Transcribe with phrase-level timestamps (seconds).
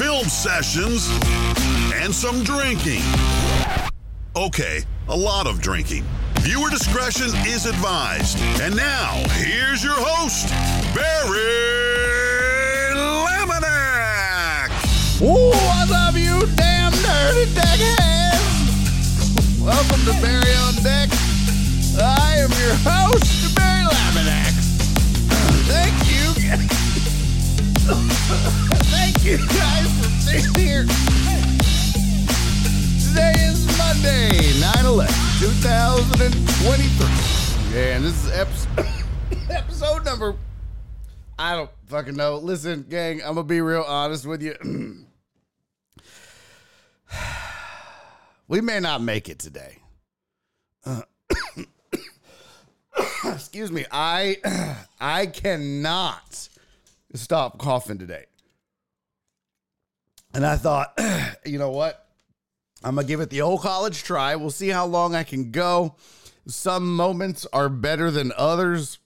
[0.00, 1.10] film sessions,
[2.02, 3.02] and some drinking.
[4.34, 6.02] Okay, a lot of drinking.
[6.36, 8.38] Viewer discretion is advised.
[8.62, 10.48] And now, here's your host,
[10.94, 11.36] Barry
[12.96, 14.70] Laminack.
[15.20, 18.40] I love you, damn dirty deckheads.
[19.62, 21.10] Welcome to Barry on Deck.
[22.00, 24.49] I am your host, Barry Laminack.
[27.90, 30.84] Thank you guys for being here.
[33.08, 37.80] Today is Monday, 9 11, 2023.
[37.80, 38.86] And this is episode,
[39.50, 40.36] episode number.
[41.36, 42.36] I don't fucking know.
[42.36, 44.54] Listen, gang, I'm going to be real honest with you.
[48.46, 49.78] we may not make it today.
[50.86, 51.02] Uh,
[53.24, 53.84] excuse me.
[53.90, 54.36] I
[55.00, 56.49] I cannot
[57.14, 58.26] stop coughing today.
[60.32, 60.98] And I thought,
[61.44, 62.06] you know what?
[62.82, 64.36] I'm going to give it the old college try.
[64.36, 65.96] We'll see how long I can go.
[66.46, 68.98] Some moments are better than others,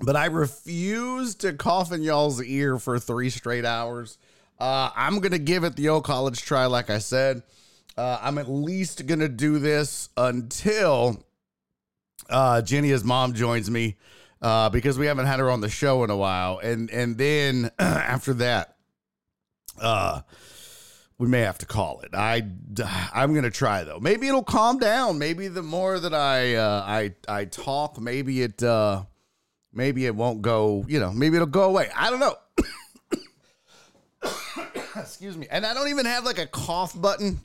[0.00, 4.16] but I refuse to cough in y'all's ear for three straight hours.
[4.58, 7.42] Uh, I'm going to give it the old college try, like I said.
[7.96, 11.22] Uh, I'm at least going to do this until
[12.30, 13.96] uh, Jenny's mom joins me
[14.42, 16.58] uh, because we haven't had her on the show in a while.
[16.58, 18.76] And, and then after that,
[19.80, 20.20] uh,
[21.18, 22.10] we may have to call it.
[22.14, 22.42] I
[23.14, 24.00] I'm gonna try though.
[24.00, 25.18] Maybe it'll calm down.
[25.18, 29.04] Maybe the more that I uh, I I talk, maybe it uh,
[29.72, 30.84] maybe it won't go.
[30.88, 31.90] You know, maybe it'll go away.
[31.94, 32.34] I don't know.
[34.96, 35.46] Excuse me.
[35.48, 37.40] And I don't even have like a cough button.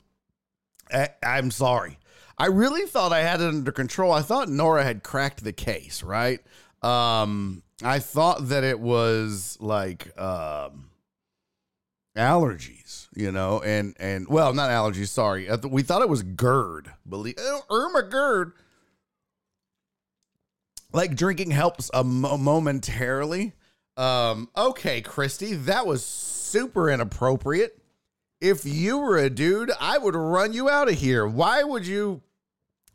[0.92, 1.98] I, I'm sorry.
[2.36, 4.12] I really thought I had it under control.
[4.12, 6.40] I thought Nora had cracked the case, right?
[6.82, 10.90] Um, I thought that it was like um
[12.16, 15.08] allergies, you know, and and well, not allergies.
[15.08, 16.90] Sorry, we thought it was GERD.
[17.08, 18.52] Believe oh, Irma GERD.
[20.92, 23.52] Like drinking helps a mo- momentarily.
[23.96, 27.78] Um, okay, Christy, that was super inappropriate.
[28.40, 31.26] If you were a dude, I would run you out of here.
[31.26, 32.22] Why would you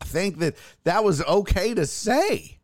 [0.01, 0.55] think that
[0.85, 2.59] that was okay to say?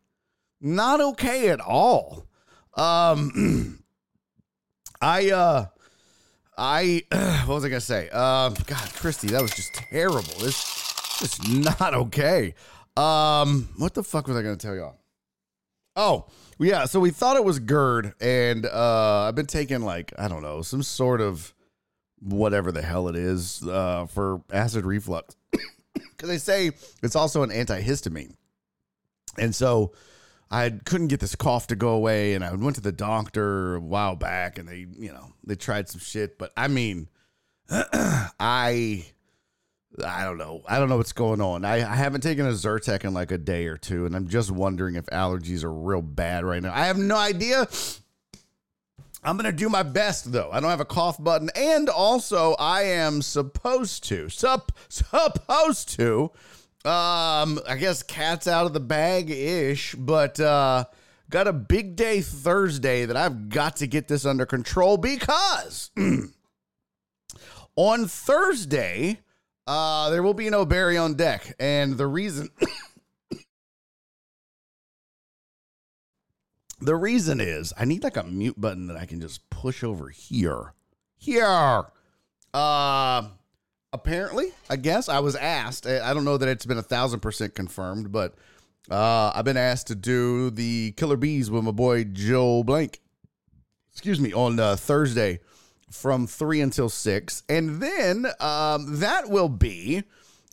[0.60, 2.26] Not okay at all.
[2.74, 3.82] Um,
[5.00, 5.66] I uh.
[6.60, 7.04] I
[7.46, 8.10] what was I gonna say?
[8.10, 10.34] Um, God, Christy, that was just terrible.
[10.40, 12.54] This is not okay.
[12.98, 14.98] Um, what the fuck was I gonna tell y'all?
[15.96, 16.26] Oh,
[16.58, 16.84] yeah.
[16.84, 20.60] So we thought it was GERD, and uh, I've been taking like I don't know
[20.60, 21.54] some sort of
[22.20, 25.34] whatever the hell it is uh, for acid reflux
[25.94, 26.72] because they say
[27.02, 28.34] it's also an antihistamine,
[29.38, 29.92] and so
[30.50, 33.80] I couldn't get this cough to go away, and I went to the doctor a
[33.80, 37.08] while back, and they, you know, they tried some shit, but I mean,
[37.70, 39.06] I,
[40.04, 41.64] I don't know, I don't know what's going on.
[41.64, 44.50] I, I haven't taken a Zyrtec in like a day or two, and I'm just
[44.50, 46.72] wondering if allergies are real bad right now.
[46.74, 47.68] I have no idea.
[49.22, 50.50] I'm gonna do my best though.
[50.50, 56.32] I don't have a cough button, and also I am supposed to, sup, supposed to
[56.84, 60.84] um, I guess cat's out of the bag ish, but uh,
[61.28, 65.90] got a big day Thursday that I've got to get this under control because
[67.76, 69.20] on Thursday,
[69.66, 72.48] uh, there will be no Barry on deck, and the reason.
[76.82, 80.08] The reason is I need like a mute button that I can just push over
[80.08, 80.72] here.
[81.18, 81.84] Here.
[82.54, 83.28] Uh
[83.92, 85.86] apparently, I guess I was asked.
[85.86, 88.34] I don't know that it's been a thousand percent confirmed, but
[88.90, 93.00] uh, I've been asked to do the Killer Bees with my boy Joe Blank.
[93.92, 95.40] Excuse me, on uh, Thursday
[95.90, 100.04] from three until six, and then um, that will be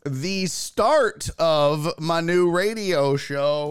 [0.06, 3.70] the start of my new radio show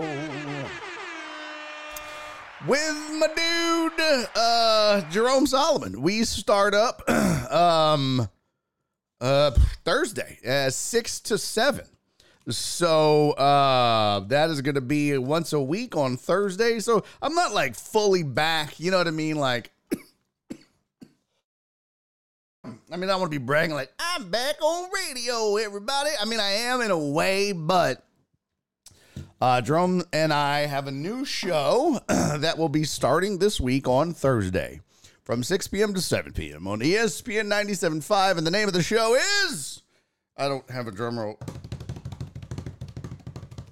[2.67, 6.03] with my dude uh, Jerome Solomon.
[6.03, 7.03] We start up.
[7.51, 8.29] um
[9.21, 9.51] uh
[9.85, 11.85] Thursday uh 6 to 7.
[12.49, 16.79] So uh that is going to be once a week on Thursday.
[16.81, 19.37] So I'm not like fully back, you know what I mean?
[19.37, 19.71] Like
[22.65, 26.11] I mean, I want to be bragging like I'm back on radio, everybody.
[26.21, 28.03] I mean, I am in a way, but
[29.41, 34.15] uh, Jerome and I have a new show that will be starting this week on
[34.15, 34.81] Thursday
[35.27, 35.93] from 6 p.m.
[35.93, 36.69] to 7 p.m.
[36.69, 38.39] on ESPN 97.5.
[38.39, 39.83] And the name of the show is.
[40.37, 41.37] I don't have a drum roll.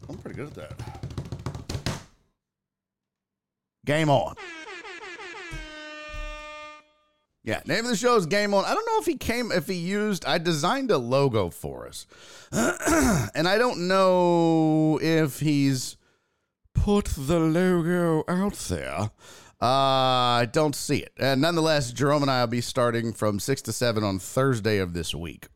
[0.08, 2.00] I'm pretty good at that.
[3.86, 4.34] Game on.
[7.44, 8.64] Yeah, name of the show is Game On.
[8.64, 12.06] I don't know if he came, if he used, I designed a logo for us.
[12.52, 15.98] and I don't know if he's
[16.72, 19.10] put the logo out there.
[19.60, 21.12] Uh, I don't see it.
[21.18, 24.92] And nonetheless, Jerome and I will be starting from 6 to 7 on Thursday of
[24.94, 25.48] this week.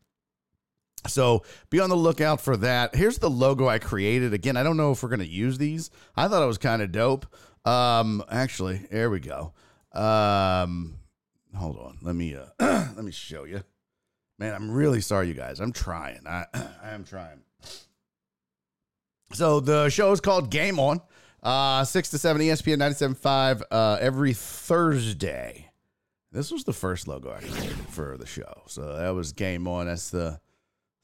[1.06, 2.94] So be on the lookout for that.
[2.94, 4.34] Here's the logo I created.
[4.34, 5.90] Again, I don't know if we're going to use these.
[6.16, 7.26] I thought it was kind of dope.
[7.64, 9.52] Um, actually, there we go.
[9.92, 10.98] Um,
[11.56, 11.98] hold on.
[12.02, 12.46] Let me uh
[12.94, 13.62] let me show you.
[14.38, 15.60] Man, I'm really sorry, you guys.
[15.60, 16.26] I'm trying.
[16.26, 17.40] I I am trying.
[19.32, 21.00] So the show is called Game On.
[21.43, 25.70] Uh, six to seven ESPN 97.5 uh, every Thursday.
[26.32, 28.62] This was the first logo I created for the show.
[28.67, 29.87] So that was Game On.
[29.87, 30.40] That's the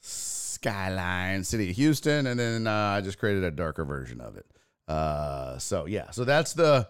[0.00, 4.46] skyline city of Houston, and then uh, I just created a darker version of it.
[4.86, 6.88] Uh, so yeah, so that's the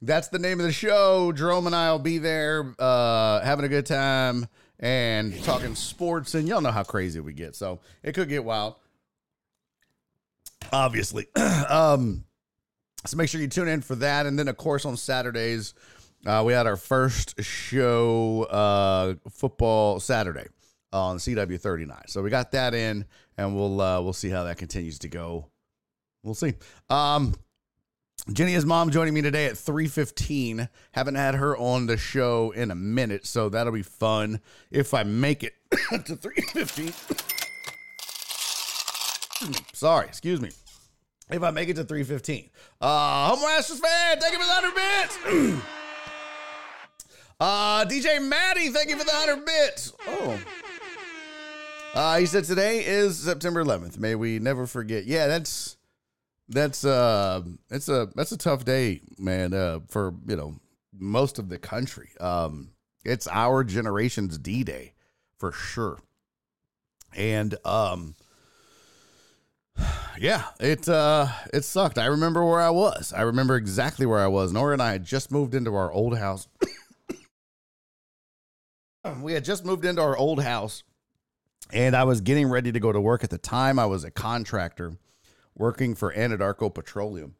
[0.00, 1.32] that's the name of the show.
[1.32, 4.46] Jerome and I will be there, uh, having a good time
[4.78, 8.76] and talking sports, and y'all know how crazy we get, so it could get wild.
[10.72, 11.26] Obviously,
[11.68, 12.24] um,
[13.06, 15.74] so make sure you tune in for that, and then of course on Saturdays.
[16.26, 20.46] Uh, we had our first show, uh, football Saturday
[20.92, 22.04] on CW thirty nine.
[22.06, 23.04] So we got that in,
[23.36, 25.50] and we'll uh, we'll see how that continues to go.
[26.22, 26.54] We'll see.
[26.88, 27.34] Um,
[28.32, 30.68] Jenny's mom joining me today at 3:15.
[30.92, 34.40] Haven't had her on the show in a minute, so that'll be fun
[34.70, 36.94] if I make it to 3:15.
[39.74, 40.50] Sorry, excuse me.
[41.30, 42.50] If I make it to 3:15.
[42.80, 44.74] Uh Home Masters fan, thank you for the 100
[45.54, 45.62] bits.
[47.40, 49.92] uh DJ Maddie, thank you for the 100 bits.
[50.06, 50.40] Oh.
[51.94, 53.98] Uh, he said today is September 11th.
[53.98, 55.04] May we never forget.
[55.04, 55.76] Yeah, that's
[56.48, 60.56] that's uh it's a that's a tough day, man, uh for, you know,
[60.92, 62.10] most of the country.
[62.20, 62.70] Um
[63.04, 64.94] it's our generation's D-Day
[65.38, 65.98] for sure.
[67.14, 68.14] And um
[70.18, 71.98] yeah, it uh it sucked.
[71.98, 73.12] I remember where I was.
[73.12, 74.52] I remember exactly where I was.
[74.52, 76.48] Nora and I had just moved into our old house.
[79.20, 80.82] we had just moved into our old house
[81.72, 83.78] and I was getting ready to go to work at the time.
[83.78, 84.96] I was a contractor
[85.56, 87.36] working for Anadarko Petroleum.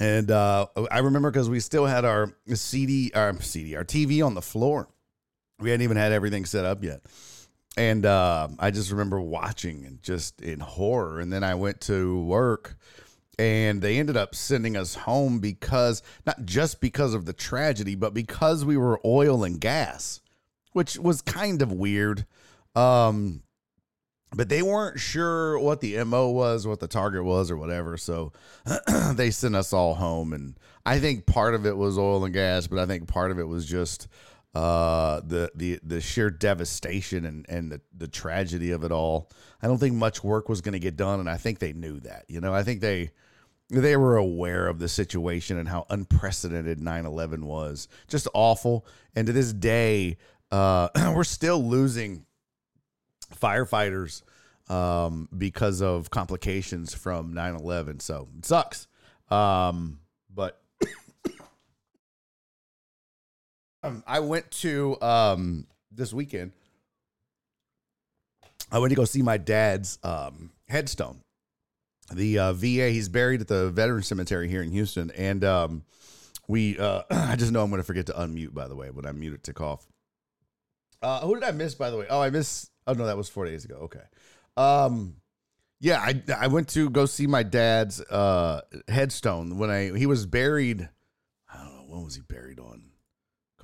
[0.00, 4.34] And uh, I remember because we still had our CD, our CD, our TV on
[4.34, 4.88] the floor.
[5.58, 7.02] We hadn't even had everything set up yet.
[7.78, 11.20] And uh, I just remember watching and just in horror.
[11.20, 12.76] And then I went to work
[13.38, 18.12] and they ended up sending us home because not just because of the tragedy, but
[18.12, 20.20] because we were oil and gas,
[20.72, 22.26] which was kind of weird.
[22.74, 23.44] Um,
[24.34, 28.30] but they weren't sure what the mo was what the target was or whatever so
[29.14, 32.66] they sent us all home and i think part of it was oil and gas
[32.66, 34.06] but i think part of it was just
[34.54, 39.30] uh, the the the sheer devastation and and the, the tragedy of it all.
[39.62, 42.00] I don't think much work was going to get done and i think they knew
[42.00, 42.54] that you know?
[42.54, 43.10] I think they
[43.70, 47.86] they were aware of the situation and how unprecedented 9-11 was.
[48.08, 48.86] Just awful.
[49.14, 50.16] And to this day
[50.50, 52.24] uh, we're still losing
[53.34, 54.22] firefighters
[54.70, 58.86] um, because of complications from 9-11 so it sucks.
[59.30, 59.98] Um,
[60.34, 60.62] but
[63.77, 66.52] um, i went to um, this weekend
[68.70, 71.20] i went to go see my dad's um, headstone
[72.12, 75.84] the uh, va he's buried at the veteran cemetery here in houston and um,
[76.46, 79.06] we uh, i just know i'm going to forget to unmute by the way when
[79.06, 79.86] i mute it to cough
[81.02, 83.28] uh, who did i miss by the way oh i miss Oh no, that was
[83.28, 83.74] four days ago.
[83.82, 84.00] Okay.
[84.56, 85.16] Um,
[85.78, 90.24] yeah, I I went to go see my dad's uh headstone when I he was
[90.24, 90.88] buried.
[91.52, 92.87] I don't know when was he buried on.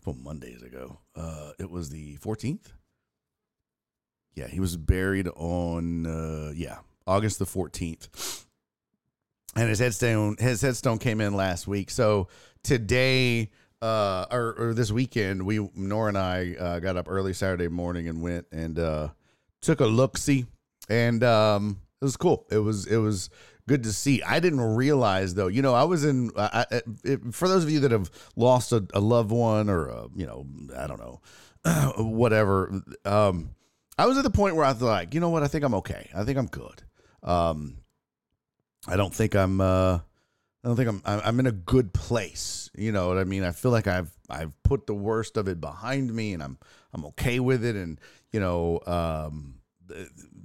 [0.04, 0.98] Couple Mondays ago.
[1.16, 2.74] Uh, it was the fourteenth.
[4.34, 8.44] Yeah, he was buried on uh yeah August the fourteenth.
[9.56, 11.90] And his headstone his headstone came in last week.
[11.90, 12.28] So
[12.62, 17.68] today uh, or, or, this weekend, we Nora and I uh, got up early Saturday
[17.68, 19.08] morning and went and uh,
[19.60, 20.46] took a look see,
[20.88, 22.46] and um, it was cool.
[22.50, 23.28] It was it was
[23.68, 24.22] good to see.
[24.22, 25.48] I didn't realize though.
[25.48, 26.30] You know, I was in.
[26.36, 26.66] I,
[27.04, 30.26] it, for those of you that have lost a, a loved one or a, you
[30.26, 31.20] know, I don't know.
[31.96, 32.82] whatever.
[33.04, 33.50] Um,
[33.98, 35.42] I was at the point where I was like, you know what?
[35.42, 36.10] I think I'm okay.
[36.14, 36.82] I think I'm good.
[37.22, 37.78] Um,
[38.86, 39.60] I don't think I'm.
[39.60, 39.98] Uh,
[40.62, 41.02] I don't think I'm.
[41.04, 42.70] I'm in a good place.
[42.76, 43.44] You know what I mean?
[43.44, 46.58] I feel like I've I've put the worst of it behind me, and I'm
[46.92, 47.76] I'm okay with it.
[47.76, 48.00] And
[48.32, 49.53] you know, um,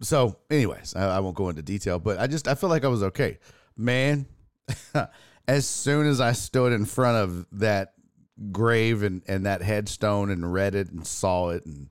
[0.02, 2.90] so anyways, I, I won't go into detail, but I just I feel like I
[2.90, 3.40] was okay,
[3.76, 4.26] man.
[5.48, 7.94] as soon as I stood in front of that
[8.52, 11.90] grave and, and that headstone and read it and saw it and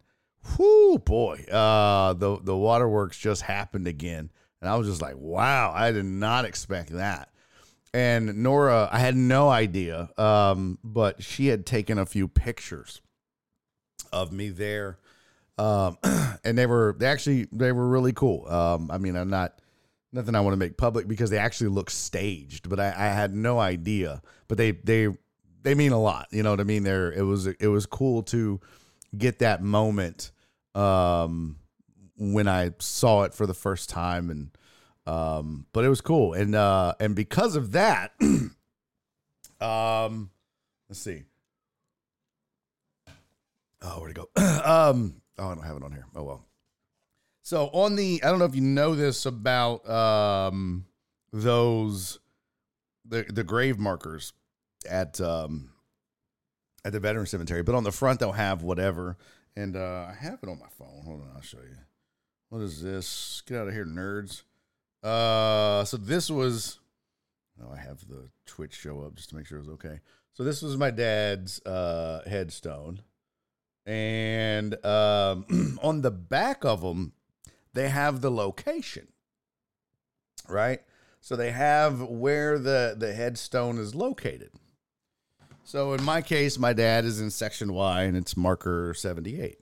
[0.59, 4.31] whoo boy, uh the the waterworks just happened again.
[4.61, 7.31] And I was just like, wow, I did not expect that.
[7.95, 13.01] And Nora, I had no idea, um, but she had taken a few pictures
[14.13, 14.99] of me there.
[15.59, 15.99] Um,
[16.45, 18.49] and they were they actually they were really cool.
[18.49, 19.61] Um, I mean, I'm not
[20.13, 23.35] nothing I want to make public because they actually look staged, but I, I had
[23.35, 24.23] no idea.
[24.47, 25.09] But they they
[25.63, 26.29] they mean a lot.
[26.31, 26.83] You know what I mean?
[26.85, 28.61] There it was it was cool to
[29.17, 30.33] get that moment
[30.75, 31.57] um
[32.17, 34.51] when I saw it for the first time and
[35.07, 36.35] um but it was cool.
[36.35, 38.13] And uh and because of that
[39.61, 40.31] um
[40.89, 41.25] let's see.
[43.81, 44.29] Oh, where'd it go?
[44.65, 46.07] um oh I don't have it on here.
[46.15, 46.45] Oh well.
[47.43, 50.85] So on the, I don't know if you know this about um,
[51.33, 52.19] those
[53.07, 54.33] the the grave markers
[54.89, 55.71] at um,
[56.85, 59.17] at the veteran cemetery, but on the front they'll have whatever,
[59.57, 61.03] and uh, I have it on my phone.
[61.05, 61.77] Hold on, I'll show you.
[62.51, 63.43] What is this?
[63.47, 64.43] Get out of here, nerds.
[65.03, 66.81] Uh, so this was.
[67.63, 70.01] Oh, I have the Twitch show up just to make sure it was okay.
[70.33, 73.01] So this was my dad's uh, headstone,
[73.89, 77.15] and um, on the back of them
[77.73, 79.09] they have the location,
[80.49, 80.81] right?
[81.21, 84.51] So they have where the, the headstone is located.
[85.65, 89.59] So in my case, my dad is in section Y and it's marker 78.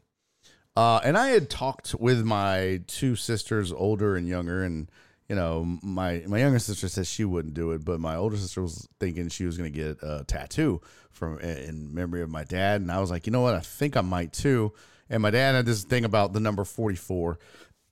[0.76, 4.90] Uh, and I had talked with my two sisters, older and younger, and
[5.28, 8.62] you know, my my younger sister says she wouldn't do it, but my older sister
[8.62, 10.80] was thinking she was going to get a tattoo
[11.10, 13.96] from in memory of my dad, and I was like, you know what, I think
[13.96, 14.72] I might too.
[15.08, 17.38] And my dad had this thing about the number forty four,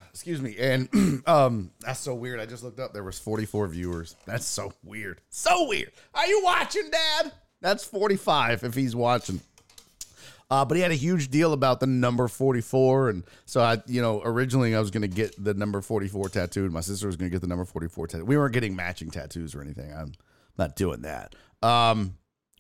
[0.10, 0.56] Excuse me.
[0.60, 2.40] And um that's so weird.
[2.40, 4.16] I just looked up there was 44 viewers.
[4.26, 5.22] That's so weird.
[5.30, 5.92] So weird.
[6.14, 7.32] Are you watching, Dad?
[7.62, 9.42] That's 45 if he's watching.
[10.54, 13.10] Uh, but he had a huge deal about the number 44.
[13.10, 16.72] And so I, you know, originally I was going to get the number 44 tattooed.
[16.72, 18.26] My sister was going to get the number 44 tattoo.
[18.26, 19.92] We weren't getting matching tattoos or anything.
[19.92, 20.14] I'm
[20.56, 21.34] not doing that.
[21.64, 22.20] Um,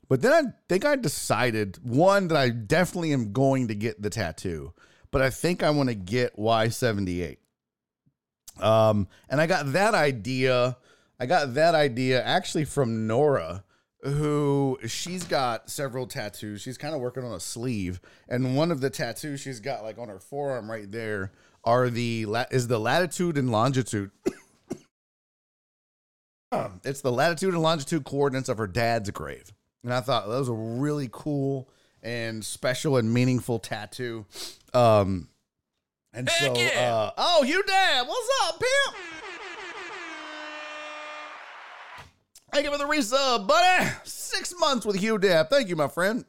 [0.09, 4.09] but then I think I decided one that I definitely am going to get the
[4.09, 4.73] tattoo,
[5.11, 7.37] but I think I want to get Y78.
[8.59, 10.77] Um, and I got that idea.
[11.19, 13.63] I got that idea actually from Nora,
[14.03, 16.61] who she's got several tattoos.
[16.61, 19.97] She's kind of working on a sleeve, and one of the tattoos she's got like
[19.97, 21.31] on her forearm right there
[21.63, 24.11] are the is the latitude and longitude.
[26.83, 29.53] it's the latitude and longitude coordinates of her dad's grave.
[29.83, 31.69] And I thought that was a really cool
[32.01, 34.25] and special and meaningful tattoo.
[34.73, 35.29] Um,
[36.13, 36.93] and Heck so, yeah.
[36.93, 39.22] uh, oh, you dad, what's up, pimp?
[42.53, 43.89] Thank you for the resub, buddy.
[44.03, 45.49] Six months with Hugh Dab.
[45.49, 46.23] Thank you, my friend.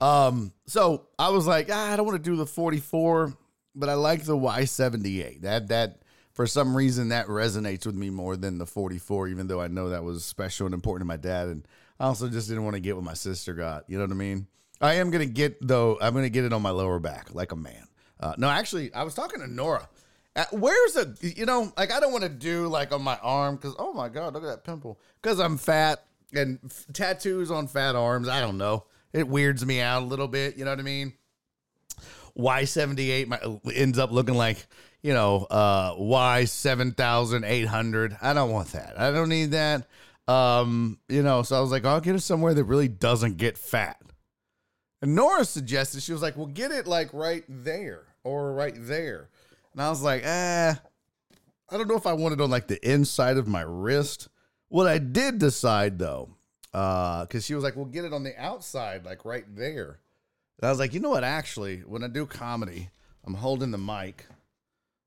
[0.00, 3.32] Um, so I was like, ah, I don't want to do the 44,
[3.76, 5.42] but I like the Y78.
[5.42, 6.02] That that
[6.32, 9.90] for some reason that resonates with me more than the 44, even though I know
[9.90, 11.46] that was special and important to my dad.
[11.46, 11.68] And
[12.00, 13.84] I also just didn't want to get what my sister got.
[13.86, 14.48] You know what I mean?
[14.80, 15.96] I am gonna get though.
[16.00, 17.86] I'm gonna get it on my lower back like a man.
[18.18, 19.88] Uh, no, actually, I was talking to Nora.
[20.38, 23.56] Uh, where's a you know like I don't want to do like on my arm
[23.56, 25.00] because oh my god look at that pimple.
[25.20, 28.84] Because I'm fat and f- tattoos on fat arms I don't know.
[29.12, 31.12] It weirds me out a little bit you know what I mean?
[32.34, 33.28] Y seventy eight
[33.74, 34.64] ends up looking like
[35.02, 38.16] you know uh, Y seven thousand eight hundred.
[38.22, 38.98] I don't want that.
[38.98, 39.88] I don't need that.
[40.28, 43.56] Um, you know, so I was like, I'll get it somewhere that really doesn't get
[43.56, 44.00] fat.
[45.00, 49.30] And Nora suggested, she was like, well, get it like right there or right there.
[49.78, 50.74] And I was like, eh,
[51.70, 54.28] I don't know if I want it on like the inside of my wrist.
[54.66, 56.30] What I did decide though,
[56.74, 60.00] uh, because she was like, well, get it on the outside, like right there.
[60.58, 61.22] And I was like, you know what?
[61.22, 62.90] Actually, when I do comedy,
[63.24, 64.26] I'm holding the mic,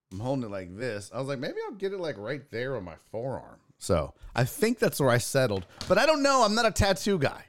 [0.09, 1.11] I'm holding it like this.
[1.13, 3.59] I was like, maybe I'll get it like right there on my forearm.
[3.77, 5.65] So I think that's where I settled.
[5.89, 6.45] But I don't know.
[6.45, 7.43] I'm not a tattoo guy.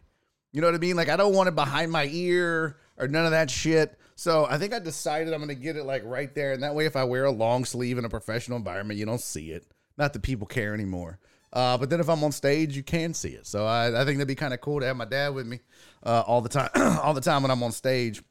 [0.50, 0.96] You know what I mean?
[0.96, 3.96] Like I don't want it behind my ear or none of that shit.
[4.14, 6.86] So I think I decided I'm gonna get it like right there, and that way,
[6.86, 9.66] if I wear a long sleeve in a professional environment, you don't see it.
[9.98, 11.18] Not that people care anymore.
[11.52, 13.46] Uh, but then if I'm on stage, you can see it.
[13.46, 15.60] So I, I think that'd be kind of cool to have my dad with me
[16.02, 16.70] uh, all the time,
[17.02, 18.22] all the time when I'm on stage.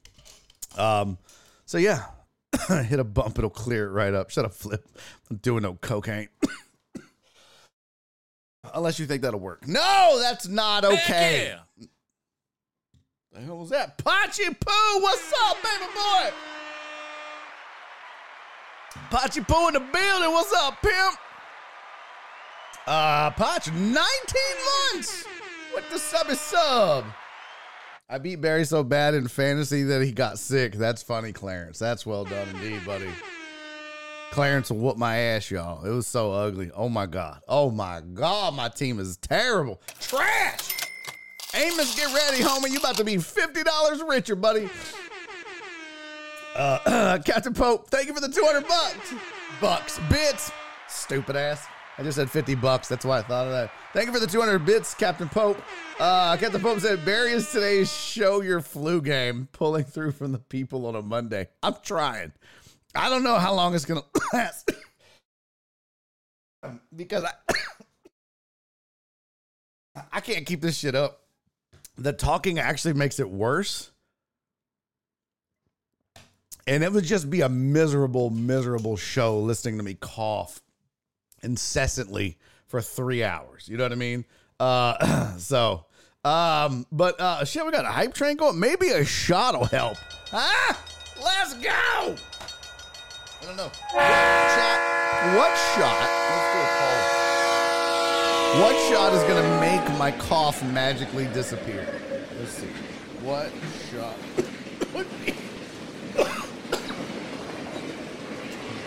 [0.76, 1.18] Um,
[1.64, 2.06] so yeah,
[2.68, 4.30] hit a bump, it'll clear it right up.
[4.30, 4.84] Shut up, Flip.
[5.30, 6.28] I'm doing no cocaine.
[8.74, 9.66] Unless you think that'll work.
[9.68, 11.52] No, that's not okay.
[11.52, 11.60] Yeah.
[13.32, 13.96] The hell was that?
[13.96, 16.30] Pachi Poo, what's up, baby boy?
[19.10, 20.30] Pachi Poo in the building.
[20.32, 21.18] What's up, pimp?
[22.86, 23.94] Uh, Pachi, 19
[24.92, 25.24] months
[25.74, 27.06] with the subby sub.
[28.10, 30.74] I beat Barry so bad in fantasy that he got sick.
[30.74, 31.78] That's funny, Clarence.
[31.78, 33.08] That's well done indeed, buddy.
[34.32, 35.82] Clarence will whoop my ass, y'all.
[35.86, 36.70] It was so ugly.
[36.74, 37.40] Oh my God.
[37.48, 38.54] Oh my God.
[38.54, 39.80] My team is terrible.
[40.00, 40.81] Trash.
[41.54, 42.70] Amos, get ready, homie.
[42.70, 44.70] You about to be $50 richer, buddy.
[46.54, 49.14] Uh, Captain Pope, thank you for the 200 bucks.
[49.60, 50.50] Bucks, bits.
[50.88, 51.66] Stupid ass.
[51.98, 52.88] I just said 50 bucks.
[52.88, 53.70] That's why I thought of that.
[53.92, 55.62] Thank you for the 200 bits, Captain Pope.
[56.00, 60.38] Uh, Captain Pope said, Barry is today's show your flu game, pulling through from the
[60.38, 61.48] people on a Monday.
[61.62, 62.32] I'm trying.
[62.94, 64.70] I don't know how long it's going to last.
[66.96, 67.32] because I,
[70.12, 71.21] I can't keep this shit up.
[72.02, 73.92] The talking actually makes it worse.
[76.66, 80.62] And it would just be a miserable, miserable show listening to me cough
[81.44, 83.68] incessantly for three hours.
[83.68, 84.24] You know what I mean?
[84.58, 85.84] Uh, so,
[86.24, 88.58] um, but uh, shit, we got a hype train going.
[88.58, 89.96] Maybe a shot will help.
[90.32, 90.80] Ah,
[91.22, 91.70] let's go.
[91.70, 93.70] I don't know.
[93.92, 94.80] What shot?
[95.36, 96.00] What shot?
[96.30, 97.01] Let's do a poll.
[98.52, 101.86] What shot is gonna make my cough magically disappear?
[102.38, 102.66] Let's see.
[103.22, 103.50] What
[103.90, 104.14] shot
[104.92, 105.32] would be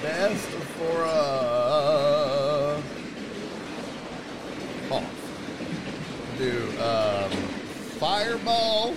[0.04, 0.48] best
[0.78, 2.80] for a
[4.88, 6.38] cough?
[6.38, 7.32] Do um,
[7.98, 8.94] Fireball,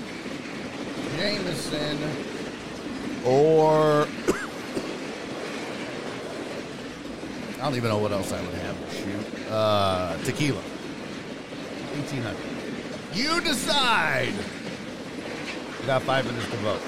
[1.16, 1.98] Jameson,
[3.24, 4.06] or
[7.58, 9.50] I don't even know what else I would have to shoot.
[9.50, 10.60] Uh, tequila.
[10.60, 12.36] 1800.
[13.14, 14.32] You decide.
[15.80, 16.80] You got five minutes to vote.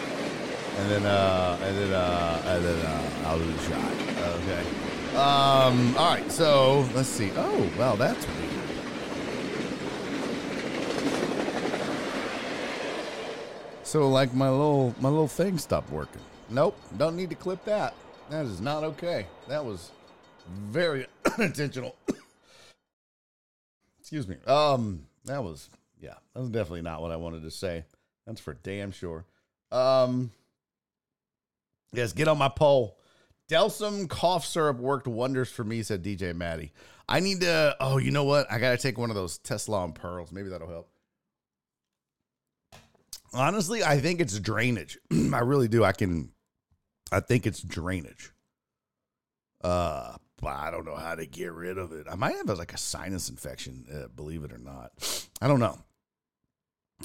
[0.79, 3.93] And then, uh, and then, uh, and then, uh, I'll do the shot.
[4.43, 5.17] Okay.
[5.17, 6.31] Um, all right.
[6.31, 7.33] So let's see.
[7.35, 8.51] Oh, well, that's weird.
[13.83, 16.23] So like my little, my little thing stopped working.
[16.49, 16.79] Nope.
[16.97, 17.95] Don't need to clip that.
[18.31, 19.27] That is not okay.
[19.49, 19.91] That was
[20.51, 21.07] very
[21.39, 21.97] unintentional.
[24.01, 24.37] Excuse me.
[24.47, 25.69] Um, that was
[26.01, 27.85] yeah, that was definitely not what I wanted to say.
[28.27, 29.25] That's for damn sure.
[29.71, 30.31] Um,
[31.93, 32.97] yes, get on my poll.
[33.49, 36.73] Delsym cough syrup worked wonders for me, said DJ Maddie.
[37.09, 37.77] I need to.
[37.81, 38.51] Oh, you know what?
[38.51, 40.31] I gotta take one of those Tessalon Perles.
[40.31, 40.89] Maybe that'll help.
[43.33, 44.99] Honestly, I think it's drainage.
[45.13, 45.85] I really do.
[45.85, 46.31] I can.
[47.13, 48.31] I think it's drainage.
[49.63, 50.17] Uh,
[50.49, 52.07] I don't know how to get rid of it.
[52.11, 54.93] I might have like a sinus infection, uh, believe it or not.
[55.41, 55.79] I don't know.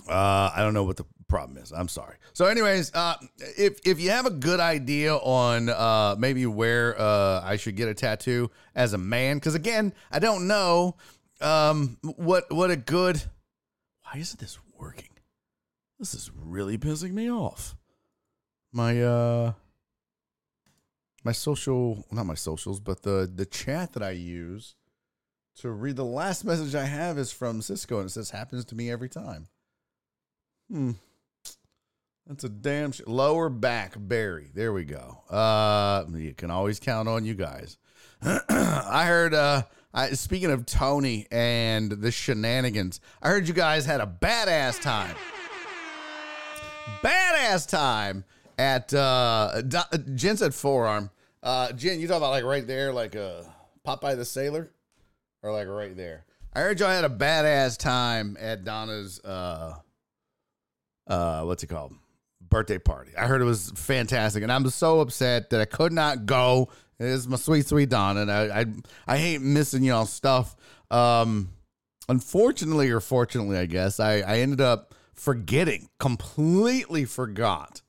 [0.09, 1.71] Uh, I don't know what the problem is.
[1.71, 2.17] I'm sorry.
[2.33, 3.15] So, anyways, uh,
[3.57, 7.87] if if you have a good idea on uh maybe where uh I should get
[7.87, 10.97] a tattoo as a man, because again, I don't know
[11.41, 13.21] um what what a good.
[14.03, 15.09] Why isn't this working?
[15.97, 17.75] This is really pissing me off.
[18.71, 19.53] My uh
[21.25, 24.75] my social not my socials but the the chat that i use
[25.55, 28.75] to read the last message i have is from cisco and it says happens to
[28.75, 29.47] me every time.
[30.69, 30.91] Hmm.
[32.27, 34.49] That's a damn sh- lower back barry.
[34.53, 35.19] There we go.
[35.29, 37.77] Uh you can always count on you guys.
[38.21, 44.01] I heard uh I, speaking of tony and the shenanigans i heard you guys had
[44.01, 45.15] a badass time.
[47.03, 48.25] Badass time
[48.57, 49.61] at uh
[50.15, 51.09] jen said forearm
[51.45, 53.43] uh, Jen, you talking about like right there, like uh,
[53.85, 54.71] Popeye the Sailor,
[55.43, 56.25] or like right there?
[56.53, 59.75] I heard y'all had a badass time at Donna's uh,
[61.07, 61.93] uh, what's it called?
[62.41, 63.11] Birthday party.
[63.17, 66.69] I heard it was fantastic, and I'm so upset that I could not go.
[66.99, 68.65] It is my sweet, sweet Donna, and I, I,
[69.07, 70.55] I hate missing y'all stuff.
[70.89, 71.49] Um,
[72.07, 77.81] unfortunately, or fortunately, I guess I, I ended up forgetting, completely forgot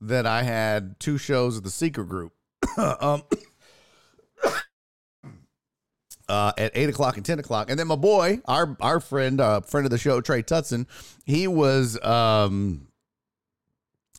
[0.00, 2.32] that I had two shows at the secret group
[3.00, 3.22] um,
[6.28, 9.60] uh, at eight o'clock and ten o'clock, and then my boy, our our friend, uh,
[9.60, 10.86] friend of the show, Trey Tutson,
[11.24, 12.88] he was um,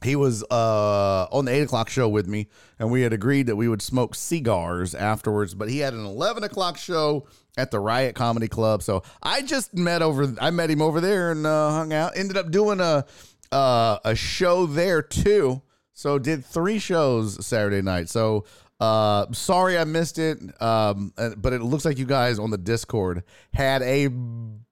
[0.04, 2.48] he was uh, on the eight o'clock show with me,
[2.78, 5.54] and we had agreed that we would smoke cigars afterwards.
[5.54, 9.74] But he had an eleven o'clock show at the Riot Comedy Club, so I just
[9.76, 10.34] met over.
[10.40, 12.18] I met him over there and uh, hung out.
[12.18, 13.06] Ended up doing a
[13.52, 15.62] uh, a show there too.
[16.00, 18.08] So did three shows Saturday night.
[18.08, 18.46] So
[18.80, 20.40] uh, sorry I missed it.
[20.62, 24.08] Um, but it looks like you guys on the Discord had a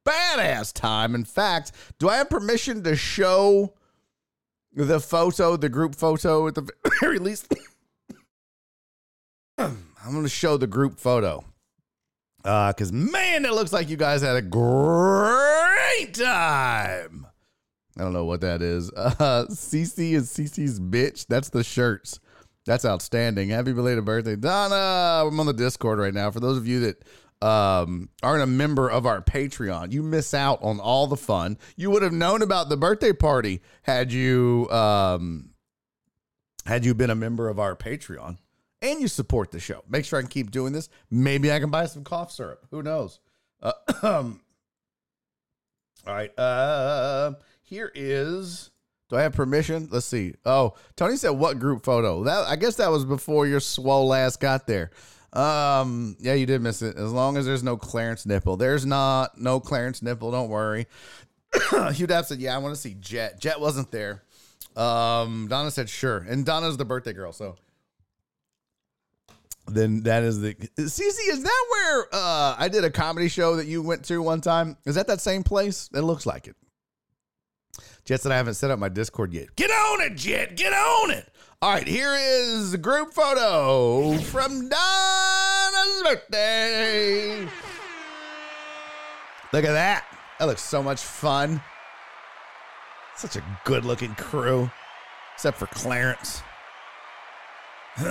[0.05, 1.15] badass time.
[1.15, 3.73] In fact, do I have permission to show?
[4.73, 6.69] the photo, the group photo at the
[7.01, 7.53] very least.
[9.57, 11.43] I'm going to show the group photo.
[12.37, 17.27] Because, uh, man, it looks like you guys had a great time.
[17.97, 18.91] I don't know what that is.
[18.97, 21.25] Uh, CC is CC's bitch.
[21.27, 22.19] That's the shirts.
[22.65, 23.49] That's outstanding.
[23.49, 25.27] Happy belated birthday, Donna.
[25.27, 26.29] I'm on the Discord right now.
[26.29, 30.61] For those of you that um, aren't a member of our Patreon, you miss out
[30.61, 31.57] on all the fun.
[31.75, 35.51] You would have known about the birthday party had you um,
[36.65, 38.37] had you been a member of our Patreon
[38.81, 39.83] and you support the show.
[39.89, 40.89] Make sure I can keep doing this.
[41.09, 42.67] Maybe I can buy some cough syrup.
[42.71, 43.19] Who knows?
[43.61, 43.71] Uh,
[44.03, 44.33] all
[46.05, 46.37] right.
[46.37, 47.33] Uh,
[47.67, 48.71] here is.
[49.09, 49.87] Do I have permission?
[49.91, 50.33] Let's see.
[50.45, 52.23] Oh, Tony said what group photo?
[52.23, 54.91] That I guess that was before your swole ass got there.
[55.33, 56.97] Um, yeah, you did miss it.
[56.97, 60.31] As long as there's no Clarence nipple, there's not no Clarence nipple.
[60.31, 60.87] Don't worry.
[61.93, 64.23] Hugh Dapp said, "Yeah, I want to see Jet." Jet wasn't there.
[64.75, 67.55] Um, Donna said, "Sure," and Donna's the birthday girl, so
[69.67, 71.09] then that is the CC.
[71.29, 74.77] Is that where uh, I did a comedy show that you went to one time?
[74.85, 75.89] Is that that same place?
[75.93, 76.55] It looks like it.
[78.07, 79.53] Jet said I haven't set up my Discord yet.
[79.57, 80.55] Get on it, Jet.
[80.55, 81.27] Get on it.
[81.61, 87.41] All right, here is a group photo from Donna's birthday.
[89.51, 90.05] Look at that.
[90.39, 91.61] That looks so much fun.
[93.17, 94.71] Such a good looking crew,
[95.33, 96.43] except for Clarence.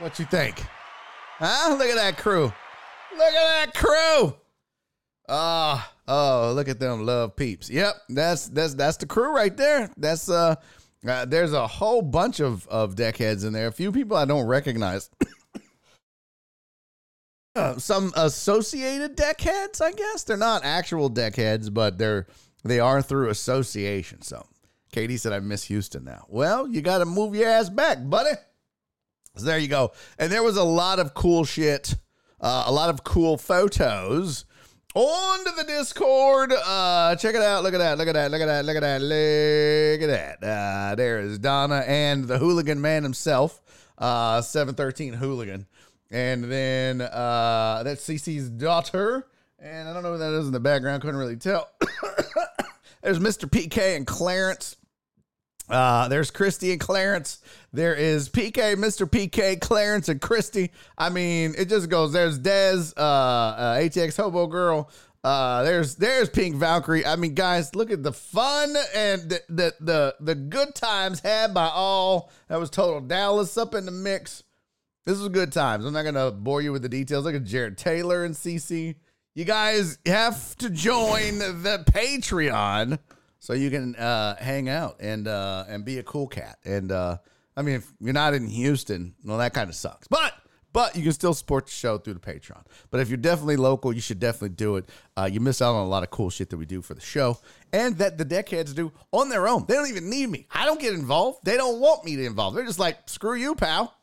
[0.00, 0.60] what you think?
[1.38, 1.76] Huh?
[1.78, 2.52] Look at that crew.
[3.16, 4.34] Look at that crew.
[5.28, 7.70] Ah, oh, look at them love peeps.
[7.70, 9.90] Yep, that's that's that's the crew right there.
[9.96, 10.56] That's uh
[11.06, 13.66] uh, there's a whole bunch of, of deckheads in there.
[13.66, 15.10] A few people I don't recognize.
[17.56, 20.24] uh, some associated deckheads, I guess.
[20.24, 22.26] They're not actual deckheads, but they're
[22.64, 24.22] they are through association.
[24.22, 24.46] So
[24.92, 26.24] Katie said I miss Houston now.
[26.28, 28.30] Well, you got to move your ass back, buddy.
[29.36, 29.92] So there you go.
[30.18, 31.96] And there was a lot of cool shit,
[32.40, 34.46] uh, a lot of cool photos
[34.94, 36.52] on to the Discord.
[36.52, 37.62] Uh, check it out.
[37.64, 37.98] Look at that.
[37.98, 38.30] Look at that.
[38.30, 38.64] Look at that.
[38.64, 39.02] Look at that.
[39.02, 40.46] Look at that.
[40.46, 43.60] Uh, there is Donna and the hooligan man himself,
[43.98, 45.66] uh, 713 hooligan.
[46.10, 49.26] And then uh, that's CC's daughter.
[49.58, 51.02] And I don't know who that is in the background.
[51.02, 51.68] Couldn't really tell.
[53.02, 53.48] There's Mr.
[53.50, 54.76] PK and Clarence.
[55.68, 57.38] Uh, there's Christy and Clarence.
[57.74, 59.04] There is PK, Mr.
[59.04, 60.70] PK, Clarence, and Christy.
[60.96, 62.12] I mean, it just goes.
[62.12, 64.88] There's Dez, uh, uh, ATX Hobo Girl.
[65.24, 67.04] Uh, there's there's Pink Valkyrie.
[67.04, 71.52] I mean, guys, look at the fun and the the the, the good times had
[71.52, 72.30] by all.
[72.48, 74.44] That was total Dallas up in the mix.
[75.04, 75.84] This was good times.
[75.84, 77.24] I'm not gonna bore you with the details.
[77.24, 78.94] Look at Jared Taylor and CC.
[79.34, 83.00] You guys have to join the Patreon
[83.40, 86.58] so you can uh, hang out and uh, and be a cool cat.
[86.64, 87.18] And uh,
[87.56, 90.08] I mean, if you're not in Houston, well, that kind of sucks.
[90.08, 90.34] But
[90.74, 92.64] but you can still support the show through the Patreon.
[92.90, 94.88] But if you're definitely local, you should definitely do it.
[95.16, 97.00] Uh, you miss out on a lot of cool shit that we do for the
[97.00, 97.38] show
[97.72, 99.64] and that the deckheads do on their own.
[99.68, 100.48] They don't even need me.
[100.50, 101.44] I don't get involved.
[101.44, 102.54] They don't want me to involve.
[102.54, 103.96] They're just like, screw you, pal.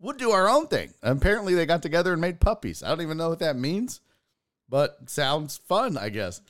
[0.00, 0.92] We'll do our own thing.
[1.00, 2.82] apparently, they got together and made puppies.
[2.82, 4.00] I don't even know what that means,
[4.68, 6.40] but sounds fun, I guess.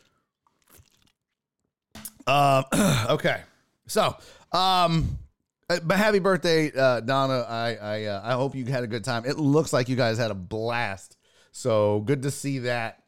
[2.26, 2.64] Um,
[3.10, 3.42] okay.
[3.86, 4.16] So,
[4.52, 5.18] um,
[5.68, 7.44] but happy birthday, uh, Donna.
[7.48, 9.24] I I uh, I hope you had a good time.
[9.24, 11.16] It looks like you guys had a blast.
[11.52, 13.02] So good to see that.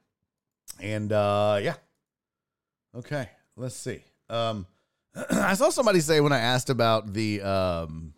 [0.80, 1.74] And uh, yeah.
[2.96, 4.02] Okay, let's see.
[4.28, 4.66] Um,
[5.30, 8.14] I saw somebody say when I asked about the um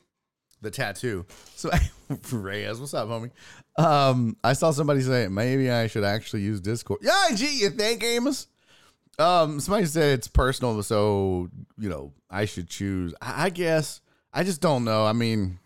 [0.62, 1.26] the tattoo.
[1.56, 1.70] So
[2.32, 3.30] Reyes, what's up, homie?
[3.76, 7.00] Um, I saw somebody say maybe I should actually use Discord.
[7.02, 8.46] Yeah, gee, you think, Amos?
[9.18, 13.14] Um, somebody said it's personal, so you know I should choose.
[13.20, 14.00] I, I guess
[14.32, 15.04] I just don't know.
[15.04, 15.58] I mean,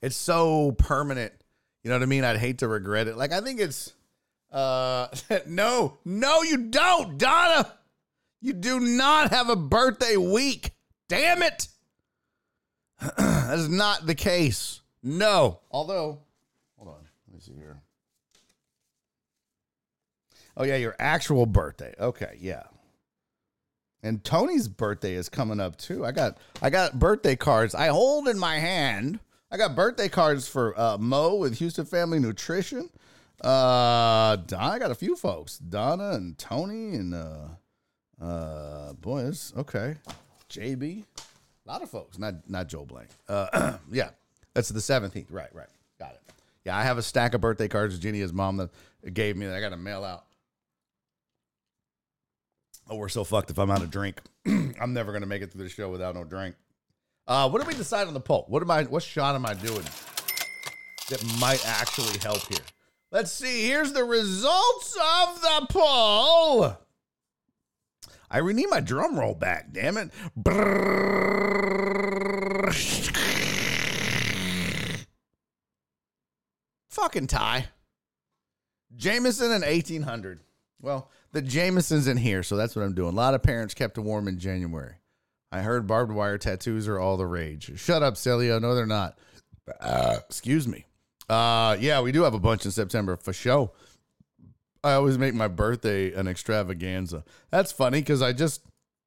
[0.00, 1.32] it's so permanent.
[1.82, 2.24] You know what I mean?
[2.24, 3.16] I'd hate to regret it.
[3.16, 3.92] Like I think it's
[4.50, 5.08] uh
[5.46, 7.72] no, no, you don't, Donna.
[8.40, 10.72] You do not have a birthday week.
[11.08, 11.68] Damn it.
[13.16, 14.80] that is not the case.
[15.02, 15.60] No.
[15.70, 16.18] Although,
[16.76, 17.04] hold on.
[17.28, 17.80] Let me see here.
[20.56, 21.94] Oh yeah, your actual birthday.
[21.98, 22.64] Okay, yeah.
[24.02, 26.04] And Tony's birthday is coming up too.
[26.04, 27.74] I got I got birthday cards.
[27.74, 29.20] I hold in my hand.
[29.50, 32.90] I got birthday cards for uh, Mo with Houston Family Nutrition.
[33.44, 37.48] Uh, I got a few folks, Donna and Tony and uh,
[38.20, 39.96] uh, boy, it's okay.
[40.48, 42.18] JB, a lot of folks.
[42.18, 43.08] Not not Joe Blank.
[43.28, 44.10] Uh, yeah,
[44.54, 45.30] that's the seventeenth.
[45.30, 45.68] Right, right.
[45.98, 46.20] Got it.
[46.64, 47.98] Yeah, I have a stack of birthday cards.
[47.98, 48.70] Jenny's mom that
[49.12, 50.24] gave me that I got to mail out.
[52.88, 54.20] Oh, we're so fucked if I'm out of drink.
[54.46, 56.56] I'm never gonna make it through the show without no drink.
[57.26, 58.44] Uh, what did we decide on the poll?
[58.48, 58.84] What am I?
[58.84, 59.84] What shot am I doing
[61.08, 62.64] that might actually help here?
[63.10, 63.66] Let's see.
[63.66, 66.76] Here's the results of the poll.
[68.30, 69.72] I rename my drum roll back.
[69.72, 70.10] Damn it.
[76.88, 77.68] Fucking tie.
[78.96, 80.40] Jameson and 1800.
[80.80, 83.12] Well, the Jameson's in here, so that's what I'm doing.
[83.12, 84.96] A lot of parents kept it warm in January.
[85.50, 87.78] I heard barbed wire tattoos are all the rage.
[87.78, 88.60] Shut up, Celio.
[88.60, 89.18] No, they're not.
[89.80, 90.86] Uh, excuse me.
[91.28, 93.72] Uh, yeah, we do have a bunch in September for show.
[94.84, 97.24] I always make my birthday an extravaganza.
[97.50, 98.62] That's funny because I just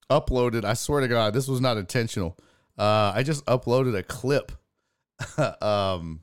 [0.09, 0.63] uploaded.
[0.63, 2.37] I swear to God, this was not intentional.
[2.77, 4.51] Uh, I just uploaded a clip
[5.61, 6.21] um,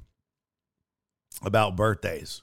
[1.45, 2.43] about birthdays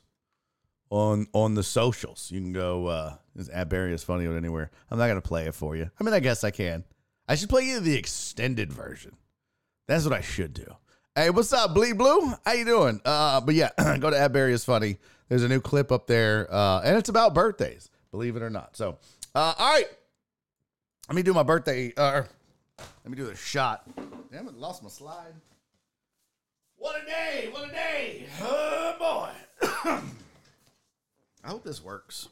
[0.89, 2.29] on on the socials.
[2.31, 2.87] You can go.
[2.87, 3.15] Uh,
[3.47, 4.71] at Barry is funny on anywhere.
[4.91, 5.89] I'm not gonna play it for you.
[5.99, 6.83] I mean, I guess I can.
[7.27, 9.15] I should play you the extended version.
[9.87, 10.65] That's what I should do.
[11.15, 12.33] Hey, what's up, Bleed Blue?
[12.45, 12.99] How you doing?
[13.05, 14.97] Uh, but yeah, go to Adberry is funny.
[15.29, 18.75] There's a new clip up there, uh, and it's about birthdays, believe it or not.
[18.75, 18.97] So,
[19.35, 19.85] uh, all right,
[21.07, 21.93] let me do my birthday.
[21.95, 22.23] Uh,
[22.77, 23.87] let me do the shot.
[24.31, 25.33] Damn it, lost my slide.
[26.77, 27.49] What a day!
[27.51, 28.25] What a day!
[28.41, 29.29] Oh boy.
[31.43, 32.29] I hope this works.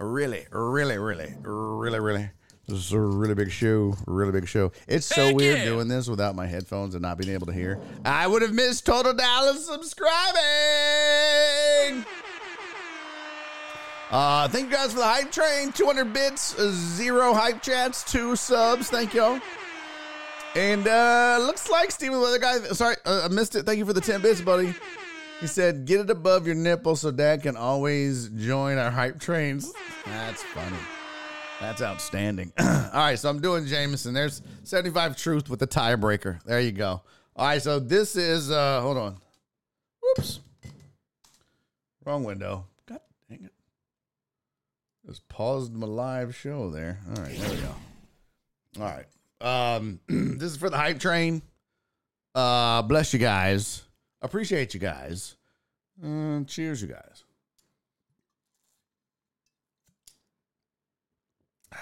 [0.00, 2.30] Really, really, really, really, really.
[2.66, 3.94] This is a really big show.
[4.06, 4.72] Really big show.
[4.88, 5.64] It's so Heck weird yeah.
[5.66, 7.78] doing this without my headphones and not being able to hear.
[8.04, 10.06] I would have missed Total Dallas subscribing.
[14.10, 15.70] Uh, thank you guys for the hype train.
[15.70, 18.88] 200 bits, zero hype chats, two subs.
[18.88, 19.38] Thank y'all.
[20.56, 22.58] And uh looks like Steven, the other guy.
[22.72, 23.66] Sorry, uh, I missed it.
[23.66, 24.74] Thank you for the 10 bits, buddy.
[25.40, 29.72] He said, "Get it above your nipple so Dad can always join our hype trains."
[30.04, 30.76] That's funny.
[31.60, 32.52] That's outstanding.
[32.58, 34.14] All right, so I'm doing Jameson.
[34.14, 36.42] There's 75 truth with the tiebreaker.
[36.44, 37.02] There you go.
[37.36, 39.16] All right, so this is uh hold on.
[40.02, 40.40] Whoops.
[42.04, 42.66] Wrong window.
[42.86, 43.52] God dang it.
[45.06, 46.98] Just paused my live show there.
[47.08, 47.74] All right, there we go.
[48.80, 48.94] All
[49.40, 49.78] right.
[49.78, 51.42] Um this is for the hype train.
[52.34, 53.82] Uh bless you guys.
[54.22, 55.36] Appreciate you guys.
[56.04, 57.24] Uh, cheers, you guys.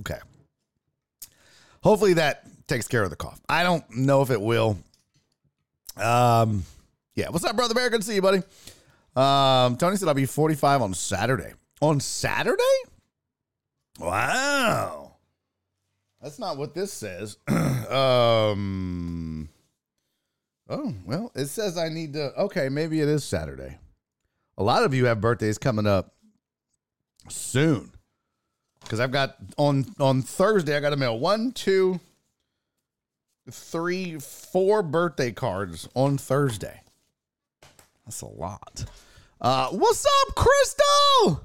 [0.00, 0.18] Okay.
[1.82, 3.40] Hopefully that takes care of the cough.
[3.48, 4.76] I don't know if it will.
[5.96, 6.64] Um,
[7.14, 7.28] yeah.
[7.28, 8.42] What's up, brother to see you, buddy.
[9.14, 11.52] Um, Tony said I'll be 45 on Saturday.
[11.80, 12.62] On Saturday?
[13.98, 15.16] Wow.
[16.22, 17.36] That's not what this says.
[17.48, 19.48] um.
[20.68, 22.32] Oh well, it says I need to.
[22.44, 23.78] Okay, maybe it is Saturday.
[24.56, 26.14] A lot of you have birthdays coming up
[27.28, 27.90] soon
[28.80, 30.76] because I've got on on Thursday.
[30.76, 32.00] I got to mail one, two,
[33.50, 36.80] three, four birthday cards on Thursday.
[38.06, 38.84] That's a lot.
[39.40, 41.44] Uh, what's up, Crystal?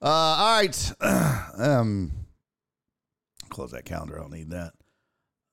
[0.00, 0.92] Uh, all right.
[1.58, 2.12] um,
[3.48, 4.18] close that calendar.
[4.18, 4.72] I don't need that.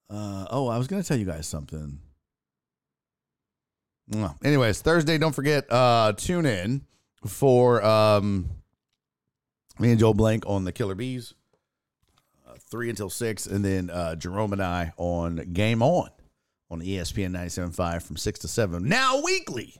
[0.10, 2.00] Uh, oh, I was gonna tell you guys something.
[4.44, 5.18] Anyways, Thursday.
[5.18, 5.72] Don't forget.
[5.72, 6.82] Uh, tune in
[7.26, 8.50] for um
[9.80, 11.34] me and Joe Blank on the Killer Bees,
[12.48, 16.10] uh, three until six, and then uh, Jerome and I on Game On
[16.72, 18.88] on ESPN 97.5 from six to seven.
[18.88, 19.76] Now weekly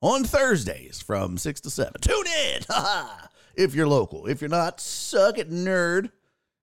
[0.00, 2.00] on Thursdays from six to seven.
[2.00, 2.62] Tune in,
[3.56, 4.26] if you're local.
[4.26, 6.10] If you're not, suck it, nerd.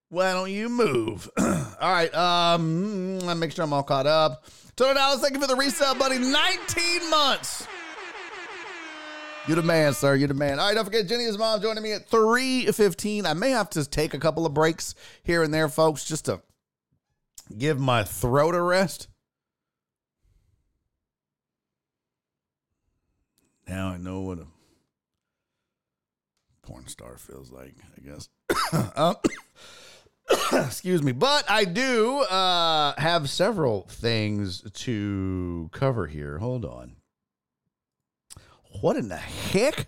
[0.10, 1.30] Why don't you move?
[1.38, 4.46] all right, um, let me make sure I'm all caught up.
[4.76, 6.20] Tony Dallas, thank you for the resale, buddy.
[6.20, 7.68] 19 months.
[9.48, 10.16] You're the man, sir.
[10.16, 10.60] You're the man.
[10.60, 13.26] All right, don't forget Jenny's mom, joining me at 3.15.
[13.26, 16.42] I may have to take a couple of breaks here and there, folks, just to
[17.58, 19.08] give my throat a rest.
[23.68, 24.46] Now I know what a
[26.64, 28.30] porn star feels like, I guess.
[28.96, 29.16] Um,
[30.54, 31.12] Excuse me.
[31.12, 36.40] But I do uh, have several things to cover here.
[36.40, 36.96] Hold on.
[38.82, 39.88] What in the heck?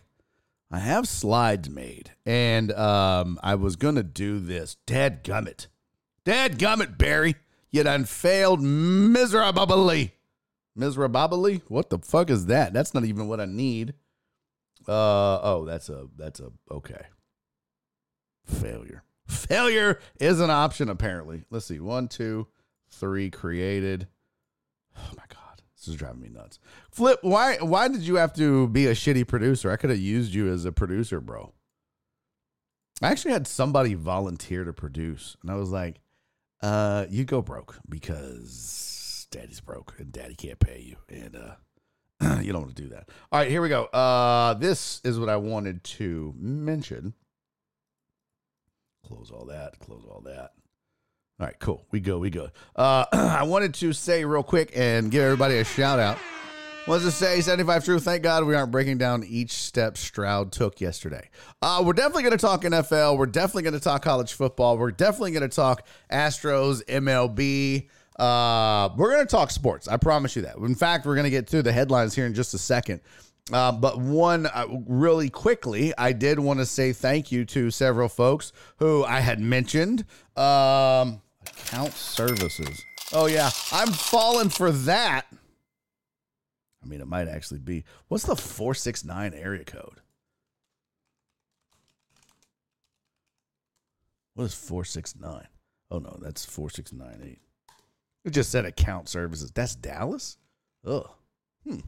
[0.72, 4.78] I have slides made, and um, I was gonna do this.
[4.86, 5.68] Dad gummit,
[6.26, 7.36] Dad gummit, Barry.
[7.72, 10.14] You done failed miserably.
[10.76, 11.62] Miserably?
[11.68, 12.74] What the fuck is that?
[12.74, 13.94] That's not even what I need.
[14.88, 17.06] Uh oh, that's a that's a okay.
[18.46, 19.04] Failure.
[19.28, 21.44] Failure is an option, apparently.
[21.50, 21.80] Let's see.
[21.80, 22.48] One, two,
[22.90, 24.08] three created.
[24.98, 25.64] Oh my god.
[25.76, 26.60] This is driving me nuts.
[26.92, 29.72] Flip, why why did you have to be a shitty producer?
[29.72, 31.54] I could have used you as a producer, bro.
[33.02, 36.00] I actually had somebody volunteer to produce, and I was like,
[36.62, 40.98] uh, you go broke because daddy's broke and daddy can't pay you.
[41.10, 41.56] And uh
[42.42, 43.10] you don't want to do that.
[43.32, 43.86] All right, here we go.
[43.86, 47.14] Uh this is what I wanted to mention.
[49.06, 50.52] Close all that, close all that.
[51.38, 51.86] All right, cool.
[51.92, 52.50] We go, we go.
[52.78, 56.18] Uh, I wanted to say real quick and give everybody a shout out.
[56.86, 58.00] What's to say 75 true.
[58.00, 61.30] Thank God we aren't breaking down each step Stroud took yesterday.
[61.62, 63.18] Uh, we're definitely going to talk NFL.
[63.18, 64.78] We're definitely going to talk college football.
[64.78, 67.90] We're definitely going to talk Astros, MLB.
[68.18, 69.88] Uh, we're going to talk sports.
[69.88, 70.58] I promise you that.
[70.58, 73.02] In fact, we're going to get to the headlines here in just a second.
[73.52, 78.10] Uh, but one, uh, really quickly, I did want to say thank you to several
[78.10, 80.06] folks who I had mentioned.
[80.36, 82.82] Um, account services.
[83.14, 83.52] Oh, yeah.
[83.72, 85.26] I'm falling for that.
[86.84, 87.84] I mean, it might actually be.
[88.08, 90.02] What's the 469 area code?
[94.34, 95.48] What is 469?
[95.92, 97.40] Oh, no, that's 4698.
[98.26, 99.52] It just said account services.
[99.52, 100.38] That's Dallas?
[100.86, 101.08] Ugh.
[101.64, 101.80] Hmm.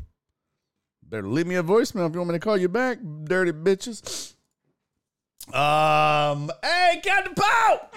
[1.02, 4.36] Better leave me a voicemail if you want me to call you back, dirty bitches.
[5.54, 7.94] Um, hey, Captain Pope!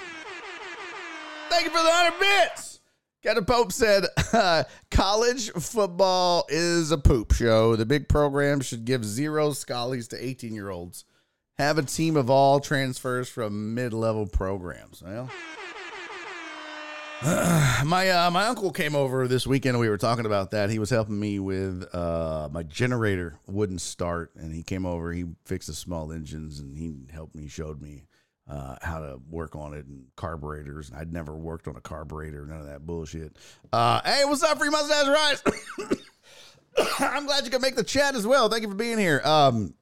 [1.50, 2.80] Thank you for the 100 bits.
[3.22, 7.76] Captain Pope said, uh, college football is a poop show.
[7.76, 11.04] The big program should give zero schollies to 18 year olds.
[11.58, 15.02] Have a team of all transfers from mid level programs.
[15.02, 15.28] Well,
[17.84, 20.70] my uh, my uncle came over this weekend and we were talking about that.
[20.70, 25.12] He was helping me with uh, my generator wouldn't start, and he came over.
[25.12, 28.06] He fixed the small engines and he helped me, showed me
[28.48, 30.90] uh, how to work on it and carburetors.
[30.96, 33.36] I'd never worked on a carburetor, none of that bullshit.
[33.70, 35.42] Uh, hey, what's up, Free Mustache Rise?
[37.00, 38.48] I'm glad you could make the chat as well.
[38.48, 39.20] Thank you for being here.
[39.26, 39.74] Um,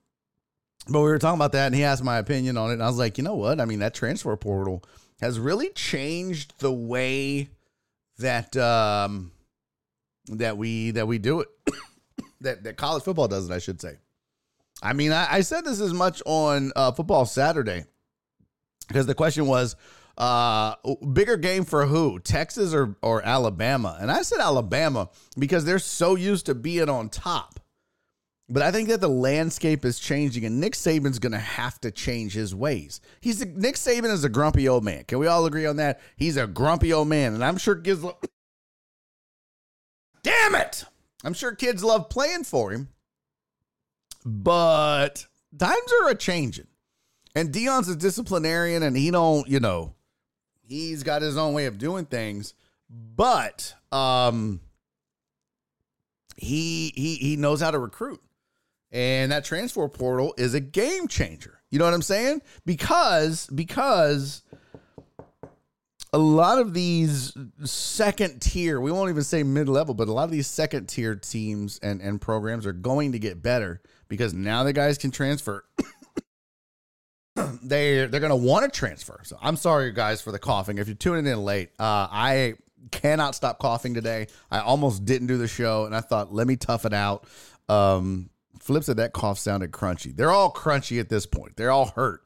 [0.88, 2.88] but we were talking about that, and he asked my opinion on it, and I
[2.88, 3.61] was like, you know what?
[3.61, 4.83] I mean, that transfer portal
[5.20, 7.48] has really changed the way
[8.18, 9.33] that um,
[10.28, 11.48] that we that we do it.
[12.40, 13.96] that that college football does it, I should say.
[14.83, 17.85] I mean, I, I said this as much on uh, Football Saturday
[18.87, 19.74] because the question was
[20.16, 20.74] uh,
[21.12, 26.14] bigger game for who, Texas or or Alabama, and I said Alabama because they're so
[26.14, 27.58] used to being on top.
[28.50, 31.90] But I think that the landscape is changing, and Nick Saban's going to have to
[31.90, 33.02] change his ways.
[33.20, 35.04] He's a, Nick Saban is a grumpy old man.
[35.04, 36.00] Can we all agree on that?
[36.16, 38.02] He's a grumpy old man, and I'm sure kids.
[38.02, 38.16] Lo-
[40.22, 40.84] Damn it!
[41.24, 42.88] I'm sure kids love playing for him,
[44.24, 45.26] but
[45.58, 46.68] times are a changing,
[47.34, 49.94] and Deion's a disciplinarian, and he don't, you know,
[50.66, 52.54] he's got his own way of doing things,
[52.88, 54.61] but um,
[56.37, 58.22] he he he knows how to recruit.
[58.90, 61.61] And that transfer portal is a game changer.
[61.70, 62.40] You know what I'm saying?
[62.64, 64.42] Because because
[66.12, 70.24] a lot of these second tier, we won't even say mid level, but a lot
[70.24, 74.64] of these second tier teams and, and programs are going to get better because now
[74.64, 75.64] the guys can transfer.
[77.62, 79.20] they they're gonna want to transfer.
[79.24, 80.79] So I'm sorry guys for the coughing.
[80.79, 82.55] If you're tuning in late, uh, I
[82.90, 84.29] cannot stop coughing today.
[84.51, 87.27] I almost didn't do the show, and I thought let me tough it out.
[87.68, 88.31] Um,
[88.68, 90.14] Flip said that cough sounded crunchy.
[90.14, 91.57] They're all crunchy at this point.
[91.57, 92.20] They're all hurt.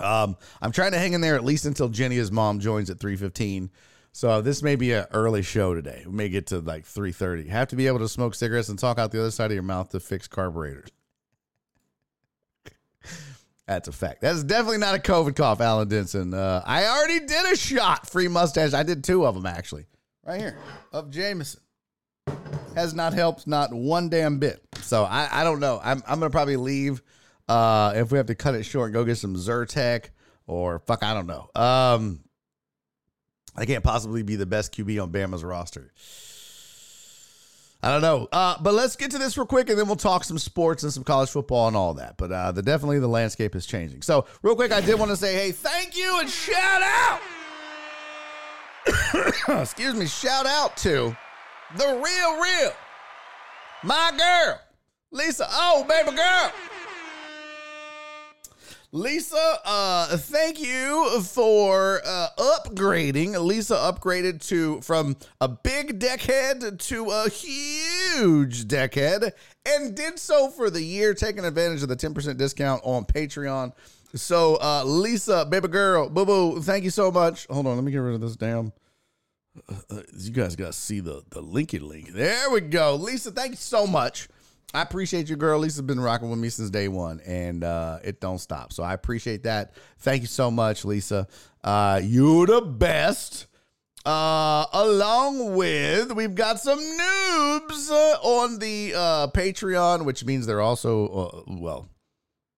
[0.00, 3.70] Um, I'm trying to hang in there at least until Jenny's mom, joins at 3:15.
[4.10, 6.02] So this may be an early show today.
[6.04, 7.46] We may get to like 3:30.
[7.46, 9.62] Have to be able to smoke cigarettes and talk out the other side of your
[9.62, 10.88] mouth to fix carburetors.
[13.68, 14.22] That's a fact.
[14.22, 16.34] That's definitely not a COVID cough, Alan Denson.
[16.34, 18.74] Uh, I already did a shot, free mustache.
[18.74, 19.86] I did two of them actually,
[20.24, 20.58] right here
[20.92, 21.60] of Jameson
[22.76, 24.62] has not helped not one damn bit.
[24.82, 25.80] So I, I don't know.
[25.82, 27.02] I'm, I'm gonna probably leave
[27.48, 30.10] uh, if we have to cut it short go get some Zyrtec
[30.46, 31.50] or fuck I don't know.
[31.54, 32.20] Um,
[33.56, 35.92] I can't possibly be the best QB on Bama's roster.
[37.82, 38.28] I don't know.
[38.32, 40.92] Uh, but let's get to this real quick and then we'll talk some sports and
[40.92, 42.16] some college football and all that.
[42.16, 44.02] But uh, the, definitely the landscape is changing.
[44.02, 47.20] So, real quick, I did want to say, hey, thank you and shout out.
[49.62, 51.16] Excuse me, shout out to
[51.74, 52.72] the real, real,
[53.82, 54.60] my girl,
[55.10, 55.46] Lisa.
[55.50, 56.52] Oh, baby girl.
[58.92, 63.38] Lisa, uh, thank you for uh, upgrading.
[63.44, 69.32] Lisa upgraded to from a big deckhead to a huge deckhead
[69.66, 73.72] and did so for the year, taking advantage of the 10% discount on Patreon.
[74.14, 77.46] So, uh, Lisa, baby girl, boo boo, thank you so much.
[77.48, 78.72] Hold on, let me get rid of this damn.
[80.16, 82.12] You guys got to see the, the linky link.
[82.12, 82.94] There we go.
[82.96, 84.28] Lisa, thank you so much.
[84.74, 85.60] I appreciate you, girl.
[85.60, 88.72] Lisa's been rocking with me since day one, and uh, it don't stop.
[88.72, 89.72] So I appreciate that.
[89.98, 91.28] Thank you so much, Lisa.
[91.62, 93.46] Uh, you're the best.
[94.04, 100.60] Uh, along with, we've got some noobs uh, on the uh, Patreon, which means they're
[100.60, 101.88] also, uh, well,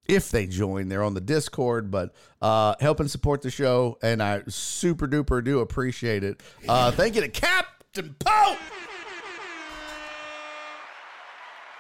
[0.09, 4.23] if they join, they're on the Discord, but uh, help and support the show, and
[4.23, 6.43] I super duper do appreciate it.
[6.67, 8.59] Uh, thank you to Captain Pope.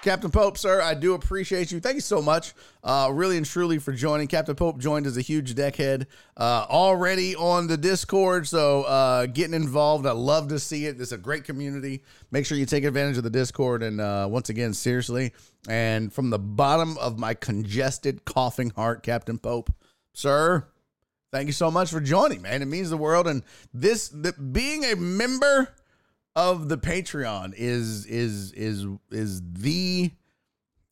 [0.08, 1.80] Captain Pope, sir, I do appreciate you.
[1.80, 4.26] Thank you so much, uh, really and truly, for joining.
[4.26, 6.06] Captain Pope joined as a huge deckhead
[6.38, 10.98] uh, already on the Discord, so uh, getting involved, I love to see it.
[10.98, 12.02] It's a great community.
[12.30, 13.82] Make sure you take advantage of the Discord.
[13.82, 15.34] And uh, once again, seriously,
[15.68, 19.70] and from the bottom of my congested, coughing heart, Captain Pope,
[20.14, 20.66] sir,
[21.32, 22.62] thank you so much for joining, man.
[22.62, 23.28] It means the world.
[23.28, 23.42] And
[23.74, 25.68] this, the, being a member
[26.38, 30.12] of the Patreon is is is is the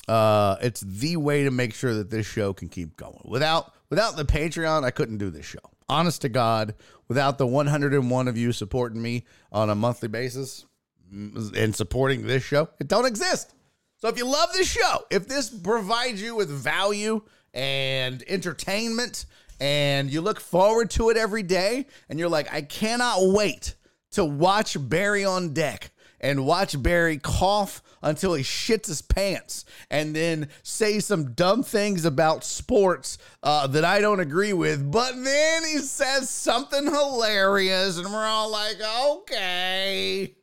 [0.09, 3.21] uh it's the way to make sure that this show can keep going.
[3.25, 5.61] Without without the Patreon, I couldn't do this show.
[5.89, 6.75] Honest to God,
[7.07, 10.67] without the 101 of you supporting me on a monthly basis
[11.13, 13.55] and supporting this show, it don't exist.
[13.99, 17.23] So if you love this show, if this provides you with value
[17.55, 19.27] and entertainment
[19.61, 23.76] and you look forward to it every day and you're like, I cannot wait
[24.17, 25.91] to watch Barry on deck
[26.21, 32.05] and watch Barry cough until he shits his pants and then say some dumb things
[32.05, 34.91] about sports uh, that I don't agree with.
[34.91, 40.35] But then he says something hilarious, and we're all like, okay.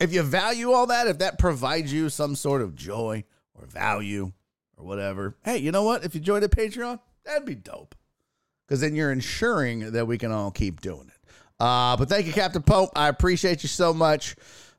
[0.00, 3.24] If you value all that, if that provides you some sort of joy
[3.54, 4.32] or value
[4.78, 6.04] or whatever, hey, you know what?
[6.04, 7.94] If you join the Patreon, that'd be dope.
[8.66, 11.19] Because then you're ensuring that we can all keep doing it.
[11.60, 12.90] Uh, but thank you, Captain Pope.
[12.96, 14.34] I appreciate you so much.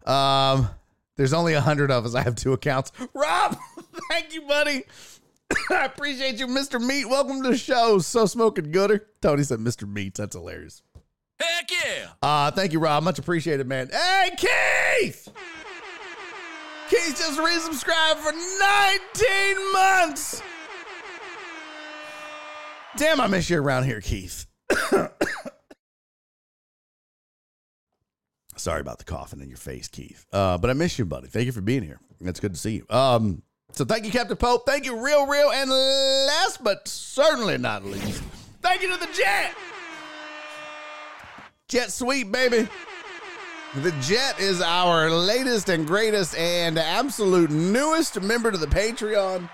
[0.05, 0.67] Um,
[1.15, 2.15] there's only a hundred of us.
[2.15, 2.91] I have two accounts.
[3.13, 3.55] Rob,
[4.09, 4.83] thank you, buddy.
[5.69, 6.81] I appreciate you, Mr.
[6.81, 7.07] Meat.
[7.07, 7.99] Welcome to the show.
[7.99, 9.07] So smoking gooder.
[9.21, 9.87] Tony said Mr.
[9.87, 10.15] Meat.
[10.15, 10.81] That's hilarious.
[11.39, 12.07] Heck yeah.
[12.21, 13.03] Uh, thank you, Rob.
[13.03, 13.89] Much appreciated, man.
[13.91, 15.27] Hey, Keith!
[16.89, 20.41] Keith just resubscribed for 19 months.
[22.97, 24.45] Damn, I miss you around here, Keith.
[28.61, 30.23] Sorry about the coughing in your face, Keith.
[30.31, 31.27] Uh, but I miss you, buddy.
[31.27, 31.99] Thank you for being here.
[32.19, 32.85] It's good to see you.
[32.95, 33.41] Um,
[33.71, 34.67] so thank you, Captain Pope.
[34.67, 35.49] Thank you, Real Real.
[35.49, 38.21] And last but certainly not least,
[38.61, 39.55] thank you to the Jet.
[41.69, 42.67] Jet Sweet, baby.
[43.77, 49.49] The Jet is our latest and greatest and absolute newest member to the Patreon.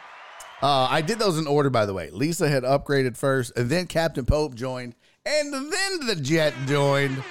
[0.61, 2.09] Uh, I did those in order, by the way.
[2.09, 4.95] Lisa had upgraded first, and then Captain Pope joined,
[5.25, 7.23] and then the Jet joined.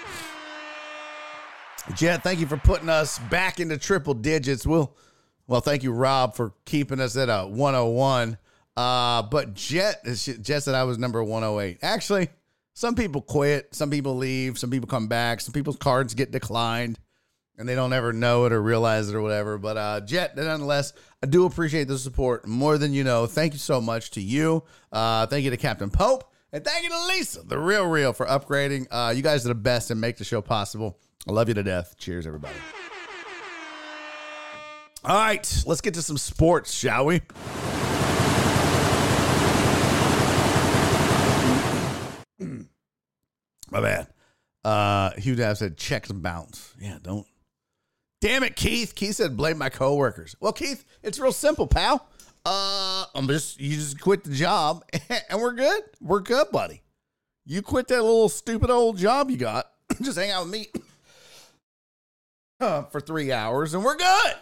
[1.95, 4.67] Jet, thank you for putting us back into triple digits.
[4.67, 4.95] We'll,
[5.47, 8.37] well, thank you, Rob, for keeping us at a 101.
[8.77, 11.79] Uh, but Jet, Jet said I was number 108.
[11.83, 12.29] Actually,
[12.75, 16.99] some people quit, some people leave, some people come back, some people's cards get declined
[17.59, 19.57] and they don't ever know it or realize it or whatever.
[19.57, 23.27] But uh, Jet, nonetheless, I do appreciate the support more than you know.
[23.27, 24.65] Thank you so much to you.
[24.93, 26.31] Uh, thank you to Captain Pope.
[26.53, 28.87] And thank you to Lisa, the real, real, for upgrading.
[28.91, 30.99] Uh, you guys are the best and make the show possible.
[31.29, 31.97] I love you to death.
[31.99, 32.55] Cheers, everybody.
[35.05, 37.21] All right, let's get to some sports, shall we?
[43.71, 44.09] My bad.
[44.65, 46.75] Uh, Hugh Dab said checks and bounce.
[46.81, 47.27] Yeah, don't.
[48.21, 48.95] Damn it, Keith.
[48.95, 50.35] Keith said blame my coworkers.
[50.41, 52.09] Well, Keith, it's real simple, pal.
[52.45, 54.85] Uh, I'm just you just quit the job
[55.31, 55.83] and we're good.
[56.01, 56.83] We're good, buddy.
[57.45, 59.71] You quit that little stupid old job you got.
[60.03, 60.67] just hang out with me
[62.61, 64.35] uh, for three hours and we're good.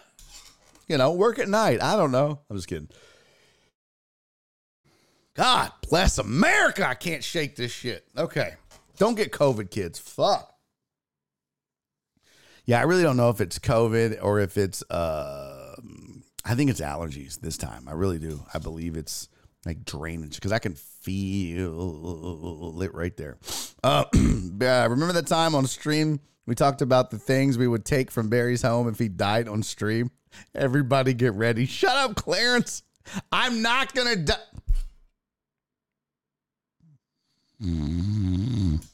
[0.87, 1.81] You know, work at night.
[1.81, 2.39] I don't know.
[2.49, 2.89] I'm just kidding.
[5.35, 6.87] God bless America.
[6.87, 8.05] I can't shake this shit.
[8.17, 8.53] Okay.
[8.97, 9.99] Don't get COVID, kids.
[9.99, 10.51] Fuck.
[12.65, 14.81] Yeah, I really don't know if it's COVID or if it's.
[14.89, 15.75] Uh,
[16.45, 17.87] I think it's allergies this time.
[17.87, 18.43] I really do.
[18.53, 19.27] I believe it's
[19.65, 23.37] like drainage because I can feel it right there.
[23.83, 28.29] Uh, remember that time on stream we talked about the things we would take from
[28.29, 30.11] Barry's home if he died on stream?
[30.53, 31.65] Everybody get ready.
[31.65, 32.83] Shut up, Clarence.
[33.31, 34.35] I'm not going to die.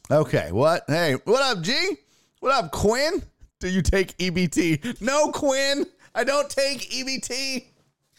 [0.10, 0.84] Okay, what?
[0.88, 1.98] Hey, what up, G?
[2.40, 3.24] What up, Quinn?
[3.60, 5.02] Do you take EBT?
[5.02, 5.86] No, Quinn.
[6.14, 7.66] I don't take EBT.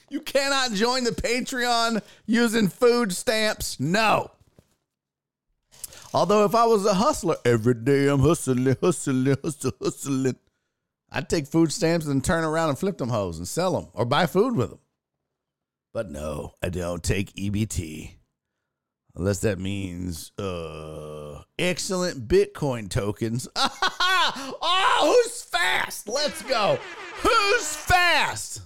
[0.09, 3.81] You cannot join the Patreon using food stamps.
[3.81, 4.31] No.
[6.15, 10.37] Although if I was a hustler, every day I'm hustling, hustling, hustling, hustling.
[11.11, 14.05] I'd take food stamps and turn around and flip them hoes and sell them or
[14.05, 14.79] buy food with them.
[15.95, 18.17] But no, I don't take EBT.
[19.15, 23.47] Unless that means uh excellent Bitcoin tokens.
[23.57, 26.09] oh, who's fast?
[26.09, 26.79] Let's go.
[27.17, 28.63] Who's fast?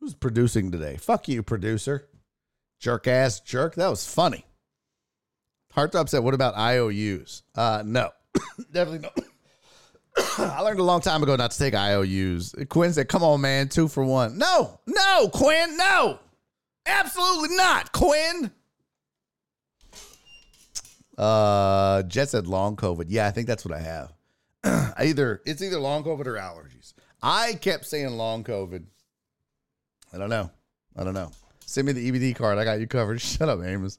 [0.00, 0.96] Who's producing today?
[0.96, 2.08] Fuck you, producer.
[2.78, 3.74] Jerk ass jerk.
[3.74, 4.44] That was funny.
[5.72, 7.42] Hearttop said, What about IOUs?
[7.54, 8.10] Uh, no.
[8.72, 9.24] Definitely no.
[10.38, 12.54] I learned a long time ago not to take IOUs.
[12.68, 14.38] Quinn said, Come on, man, two for one.
[14.38, 16.18] No, no, Quinn, no.
[16.86, 18.50] Absolutely not, Quinn.
[21.18, 23.06] Uh, Jet said long COVID.
[23.08, 24.12] Yeah, I think that's what I have.
[24.98, 26.94] either it's either long COVID or allergies.
[27.22, 28.84] I kept saying long COVID.
[30.12, 30.50] I don't know.
[30.94, 31.32] I don't know.
[31.66, 32.58] Send me the EBT card.
[32.58, 33.20] I got you covered.
[33.20, 33.98] Shut up, Amos.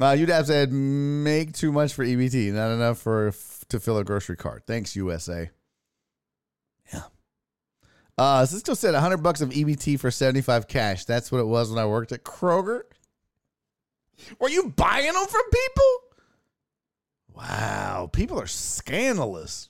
[0.00, 3.32] Uh, UDAP said, make too much for EBT, not enough for
[3.68, 4.64] to fill a grocery cart.
[4.66, 5.50] Thanks, USA.
[6.92, 7.02] Yeah.
[8.16, 11.04] Uh, Cisco said 100 bucks of EBT for 75 cash.
[11.04, 12.82] That's what it was when I worked at Kroger.
[14.38, 15.98] Were you buying them from people?
[17.34, 19.68] Wow, people are scandalous.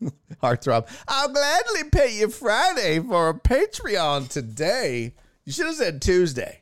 [0.42, 0.88] Heartthrob.
[1.06, 5.14] I'll gladly pay you Friday for a Patreon today.
[5.48, 6.60] You should have said Tuesday,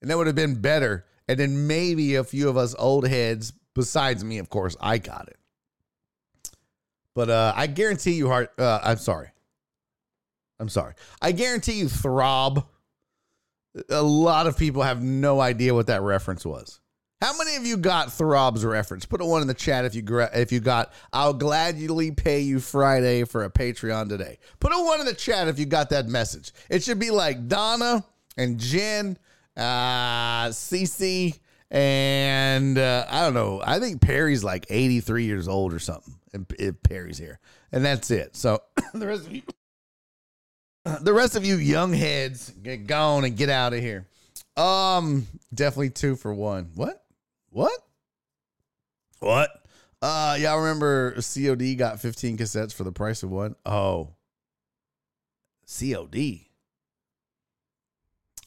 [0.00, 1.04] and that would have been better.
[1.28, 5.28] And then maybe a few of us old heads, besides me, of course, I got
[5.28, 5.36] it.
[7.14, 8.50] But uh, I guarantee you, heart.
[8.58, 9.28] Uh, I'm sorry.
[10.58, 10.94] I'm sorry.
[11.20, 12.66] I guarantee you, Throb.
[13.90, 16.80] A lot of people have no idea what that reference was.
[17.20, 19.04] How many of you got Throb's reference?
[19.04, 20.02] Put a one in the chat if you
[20.32, 20.94] if you got.
[21.12, 24.38] I'll gladly pay you Friday for a Patreon today.
[24.58, 26.52] Put a one in the chat if you got that message.
[26.70, 28.06] It should be like Donna
[28.36, 29.18] and Jen,
[29.56, 31.38] uh, Cece,
[31.70, 33.62] and uh, I don't know.
[33.64, 36.14] I think Perry's like 83 years old or something.
[36.34, 36.46] And
[36.82, 37.40] Perry's here,
[37.72, 38.36] and that's it.
[38.36, 38.62] So
[38.94, 39.42] the rest of you,
[41.00, 44.06] the rest of you young heads, get gone and get out of here.
[44.56, 46.70] Um, definitely two for one.
[46.74, 47.04] What?
[47.50, 47.78] What?
[49.20, 49.50] What?
[50.00, 53.54] Uh, y'all remember COD got 15 cassettes for the price of one?
[53.64, 54.14] Oh.
[55.66, 56.46] COD.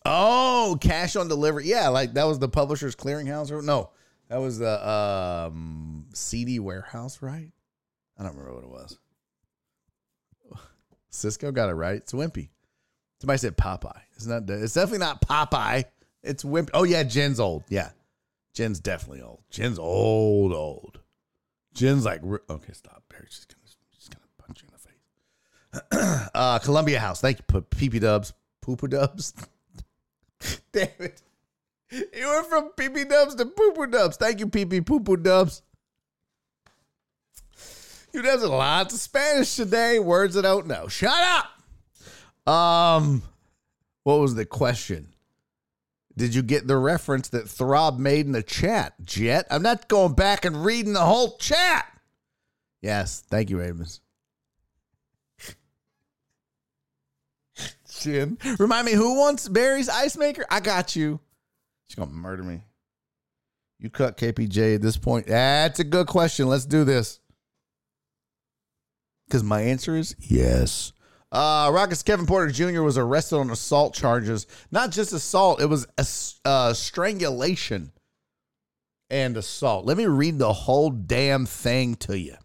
[0.06, 1.66] Oh, cash on delivery.
[1.66, 3.90] Yeah, like that was the publisher's clearinghouse or no.
[4.30, 7.52] That was the um CD warehouse, right?
[8.18, 8.98] I don't remember what it was.
[11.10, 11.96] Cisco got it right.
[11.96, 12.50] It's Wimpy.
[13.22, 14.02] Somebody said Popeye.
[14.16, 14.50] It's not.
[14.50, 15.86] It's definitely not Popeye.
[16.24, 16.70] It's Wimpy.
[16.74, 17.64] Oh yeah, Jen's old.
[17.70, 17.90] Yeah,
[18.54, 19.42] Jen's definitely old.
[19.50, 21.00] Jen's old, old.
[21.74, 23.04] Jen's like, okay, stop.
[23.10, 24.74] Barry's just gonna, just gonna punch you in
[25.92, 26.30] the face.
[26.36, 27.22] uh, Columbia House.
[27.22, 28.34] Thank you, PP Dubs.
[28.66, 29.34] Pooper Dubs.
[30.76, 31.22] Damn it.
[31.90, 34.18] You went from PP Dubs to Pooper Dubs.
[34.18, 35.62] Thank you, PP Pooper Dubs.
[38.12, 40.00] You have a lot of Spanish today.
[40.00, 40.88] Words I don't know.
[40.90, 41.46] Shut
[42.46, 42.54] up.
[42.54, 43.24] Um,
[44.04, 45.08] what was the question?
[46.18, 49.48] Did you get the reference that Throb made in the chat, Jet?
[49.50, 51.86] I'm not going back and reading the whole chat.
[52.82, 54.02] Yes, thank you, Amos.
[57.96, 58.38] Shin.
[58.60, 60.46] Remind me who wants Barry's ice maker?
[60.50, 61.20] I got you.
[61.88, 62.62] She's gonna murder me.
[63.80, 65.28] You cut KPJ at this point.
[65.28, 66.48] That's a good question.
[66.48, 67.20] Let's do this.
[69.28, 70.94] Because my answer is yes.
[71.32, 72.82] Uh, Rockets Kevin Porter Jr.
[72.82, 74.48] was arrested on assault charges.
[74.72, 76.06] Not just assault, it was a,
[76.48, 77.92] uh, strangulation
[79.10, 79.86] and assault.
[79.86, 82.36] Let me read the whole damn thing to you.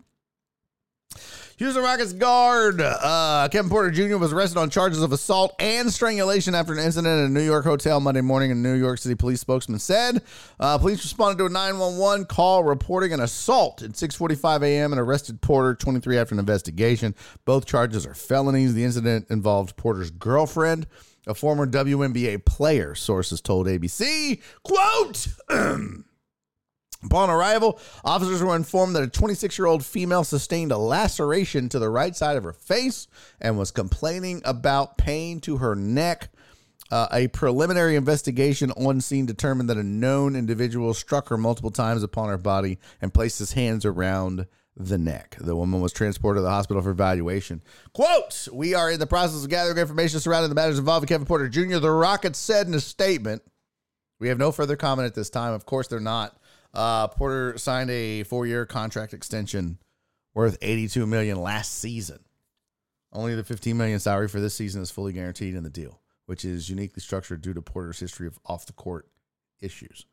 [1.61, 4.17] Houston Rockets guard uh, Kevin Porter Jr.
[4.17, 7.67] was arrested on charges of assault and strangulation after an incident at a New York
[7.67, 8.51] hotel Monday morning.
[8.51, 10.23] A New York City police spokesman said
[10.59, 14.95] uh, police responded to a 911 call reporting an assault at 6:45 a.m.
[14.95, 17.15] and arrested Porter 23 after an investigation.
[17.45, 18.73] Both charges are felonies.
[18.73, 20.87] The incident involved Porter's girlfriend,
[21.27, 22.95] a former WNBA player.
[22.95, 25.27] Sources told ABC, "Quote."
[27.03, 31.79] Upon arrival, officers were informed that a 26 year old female sustained a laceration to
[31.79, 33.09] the right side of her face
[33.41, 36.29] and was complaining about pain to her neck.
[36.91, 42.03] Uh, a preliminary investigation on scene determined that a known individual struck her multiple times
[42.03, 44.47] upon her body and placed his hands around
[44.77, 45.37] the neck.
[45.41, 47.63] The woman was transported to the hospital for evaluation.
[47.93, 51.49] Quote, we are in the process of gathering information surrounding the matters involving Kevin Porter
[51.49, 51.79] Jr.
[51.79, 53.43] The Rockets said in a statement,
[54.19, 55.55] we have no further comment at this time.
[55.55, 56.37] Of course, they're not.
[56.73, 59.79] Uh, Porter signed a four-year contract extension
[60.35, 62.21] worth 82 million last season.
[63.13, 66.01] Only the 15 million salary for this season is fully guaranteed in the deal
[66.31, 69.09] which is uniquely structured due to Porter's history of off the court
[69.61, 70.07] issues.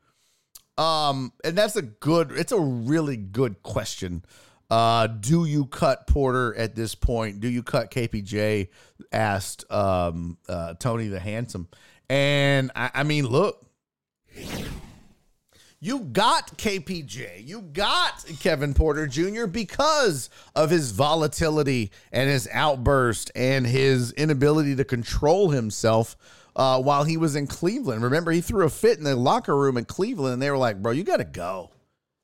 [0.76, 4.26] Um, and that's a good, it's a really good question.
[4.68, 7.40] Uh, do you cut Porter at this point?
[7.40, 8.70] Do you cut KPJ?
[9.12, 11.68] Asked um, uh, Tony the Handsome.
[12.10, 13.64] And I, I mean, look,
[15.80, 17.48] you got KPJ.
[17.48, 19.46] You got Kevin Porter Jr.
[19.46, 26.18] because of his volatility and his outburst and his inability to control himself
[26.56, 28.02] uh, while he was in Cleveland.
[28.02, 30.82] Remember, he threw a fit in the locker room in Cleveland, and they were like,
[30.82, 31.70] bro, you got to go.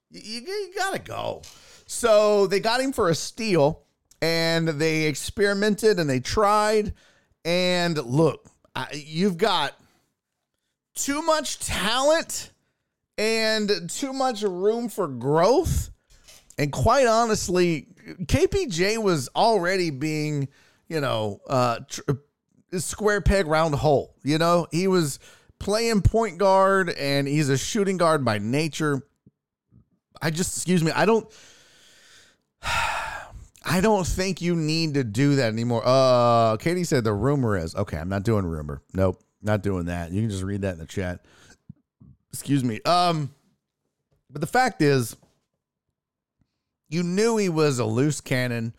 [0.10, 1.44] You, you, got to go.
[1.86, 3.84] So they got him for a steal,
[4.20, 6.94] and they experimented and they tried.
[7.46, 9.74] And look, I, you've got
[10.96, 12.53] too much talent
[13.18, 15.90] and too much room for growth.
[16.58, 17.88] And quite honestly,
[18.26, 20.50] KPJ was already being,
[20.88, 22.12] you know, uh, tr-
[22.78, 24.16] square peg round hole.
[24.24, 25.20] You know, he was
[25.60, 29.02] playing point guard and he's a shooting guard by nature.
[30.22, 31.28] I just, excuse me, I don't.
[33.66, 35.82] I don't think you need to do that anymore.
[35.86, 37.98] Uh, Katie said the rumor is okay.
[37.98, 38.82] I'm not doing rumor.
[38.94, 40.12] Nope, not doing that.
[40.12, 41.22] You can just read that in the chat.
[42.34, 42.82] Excuse me.
[42.82, 43.34] Um,
[44.30, 45.16] but the fact is,
[46.90, 48.74] you knew he was a loose cannon,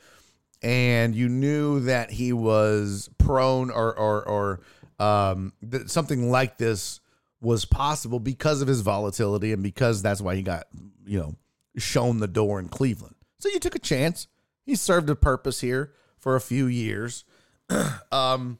[0.62, 4.61] and you knew that he was prone or or or
[4.98, 7.00] um that something like this
[7.40, 10.66] was possible because of his volatility and because that's why he got
[11.07, 11.34] you know
[11.76, 13.14] shown the door in Cleveland.
[13.38, 14.26] So you took a chance.
[14.64, 17.24] He served a purpose here for a few years.
[18.12, 18.59] um,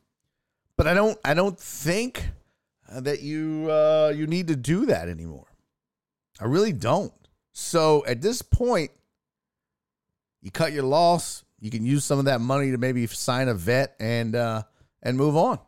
[0.76, 2.30] but I don't I don't think
[3.01, 5.47] that you uh, you need to do that anymore.
[6.40, 7.12] I really don't.
[7.53, 8.90] So at this point,
[10.42, 11.45] you cut your loss.
[11.61, 14.62] You can use some of that money to maybe sign a vet and uh,
[15.03, 15.59] and move on.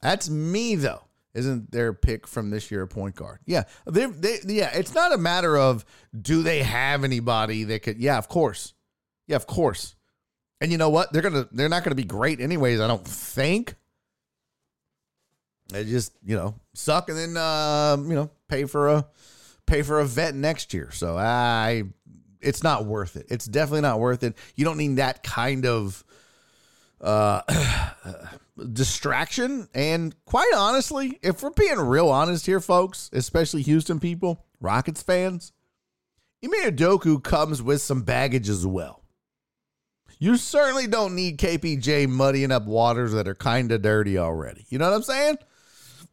[0.00, 1.02] That's me though.
[1.34, 3.38] Isn't their pick from this year a point guard?
[3.44, 4.70] Yeah, they, they, yeah.
[4.74, 5.84] It's not a matter of
[6.18, 7.98] do they have anybody that could.
[7.98, 8.74] Yeah, of course.
[9.26, 9.94] Yeah, of course.
[10.60, 11.12] And you know what?
[11.12, 12.80] They're gonna they're not gonna be great anyways.
[12.80, 13.74] I don't think.
[15.68, 19.06] They just you know suck and then uh, you know pay for a
[19.68, 20.90] pay for a vet next year.
[20.90, 21.84] So I,
[22.40, 23.26] it's not worth it.
[23.28, 24.36] It's definitely not worth it.
[24.56, 26.02] You don't need that kind of
[27.00, 27.42] uh,
[28.72, 29.68] distraction.
[29.74, 35.52] And quite honestly, if we're being real honest here, folks, especially Houston people, Rockets fans,
[36.42, 39.02] Ime Udoka comes with some baggage as well.
[40.20, 44.64] You certainly don't need KPJ muddying up waters that are kind of dirty already.
[44.68, 45.38] You know what I'm saying?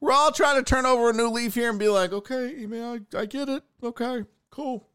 [0.06, 2.76] We're all trying to turn over a new leaf here and be like, okay, Ime,
[2.76, 3.64] I, I get it.
[3.82, 4.88] Okay, cool.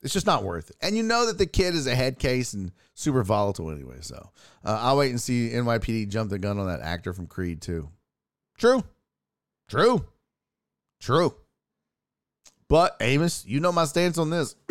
[0.00, 0.76] It's just not worth it.
[0.80, 3.98] And you know that the kid is a head case and super volatile anyway.
[4.00, 4.30] So
[4.64, 7.90] uh, I'll wait and see NYPD jump the gun on that actor from Creed too.
[8.56, 8.82] True.
[9.68, 10.06] True.
[10.98, 11.34] True.
[12.68, 14.56] But Amos, you know my stance on this.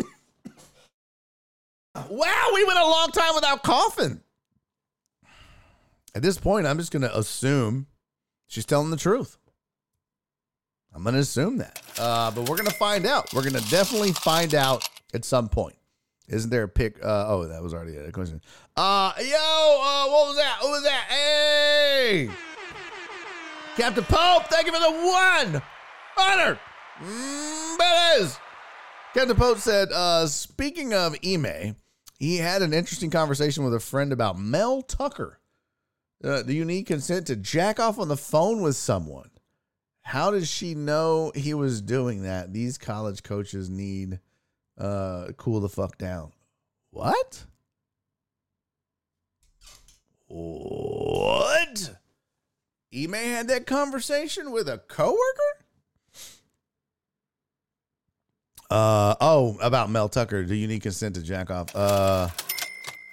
[1.94, 4.22] wow, we went a long time without coughing.
[6.16, 7.86] At this point, I'm just going to assume
[8.48, 9.38] she's telling the truth.
[10.94, 11.80] I'm going to assume that.
[11.98, 13.32] Uh, but we're going to find out.
[13.32, 15.76] We're going to definitely find out at some point.
[16.28, 17.02] Isn't there a pick?
[17.02, 18.40] Uh, oh, that was already a question.
[18.76, 20.58] Uh, yo, uh, what was that?
[20.62, 21.04] Who was that?
[21.08, 22.30] Hey,
[23.76, 25.62] Captain Pope, thank you for the one
[26.18, 26.58] honor.
[27.02, 28.38] Mm,
[29.14, 31.76] Captain Pope said, uh, speaking of Ime,
[32.18, 35.40] he had an interesting conversation with a friend about Mel Tucker.
[36.22, 39.31] Uh, do you need consent to jack off on the phone with someone?
[40.02, 42.52] How does she know he was doing that?
[42.52, 44.20] These college coaches need
[44.78, 46.32] uh cool the fuck down.
[46.90, 47.44] What?
[50.26, 51.96] What?
[52.94, 55.18] Ime had that conversation with a coworker?
[58.70, 60.44] Uh oh, about Mel Tucker.
[60.44, 61.74] Do you need consent to jack off?
[61.74, 62.28] Uh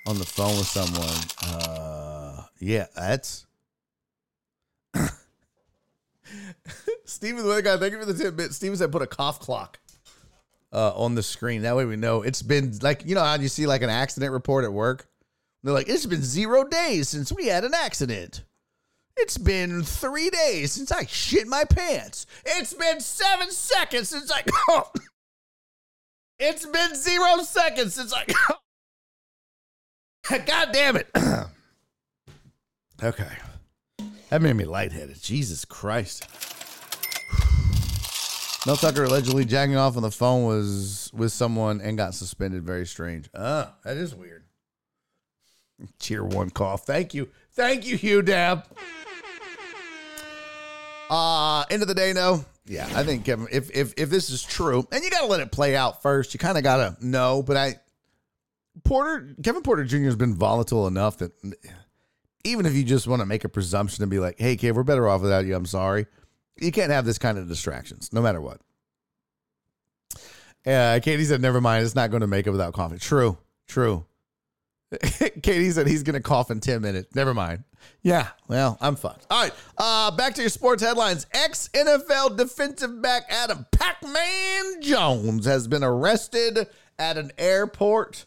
[0.07, 1.53] on the phone with someone.
[1.55, 3.45] Uh yeah, that's
[7.05, 8.53] Steven the other guy, thank you for the tidbit.
[8.53, 9.79] Steven said put a cough clock
[10.71, 11.63] uh, on the screen.
[11.63, 14.31] That way we know it's been like you know how you see like an accident
[14.31, 15.07] report at work.
[15.63, 18.43] They're like, it's been zero days since we had an accident.
[19.17, 22.25] It's been three days since I shit my pants.
[22.45, 24.43] It's been seven seconds since I.
[26.39, 28.25] it's been zero seconds since I.
[30.45, 31.09] God damn it.
[33.03, 33.27] okay.
[34.29, 35.21] That made me lightheaded.
[35.21, 36.27] Jesus Christ.
[38.65, 42.63] Mel Tucker allegedly jacking off on the phone was with someone and got suspended.
[42.63, 43.29] Very strange.
[43.33, 44.43] Ah, that is weird.
[45.99, 46.85] Cheer one cough.
[46.85, 47.29] Thank you.
[47.53, 48.65] Thank you, Hugh Dab.
[51.09, 52.45] Uh end of the day, no.
[52.67, 55.51] Yeah, I think Kevin, if if if this is true, and you gotta let it
[55.51, 57.41] play out first, you kind of gotta know.
[57.41, 57.75] But I
[58.83, 60.03] Porter Kevin Porter Jr.
[60.03, 61.31] has been volatile enough that
[62.43, 64.83] even if you just want to make a presumption and be like, hey, Kev, we're
[64.83, 65.55] better off without you.
[65.55, 66.05] I'm sorry.
[66.59, 68.61] You can't have this kind of distractions, no matter what.
[70.65, 71.85] Uh, Katie said, never mind.
[71.85, 72.97] It's not going to make it without coffee.
[72.97, 73.37] True.
[73.67, 74.05] True.
[75.41, 77.15] Katie said he's going to cough in 10 minutes.
[77.15, 77.63] Never mind.
[78.01, 79.25] Yeah, well, I'm fucked.
[79.29, 81.27] All right, uh, back to your sports headlines.
[81.33, 86.67] Ex NFL defensive back Adam Pac Man Jones has been arrested
[86.97, 88.25] at an airport.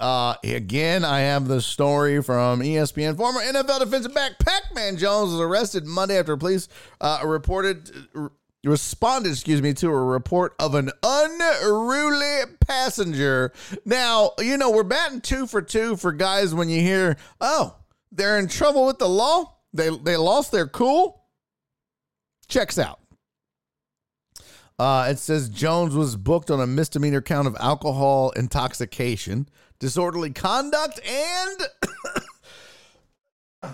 [0.00, 3.16] Uh, again, I have the story from ESPN.
[3.16, 6.68] Former NFL defensive back Pac Man Jones was arrested Monday after police
[7.00, 7.90] uh, reported.
[8.64, 13.52] responded, excuse me, to a report of an unruly passenger.
[13.84, 17.76] Now, you know, we're batting two for two for guys when you hear, oh,
[18.10, 19.54] they're in trouble with the law.
[19.72, 21.24] They they lost their cool.
[22.48, 23.00] Checks out.
[24.80, 29.46] Uh, it says Jones was booked on a misdemeanor count of alcohol intoxication,
[29.80, 31.60] disorderly conduct, and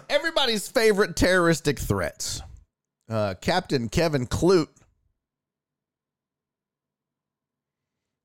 [0.08, 2.40] everybody's favorite terroristic threats.
[3.08, 4.68] Uh, Captain Kevin Clute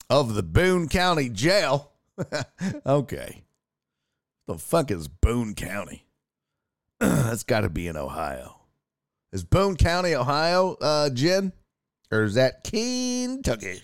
[0.10, 1.92] of the Boone County Jail.
[2.86, 3.44] okay.
[4.48, 6.06] The fuck is Boone County?
[7.00, 8.58] That's got to be in Ohio.
[9.32, 11.54] Is Boone County, Ohio, uh, Jen?
[12.12, 13.82] Or is that Kentucky?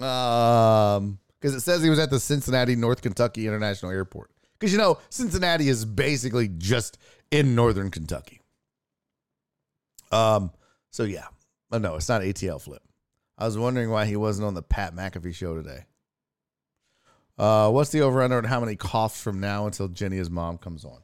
[0.00, 4.30] Um, because it says he was at the Cincinnati, North Kentucky International Airport.
[4.58, 6.98] Because you know, Cincinnati is basically just
[7.32, 8.40] in northern Kentucky.
[10.12, 10.52] Um,
[10.92, 11.26] so yeah.
[11.72, 12.82] Oh no, it's not ATL flip.
[13.36, 15.86] I was wondering why he wasn't on the Pat McAfee show today.
[17.36, 20.84] Uh, what's the over under on how many coughs from now until Jenny's mom comes
[20.84, 21.00] on?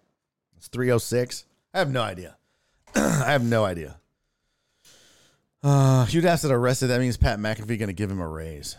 [0.57, 1.47] It's 306.
[1.75, 2.37] I have no idea.
[2.95, 3.97] I have no idea.
[5.65, 6.89] Uh, Hugh Dassett arrested.
[6.89, 8.77] That means Pat McAfee going to give him a raise.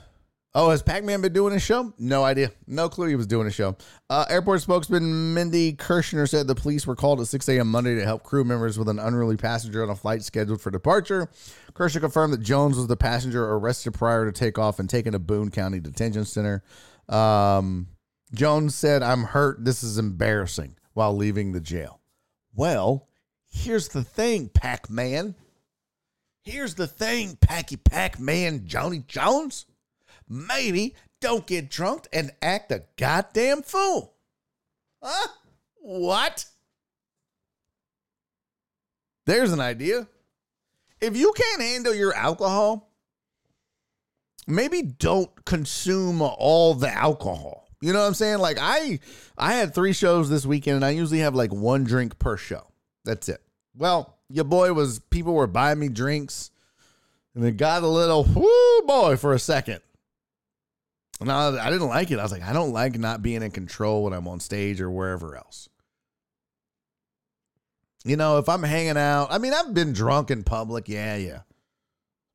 [0.56, 1.94] Oh, has Pac Man been doing a show?
[2.00, 2.52] No idea.
[2.66, 3.78] No clue he was doing a show.
[4.10, 7.70] Uh, airport spokesman Mindy Kershner said the police were called at 6 a.m.
[7.70, 11.30] Monday to help crew members with an unruly passenger on a flight scheduled for departure.
[11.74, 15.52] Kershner confirmed that Jones was the passenger arrested prior to takeoff and taken to Boone
[15.52, 16.64] County Detention Center.
[17.08, 17.88] Um,
[18.34, 19.64] Jones said, I'm hurt.
[19.64, 22.00] This is embarrassing while leaving the jail.
[22.56, 23.08] Well,
[23.48, 25.36] here's the thing, Pac Man.
[26.42, 29.68] Here's the thing, Packy Pac Man Johnny Jones.
[30.30, 34.14] Maybe don't get drunk and act a goddamn fool.
[35.02, 35.28] Huh?
[35.82, 36.46] What?
[39.26, 40.08] There's an idea.
[41.02, 42.92] If you can't handle your alcohol,
[44.48, 47.68] maybe don't consume all the alcohol.
[47.82, 48.40] You know what I'm saying?
[48.40, 49.00] Like I
[49.38, 52.68] I had 3 shows this weekend and I usually have like one drink per show.
[53.06, 53.42] That's it.
[53.76, 56.52] Well, your boy was people were buying me drinks
[57.34, 59.80] and it got a little whoo boy for a second.
[61.20, 62.20] And I, I didn't like it.
[62.20, 64.90] I was like, I don't like not being in control when I'm on stage or
[64.90, 65.68] wherever else.
[68.06, 70.88] You know, if I'm hanging out, I mean, I've been drunk in public.
[70.88, 71.42] Yeah, yeah.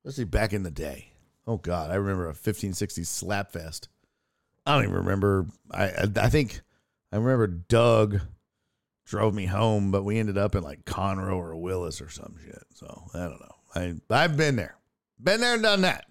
[0.04, 1.12] Especially back in the day.
[1.46, 1.90] Oh, God.
[1.90, 3.88] I remember a 1560s slap fest.
[4.66, 5.46] I don't even remember.
[5.70, 6.60] I, I, I think
[7.12, 8.20] I remember Doug
[9.06, 12.64] drove me home, but we ended up in like Conroe or Willis or some shit.
[12.74, 13.54] So I don't know.
[13.74, 14.76] I I've been there,
[15.22, 16.06] been there and done that.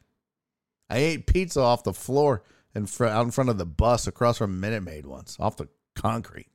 [0.90, 2.44] I ate pizza off the floor
[2.76, 6.48] in out in front of the bus across from Minute Maid once off the concrete.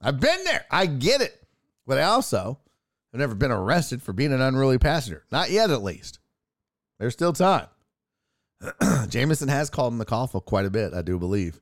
[0.00, 0.64] I've been there.
[0.70, 1.42] I get it.
[1.86, 2.58] But I also
[3.12, 5.24] have never been arrested for being an unruly passenger.
[5.32, 6.18] Not yet, at least.
[6.98, 7.66] There's still time.
[9.08, 11.60] Jameson has called him the coffle quite a bit, I do believe.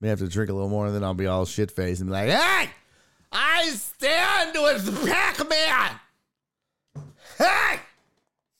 [0.00, 2.10] May have to drink a little more, and then I'll be all shit faced and
[2.10, 2.70] be like, hey,
[3.32, 6.00] I stand with Pac Man.
[7.38, 7.80] Hey,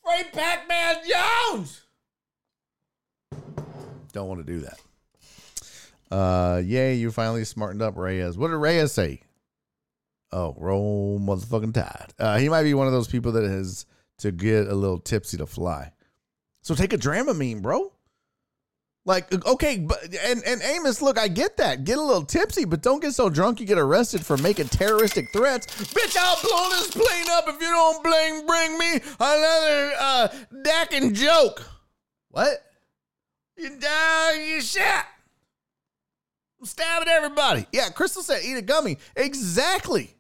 [0.02, 1.83] free Pac Man Jones.
[4.14, 4.78] Don't want to do that.
[6.10, 8.38] Uh, yay, you finally smartened up, Reyes.
[8.38, 9.20] What did Reyes say?
[10.32, 12.14] Oh, roll motherfucking tide.
[12.18, 13.86] Uh, he might be one of those people that has
[14.18, 15.92] to get a little tipsy to fly.
[16.62, 17.92] So take a Dramamine, bro.
[19.04, 21.84] Like, okay, but and and Amos, look, I get that.
[21.84, 25.30] Get a little tipsy, but don't get so drunk you get arrested for making terroristic
[25.30, 25.66] threats.
[25.92, 30.28] Bitch, I'll blow this plane up if you don't bring bring me another uh
[30.62, 31.62] Dak and joke.
[32.30, 32.64] What?
[33.56, 35.06] You die, you shot.
[36.60, 37.66] I'm stabbing everybody.
[37.72, 38.98] Yeah, Crystal said eat a gummy.
[39.16, 40.14] Exactly.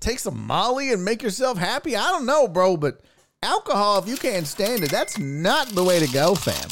[0.00, 1.96] Take some Molly and make yourself happy.
[1.96, 3.00] I don't know, bro, but
[3.42, 6.68] alcohol, if you can't stand it, that's not the way to go, fam.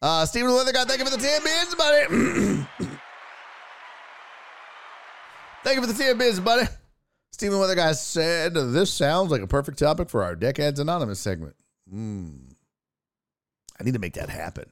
[0.00, 2.06] Uh, Stephen Weather God, thank you for the 10 bits, buddy.
[5.64, 6.68] thank you for the 10 bits, buddy.
[7.32, 11.54] Stephen Weather Guy said, This sounds like a perfect topic for our Deckheads Anonymous segment.
[11.92, 12.54] Mm.
[13.80, 14.70] I need to make that happen.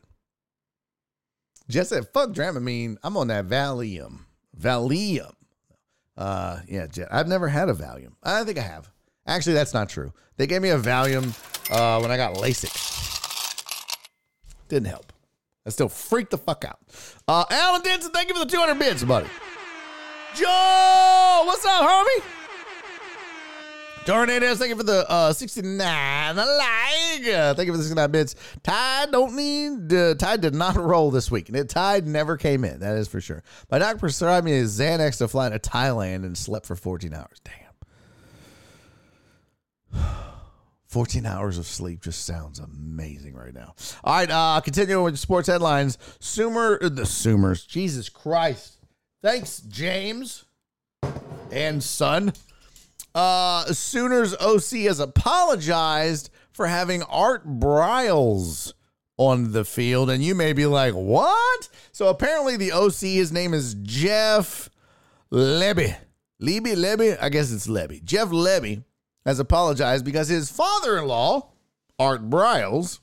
[1.68, 2.96] Jess said, fuck Dramamine.
[3.02, 4.20] I'm on that Valium.
[4.58, 5.32] Valium.
[6.16, 7.08] Uh, yeah, Jet.
[7.10, 8.12] I've never had a Valium.
[8.22, 8.90] I think I have.
[9.26, 10.12] Actually, that's not true.
[10.36, 11.34] They gave me a Valium
[11.70, 12.94] uh, when I got LASIK.
[14.68, 15.12] Didn't help.
[15.66, 16.78] I still freaked the fuck out.
[17.26, 19.26] Uh, Alan Denson, thank you for the 200 bits, buddy.
[20.34, 22.35] Joe, what's up, homie?
[24.06, 26.46] Tornadoes, thank you for the uh, 69 like.
[27.26, 28.36] Uh, thank you for the 69 bits.
[28.62, 31.48] Tide don't need, uh, Tide did not roll this week.
[31.48, 33.42] And it Tide never came in, that is for sure.
[33.68, 37.40] My doctor prescribed me a Xanax to fly to Thailand and slept for 14 hours.
[39.92, 40.04] Damn.
[40.86, 43.74] 14 hours of sleep just sounds amazing right now.
[44.04, 45.98] All right, uh, continuing with sports headlines.
[46.20, 48.76] Sumer, uh, the Sumers, Jesus Christ.
[49.20, 50.44] Thanks, James
[51.50, 52.32] and son.
[53.16, 58.74] Uh, Sooners OC has apologized for having Art Briles
[59.16, 60.10] on the field.
[60.10, 61.68] And you may be like, what?
[61.92, 64.68] So apparently the OC, his name is Jeff
[65.32, 65.96] Lebby.
[66.42, 67.16] Lebby, Lebby?
[67.18, 68.04] I guess it's Lebby.
[68.04, 68.84] Jeff Lebby
[69.24, 71.52] has apologized because his father in law,
[71.98, 72.98] Art Briles,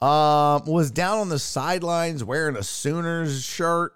[0.00, 3.92] uh, was down on the sidelines wearing a Sooners shirt,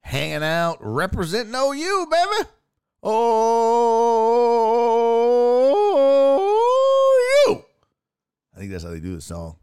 [0.00, 2.50] hanging out, representing OU, baby.
[3.08, 3.22] Oh,
[7.46, 7.64] you.
[8.54, 9.56] I think that's how they do the song.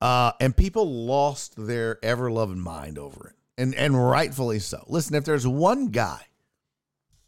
[0.00, 3.36] Uh, and people lost their ever loving mind over it.
[3.60, 4.84] And and rightfully so.
[4.88, 6.20] Listen, if there's one guy,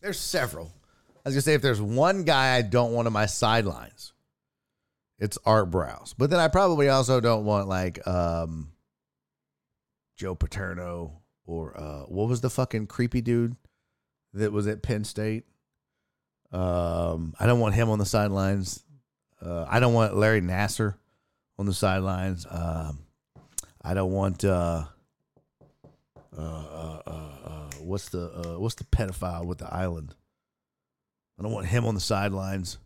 [0.01, 0.73] there's several.
[1.25, 4.13] I was gonna say if there's one guy I don't want on my sidelines,
[5.21, 6.15] it's Art Briles.
[6.19, 8.73] But then I probably also don't want like um
[10.17, 11.20] Joe Paterno
[11.51, 13.57] or uh, what was the fucking creepy dude
[14.33, 15.45] that was at Penn State?
[16.53, 18.85] Um, I don't want him on the sidelines.
[19.45, 20.95] Uh, I don't want Larry Nassar
[21.59, 22.47] on the sidelines.
[22.49, 23.01] Um,
[23.83, 24.85] I don't want uh,
[26.37, 30.15] uh, uh, uh what's the what's the pedophile with the island?
[31.39, 32.79] I don't want him on the sidelines.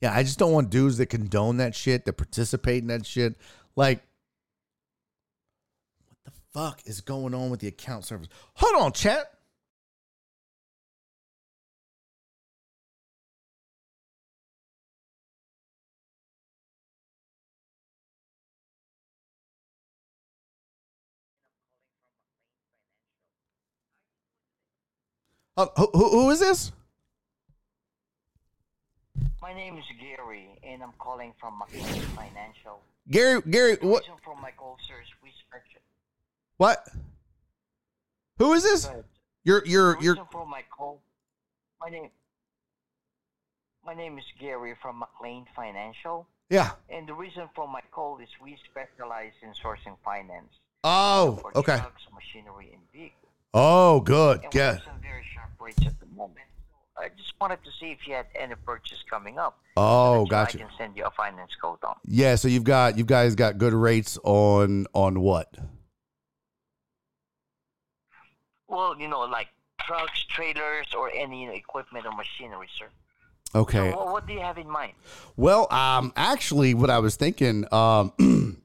[0.00, 3.34] Yeah, I just don't want dudes that condone that shit, that participate in that shit.
[3.76, 4.02] Like
[6.52, 8.28] fuck is going on with the account service?
[8.54, 9.32] Hold on, chat.
[25.56, 26.70] Uh, who, who is this?
[29.42, 32.78] My name is Gary, and I'm calling from McLean Financial.
[33.10, 34.04] Gary, Gary, what?
[34.22, 35.30] From my call, sir, we
[36.58, 36.86] what?
[38.36, 38.88] Who is this?
[39.44, 40.16] You're you're you're.
[40.16, 41.00] My call,
[41.80, 42.10] my name.
[43.84, 46.26] My name is Gary from McLean Financial.
[46.50, 46.72] Yeah.
[46.90, 50.52] And the reason for my call is we specialize in sourcing finance.
[50.84, 51.78] Oh, okay.
[51.78, 53.32] Trucks, machinery, and vehicles.
[53.54, 54.44] Oh, good.
[54.44, 54.78] And yeah.
[54.84, 56.46] some very sharp rates at the moment.
[56.98, 59.58] I just wanted to see if you had any purchase coming up.
[59.76, 60.58] Oh, so gotcha.
[60.58, 61.94] I can send you a finance code on.
[62.04, 65.48] Yeah, so you've got you guys got good rates on on what?
[68.68, 69.48] Well, you know, like
[69.80, 72.88] trucks, trailers, or any you know, equipment or machinery, sir.
[73.54, 73.90] Okay.
[73.92, 74.92] So, what do you have in mind?
[75.36, 78.12] Well, um, actually, what I was thinking, um,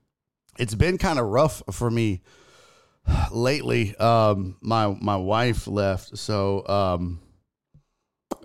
[0.59, 2.21] it's been kind of rough for me
[3.31, 3.95] lately.
[3.95, 7.21] Um, my my wife left, so um,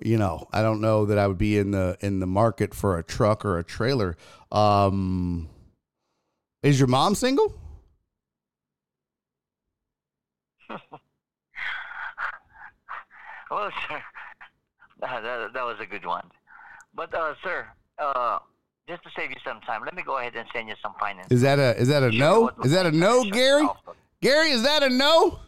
[0.00, 2.98] you know, I don't know that I would be in the in the market for
[2.98, 4.16] a truck or a trailer.
[4.52, 5.48] Um,
[6.62, 7.52] is your mom single?
[13.50, 14.02] Well, sir,
[15.00, 16.24] that, that, that was a good one.
[16.94, 17.66] But, uh, sir,
[17.98, 18.38] uh,
[18.88, 21.28] just to save you some time, let me go ahead and send you some finance.
[21.30, 22.50] Is that a is that a no?
[22.64, 23.68] Is that a no, Gary?
[24.22, 25.38] Gary, is that a no?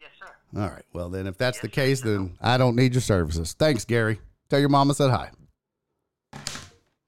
[0.00, 0.60] Yes, sir.
[0.60, 0.84] All right.
[0.92, 2.08] Well, then, if that's yes, the case, sir.
[2.08, 3.52] then I don't need your services.
[3.52, 4.20] Thanks, Gary.
[4.48, 5.30] Tell your mama said hi.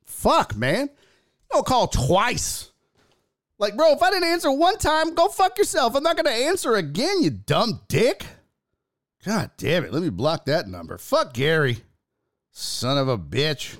[0.04, 0.90] Fuck, man.
[1.50, 2.70] Don't call twice.
[3.58, 5.94] Like, bro, if I didn't answer one time, go fuck yourself.
[5.96, 8.26] I'm not gonna answer again, you dumb dick.
[9.24, 9.92] God damn it.
[9.92, 10.98] Let me block that number.
[10.98, 11.78] Fuck Gary.
[12.52, 13.76] Son of a bitch.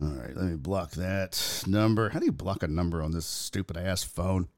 [0.00, 2.08] All right, let me block that number.
[2.08, 4.48] How do you block a number on this stupid ass phone?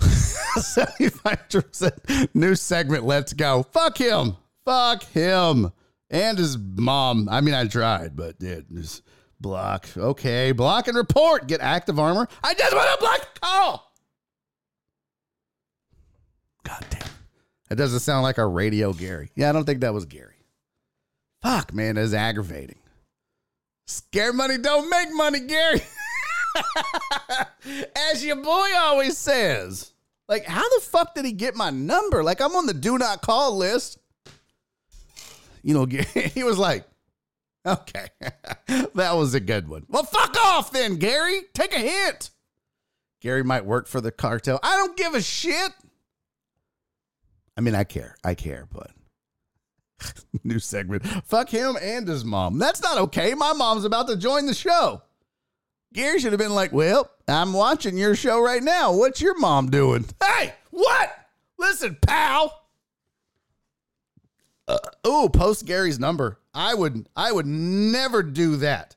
[0.56, 3.04] 75% new segment.
[3.04, 3.62] Let's go.
[3.62, 4.36] Fuck him.
[4.64, 5.72] Fuck him.
[6.10, 7.28] And his mom.
[7.28, 9.02] I mean, I tried, but it just
[9.40, 9.88] block.
[9.96, 11.46] Okay, block and report.
[11.46, 12.28] Get active armor.
[12.42, 13.92] I just want to block the call.
[16.64, 17.11] God damn.
[17.72, 19.30] That doesn't sound like a radio Gary.
[19.34, 20.44] Yeah, I don't think that was Gary.
[21.40, 22.76] Fuck, man, that's aggravating.
[23.86, 25.80] Scare money don't make money, Gary.
[28.10, 29.94] As your boy always says.
[30.28, 32.22] Like, how the fuck did he get my number?
[32.22, 33.96] Like, I'm on the do not call list.
[35.62, 36.84] You know, he was like,
[37.64, 38.08] okay,
[38.66, 39.86] that was a good one.
[39.88, 41.40] Well, fuck off then, Gary.
[41.54, 42.28] Take a hint.
[43.22, 44.60] Gary might work for the cartel.
[44.62, 45.72] I don't give a shit.
[47.56, 48.16] I mean, I care.
[48.24, 48.90] I care, but
[50.44, 51.06] new segment.
[51.24, 52.58] Fuck him and his mom.
[52.58, 53.34] That's not okay.
[53.34, 55.02] My mom's about to join the show.
[55.92, 58.92] Gary should have been like, Well, I'm watching your show right now.
[58.92, 60.06] What's your mom doing?
[60.22, 61.14] Hey, what?
[61.58, 62.58] Listen, pal.
[64.66, 66.38] Uh, oh, post Gary's number.
[66.54, 68.96] I would I would never do that.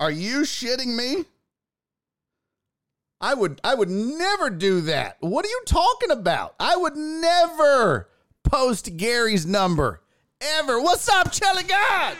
[0.00, 1.24] Are you shitting me?
[3.22, 5.16] I would I would never do that.
[5.20, 6.56] What are you talking about?
[6.58, 8.08] I would never
[8.42, 10.02] post Gary's number.
[10.40, 10.80] Ever.
[10.80, 12.16] What's up, Chelly God?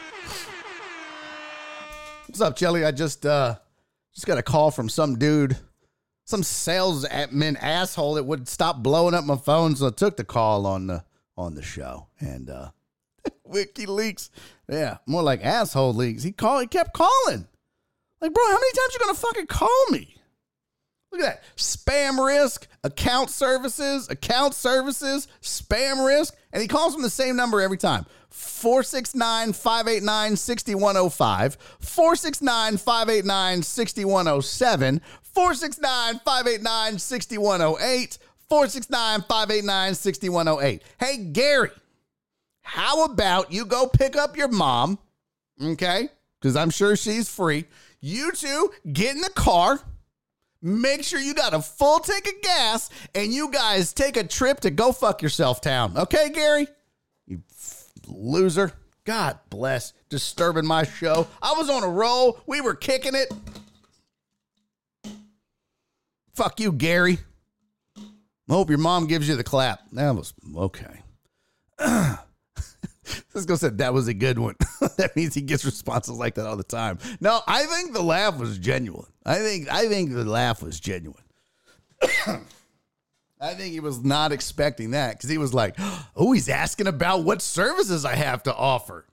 [2.25, 2.85] What's up, Chelly?
[2.85, 3.57] I just uh
[4.15, 5.57] just got a call from some dude,
[6.23, 10.23] some sales admin asshole that would stop blowing up my phone, so I took the
[10.23, 11.03] call on the
[11.35, 12.07] on the show.
[12.21, 12.69] And uh
[13.51, 14.29] WikiLeaks.
[14.69, 16.23] Yeah, more like asshole leaks.
[16.23, 17.45] He called he kept calling.
[18.21, 20.15] Like, bro, how many times you gonna fucking call me?
[21.13, 21.57] Look at that.
[21.57, 26.35] Spam risk, account services, account services, spam risk.
[26.51, 35.01] And he calls from the same number every time 469 589 6105, 469 589 6107,
[35.21, 38.17] 469 589 6108,
[38.49, 40.81] 469 589 6108.
[40.99, 41.69] Hey, Gary,
[42.63, 44.97] how about you go pick up your mom?
[45.61, 46.09] Okay.
[46.41, 47.65] Because I'm sure she's free.
[48.01, 49.79] You two get in the car
[50.65, 54.61] Make sure you got a full tank of gas and you guys take a trip
[54.61, 55.97] to go fuck yourself town.
[55.97, 56.67] Okay, Gary?
[57.27, 58.71] You f- loser.
[59.03, 59.91] God bless.
[60.07, 61.27] Disturbing my show.
[61.41, 62.39] I was on a roll.
[62.47, 63.29] We were kicking it.
[66.33, 67.19] Fuck you, Gary.
[68.49, 69.81] Hope your mom gives you the clap.
[69.91, 71.01] That was okay.
[73.29, 74.55] Cisco said that was a good one.
[74.97, 76.97] that means he gets responses like that all the time.
[77.19, 79.11] No, I think the laugh was genuine.
[79.25, 81.23] I think I think the laugh was genuine.
[83.41, 85.75] I think he was not expecting that because he was like,
[86.15, 89.05] "Oh, he's asking about what services I have to offer."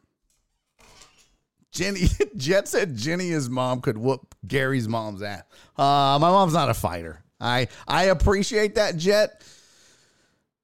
[1.72, 5.44] Jenny Jet said Jenny, his mom, could whoop Gary's mom's ass.
[5.76, 7.22] Uh, my mom's not a fighter.
[7.40, 9.42] I I appreciate that, Jet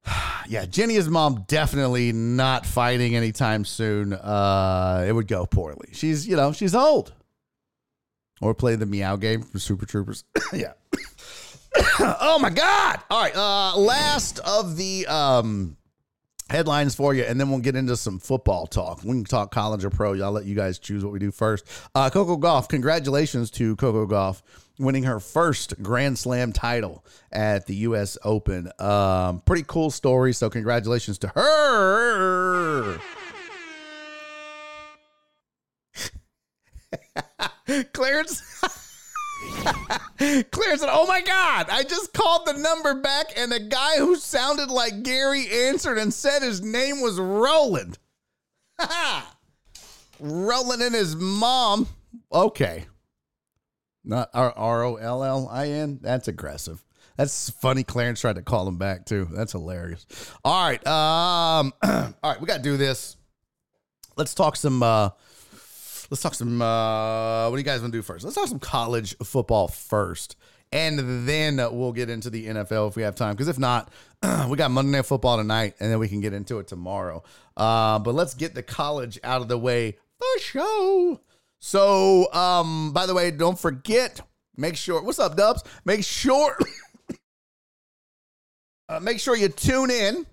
[0.49, 4.13] yeah, Jenny, his mom, definitely not fighting anytime soon.
[4.13, 5.89] Uh, it would go poorly.
[5.93, 7.13] She's, you know, she's old.
[8.41, 10.25] Or play the meow game from Super Troopers.
[10.53, 10.73] yeah.
[12.01, 13.01] oh my God.
[13.11, 13.35] All right.
[13.35, 15.77] Uh, last of the um
[16.51, 19.03] headlines for you, and then we'll get into some football talk.
[19.03, 20.21] We can talk college or pro.
[20.23, 21.67] I'll let you guys choose what we do first.
[21.95, 22.69] Uh, Coco Gauff.
[22.69, 24.43] congratulations to Coco Gauff
[24.79, 28.18] winning her first Grand Slam title at the U.S.
[28.24, 28.70] Open.
[28.79, 30.33] Um, pretty cool story.
[30.33, 32.99] So congratulations to her.
[37.93, 38.43] Clarence.
[40.51, 44.70] Clarence Oh my God, I just called the number back and the guy who sounded
[44.70, 47.99] like Gary answered and said his name was Roland.
[50.20, 51.87] Roland and his mom.
[52.33, 52.87] Okay.
[54.07, 55.99] Not R O L L I N.
[56.01, 56.83] That's aggressive.
[57.17, 57.83] That's funny.
[57.83, 59.29] Clarence tried to call him back too.
[59.33, 60.07] That's hilarious.
[60.45, 60.87] All right.
[60.87, 63.17] Um, all right, we got to do this.
[64.17, 65.11] Let's talk some uh
[66.11, 68.25] let's talk some uh what do you guys want to do first?
[68.25, 70.37] Let's talk some college football first.
[70.73, 73.35] And then we'll get into the NFL if we have time.
[73.35, 73.91] Because if not,
[74.49, 77.23] we got Monday Night Football tonight, and then we can get into it tomorrow.
[77.57, 81.21] Uh, but let's get the college out of the way for show.
[81.61, 84.21] So, um, by the way, don't forget,
[84.57, 85.63] make sure, what's up, Dubs?
[85.85, 86.57] Make sure,
[88.89, 90.27] uh, make sure you tune in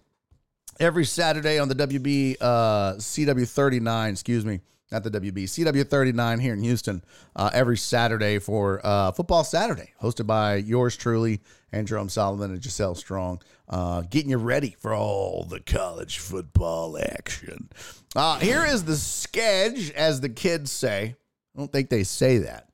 [0.80, 4.60] every Saturday on the WB, uh, CW39, excuse me,
[4.92, 5.46] at the WB.
[5.46, 7.04] CW39 here in Houston
[7.36, 12.64] uh, every Saturday for uh, Football Saturday, hosted by yours truly, and Jerome Solomon and
[12.64, 17.70] Giselle Strong, uh, getting you ready for all the college football action.
[18.16, 21.16] Uh, here is the sketch, as the kids say.
[21.56, 22.70] I don't think they say that.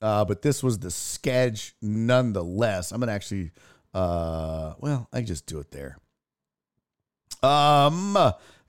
[0.00, 2.92] Uh, but this was the sketch nonetheless.
[2.92, 3.50] I'm going to actually,
[3.92, 5.98] uh, well, I can just do it there.
[7.42, 8.16] Um,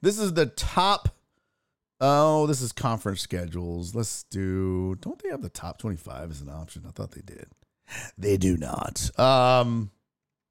[0.00, 1.08] this is the top.
[2.04, 3.94] Oh, this is conference schedules.
[3.94, 4.96] Let's do.
[5.00, 6.82] Don't they have the top 25 as an option?
[6.84, 7.46] I thought they did.
[8.18, 9.16] They do not.
[9.20, 9.92] Um,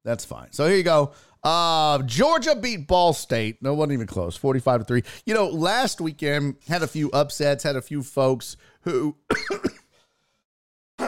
[0.05, 0.53] that's fine.
[0.53, 1.11] So here you go.
[1.43, 3.61] Uh, Georgia beat Ball State.
[3.61, 4.37] No, wasn't even close.
[4.37, 5.03] 45 to 3.
[5.25, 9.17] You know, last weekend had a few upsets, had a few folks who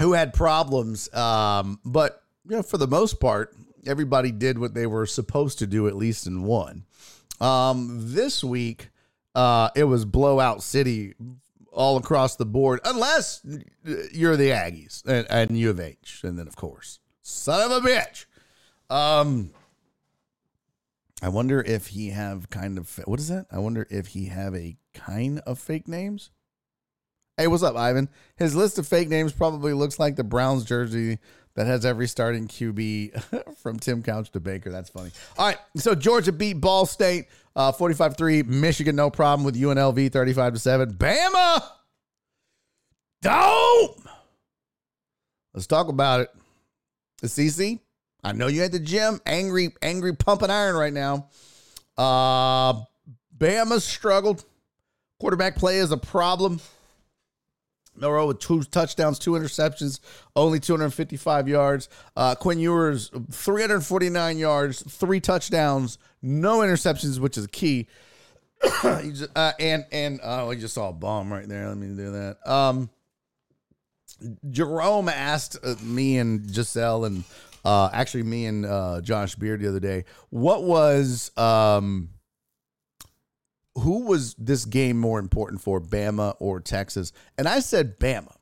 [0.00, 1.12] who had problems.
[1.14, 3.54] Um, but you know, for the most part,
[3.86, 6.84] everybody did what they were supposed to do, at least in one.
[7.40, 8.90] Um, this week,
[9.34, 11.14] uh, it was blowout city
[11.72, 13.44] all across the board, unless
[14.12, 17.88] you're the Aggies and, and U of H, and then of course, son of a
[17.88, 18.26] bitch.
[18.90, 19.50] Um,
[21.22, 23.46] I wonder if he have kind of what is that?
[23.50, 26.30] I wonder if he have a kind of fake names.
[27.36, 28.08] Hey, what's up, Ivan?
[28.36, 31.18] His list of fake names probably looks like the Browns jersey
[31.56, 34.70] that has every starting QB from Tim Couch to Baker.
[34.70, 35.10] That's funny.
[35.38, 37.26] All right, so Georgia beat Ball State
[37.56, 38.42] uh, 45 3.
[38.44, 40.94] Michigan, no problem with UNLV 35 7.
[40.94, 41.62] Bama!
[43.22, 44.00] Dope!
[45.54, 46.30] Let's talk about it.
[47.22, 47.78] CC,
[48.22, 51.28] I know you at the gym, angry, angry pumping iron right now.
[51.96, 52.82] Uh,
[53.38, 54.44] Bama struggled.
[55.20, 56.60] Quarterback play is a problem.
[57.96, 60.00] Milroe with two touchdowns, two interceptions,
[60.36, 61.88] only 255 yards.
[62.16, 67.86] Uh, Quinn Ewers, 349 yards, three touchdowns, no interceptions, which is key.
[68.84, 71.68] uh, and and oh, I just saw a bomb right there.
[71.68, 72.50] Let me do that.
[72.50, 72.90] Um,
[74.50, 77.24] Jerome asked uh, me and Giselle and
[77.64, 82.10] uh, actually me and uh, Josh Beard the other day, what was um
[83.76, 87.12] who was this game more important for, Bama or Texas?
[87.36, 88.34] And I said Bama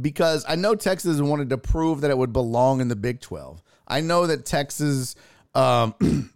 [0.00, 3.62] because I know Texas wanted to prove that it would belong in the Big 12.
[3.86, 5.14] I know that Texas
[5.54, 5.94] um,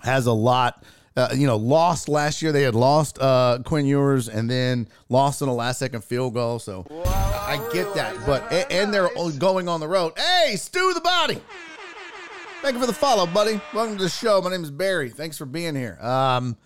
[0.00, 0.84] has a lot.
[1.14, 2.52] Uh, you know, lost last year.
[2.52, 6.58] They had lost uh, Quinn Ewers and then lost in a last second field goal.
[6.58, 8.16] So I get that.
[8.24, 10.14] But and they're going on the road.
[10.16, 11.38] Hey, Stu the body.
[12.62, 13.60] Thank you for the follow, buddy.
[13.74, 14.40] Welcome to the show.
[14.40, 15.10] My name is Barry.
[15.10, 15.98] Thanks for being here.
[16.00, 16.56] Um,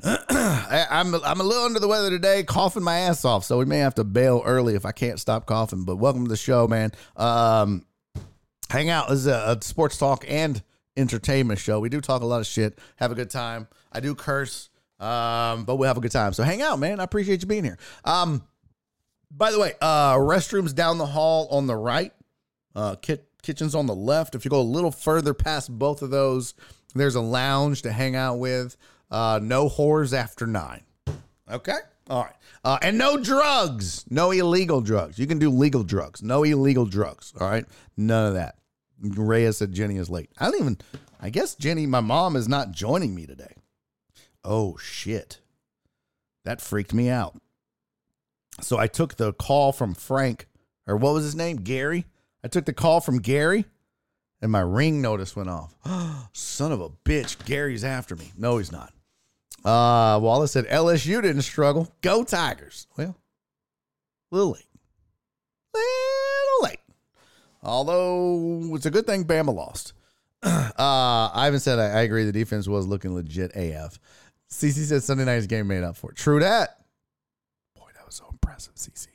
[0.04, 3.58] I, am I'm, I'm a little under the weather today, coughing my ass off, so
[3.58, 5.84] we may have to bail early if I can't stop coughing.
[5.84, 6.92] But welcome to the show, man.
[7.16, 7.84] Um,
[8.70, 9.08] hang out.
[9.08, 10.62] This is a, a sports talk and
[10.96, 11.80] entertainment show.
[11.80, 13.66] We do talk a lot of shit, have a good time.
[13.90, 14.70] I do curse,
[15.00, 16.32] um, but we'll have a good time.
[16.32, 17.00] So hang out, man.
[17.00, 17.78] I appreciate you being here.
[18.04, 18.44] Um,
[19.32, 22.12] by the way, uh, restrooms down the hall on the right,
[22.76, 24.36] uh, kit, kitchen's on the left.
[24.36, 26.54] If you go a little further past both of those,
[26.94, 28.76] there's a lounge to hang out with.
[29.10, 30.82] Uh, no whores after nine.
[31.50, 31.78] Okay.
[32.10, 32.34] All right.
[32.64, 34.04] Uh, and no drugs.
[34.10, 35.18] No illegal drugs.
[35.18, 36.22] You can do legal drugs.
[36.22, 37.32] No illegal drugs.
[37.40, 37.64] All right.
[37.96, 38.56] None of that.
[39.00, 40.30] Rhea said Jenny is late.
[40.38, 40.78] I don't even,
[41.20, 43.54] I guess Jenny, my mom, is not joining me today.
[44.44, 45.40] Oh, shit.
[46.44, 47.40] That freaked me out.
[48.60, 50.46] So I took the call from Frank,
[50.86, 51.58] or what was his name?
[51.58, 52.06] Gary.
[52.42, 53.66] I took the call from Gary
[54.40, 55.74] and my ring notice went off.
[56.32, 57.44] Son of a bitch.
[57.44, 58.32] Gary's after me.
[58.36, 58.92] No, he's not.
[59.64, 61.92] Uh, Wallace said LSU didn't struggle.
[62.00, 62.86] Go Tigers.
[62.96, 63.16] Well,
[64.30, 64.66] little late.
[65.74, 66.80] Little late.
[67.62, 69.92] Although it's a good thing Bama lost.
[70.78, 72.24] Uh, Ivan said, I, I agree.
[72.24, 73.98] The defense was looking legit AF.
[74.48, 76.16] CC said Sunday night's game made up for it.
[76.16, 76.78] True that.
[77.74, 79.08] Boy, that was so impressive, CC.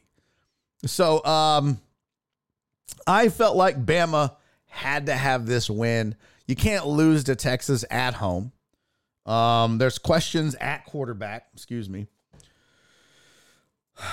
[0.85, 1.79] So, um,
[3.07, 6.15] I felt like Bama had to have this win.
[6.47, 8.51] You can't lose to Texas at home.
[9.25, 11.47] Um, there's questions at quarterback.
[11.53, 12.07] Excuse me.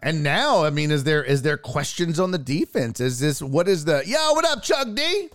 [0.00, 3.00] And now, I mean, is there is there questions on the defense?
[3.00, 4.32] Is this what is the yo?
[4.32, 5.28] What up, Chuck D?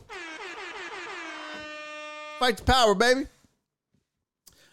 [2.39, 3.25] Fight the power, baby.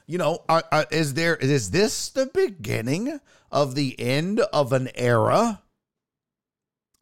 [0.06, 3.18] You know, are, are, is there is this the beginning
[3.50, 5.62] of the end of an era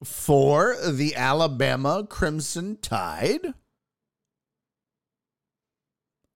[0.03, 3.53] for the Alabama Crimson Tide?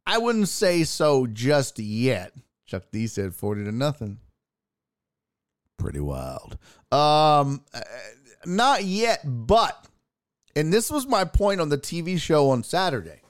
[0.06, 2.32] I wouldn't say so just yet.
[2.66, 4.18] Chuck D said 40 to nothing.
[5.78, 6.58] Pretty wild.
[6.90, 7.64] Um
[8.44, 9.86] not yet, but
[10.54, 13.22] and this was my point on the TV show on Saturday.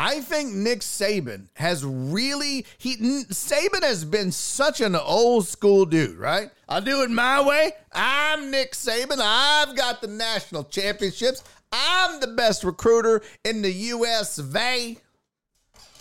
[0.00, 6.18] I think Nick Saban has really he Saban has been such an old school dude,
[6.18, 6.50] right?
[6.68, 7.72] I'll do it my way.
[7.92, 9.18] I'm Nick Saban.
[9.20, 11.42] I've got the national championships.
[11.72, 14.98] I'm the best recruiter in the US A.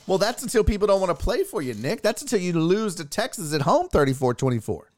[0.08, 2.02] Well, that's until people don't want to play for you, Nick.
[2.02, 4.90] That's until you lose to Texas at home 34 24.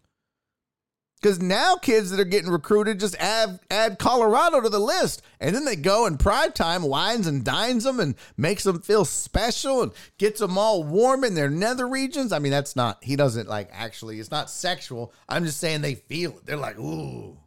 [1.22, 5.22] Because now kids that are getting recruited just add, add Colorado to the list.
[5.42, 9.04] And then they go in prime time, wines and dines them and makes them feel
[9.04, 12.32] special and gets them all warm in their nether regions.
[12.32, 15.12] I mean, that's not, he doesn't like actually, it's not sexual.
[15.28, 16.46] I'm just saying they feel it.
[16.46, 17.38] They're like, ooh.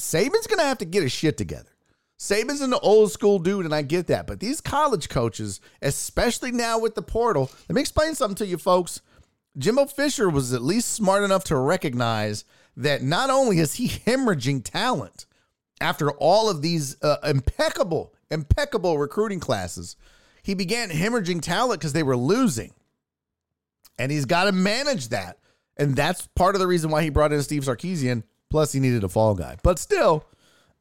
[0.00, 1.70] Saban's going to have to get his shit together.
[2.18, 4.26] Saban's an old school dude, and I get that.
[4.26, 8.58] But these college coaches, especially now with the portal, let me explain something to you
[8.58, 9.00] folks.
[9.56, 12.44] Jimbo Fisher was at least smart enough to recognize
[12.76, 15.26] that not only is he hemorrhaging talent
[15.80, 19.96] after all of these uh, impeccable, impeccable recruiting classes,
[20.42, 22.72] he began hemorrhaging talent because they were losing.
[23.96, 25.38] And he's got to manage that.
[25.76, 28.24] And that's part of the reason why he brought in Steve Sarkisian.
[28.50, 29.56] Plus, he needed a fall guy.
[29.62, 30.24] But still,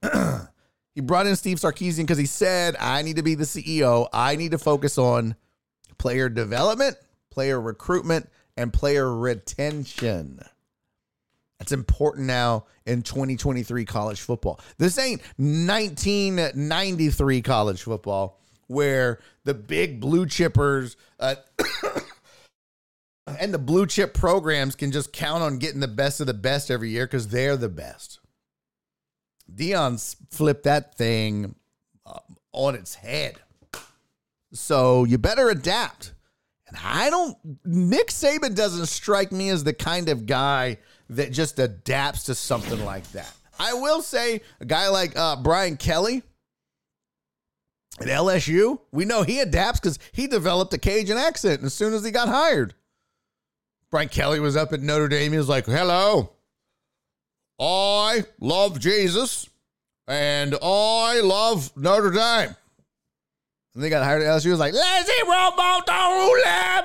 [0.97, 4.09] he brought in Steve Sarkisian because he said, I need to be the CEO.
[4.11, 5.35] I need to focus on
[5.99, 6.97] player development,
[7.29, 10.39] player recruitment, and player retention.
[11.59, 14.59] That's important now in 2023 college football.
[14.79, 21.35] This ain't 1993 college football where the big blue chippers uh,
[23.39, 26.71] and the blue chip programs can just count on getting the best of the best
[26.71, 28.19] every year because they're the best.
[29.53, 31.55] Deion's flipped that thing
[32.05, 32.19] uh,
[32.51, 33.35] on its head.
[34.53, 36.13] So you better adapt.
[36.67, 40.79] And I don't, Nick Saban doesn't strike me as the kind of guy
[41.09, 43.31] that just adapts to something like that.
[43.59, 46.23] I will say a guy like uh, Brian Kelly
[47.99, 52.03] at LSU, we know he adapts because he developed a Cajun accent as soon as
[52.03, 52.75] he got hired.
[53.89, 55.31] Brian Kelly was up at Notre Dame.
[55.31, 56.33] He was like, hello,
[57.59, 59.49] I love Jesus
[60.07, 62.55] and I love Notre Dame.
[63.73, 64.49] And they got hired at LSU.
[64.49, 65.81] Was like, let's Lazy Robo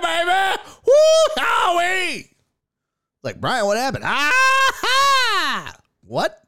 [0.02, 0.62] baby.
[0.86, 2.36] Woo, Howie.
[3.22, 4.04] Like, Brian, what happened?
[4.06, 6.42] Ah, what?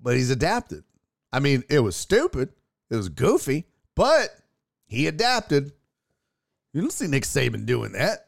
[0.00, 0.82] But he's adapted.
[1.32, 2.48] I mean, it was stupid.
[2.90, 4.30] It was goofy, but
[4.86, 5.72] he adapted.
[6.72, 8.25] You don't see Nick Saban doing that.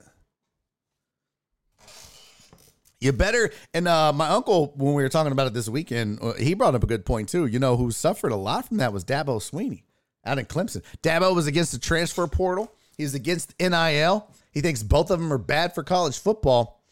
[3.00, 3.50] You better.
[3.72, 6.74] And uh, my uncle, when we were talking about it this weekend, uh, he brought
[6.74, 7.46] up a good point too.
[7.46, 9.82] You know, who suffered a lot from that was Dabo Swinney
[10.24, 10.82] out in Clemson.
[11.02, 12.72] Dabo was against the transfer portal.
[12.96, 14.28] He's against NIL.
[14.52, 16.82] He thinks both of them are bad for college football.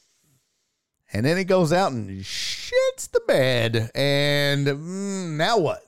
[1.13, 3.91] And then he goes out and shits the bed.
[3.95, 5.83] And mm, now what?